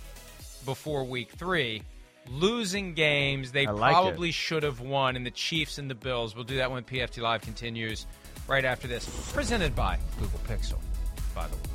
before 0.65 1.03
week 1.03 1.31
three 1.31 1.81
losing 2.29 2.93
games 2.93 3.51
they 3.51 3.67
like 3.67 3.93
probably 3.93 4.29
it. 4.29 4.33
should 4.33 4.63
have 4.63 4.79
won 4.79 5.15
in 5.15 5.23
the 5.23 5.31
Chiefs 5.31 5.77
and 5.77 5.89
the 5.89 5.95
Bills. 5.95 6.35
We'll 6.35 6.43
do 6.43 6.57
that 6.57 6.71
when 6.71 6.83
PFT 6.83 7.21
Live 7.21 7.41
continues 7.41 8.05
right 8.47 8.65
after 8.65 8.87
this. 8.87 9.07
Presented 9.33 9.75
by 9.75 9.99
Google 10.19 10.39
Pixel, 10.47 10.79
by 11.33 11.47
the 11.47 11.55
way. 11.55 11.74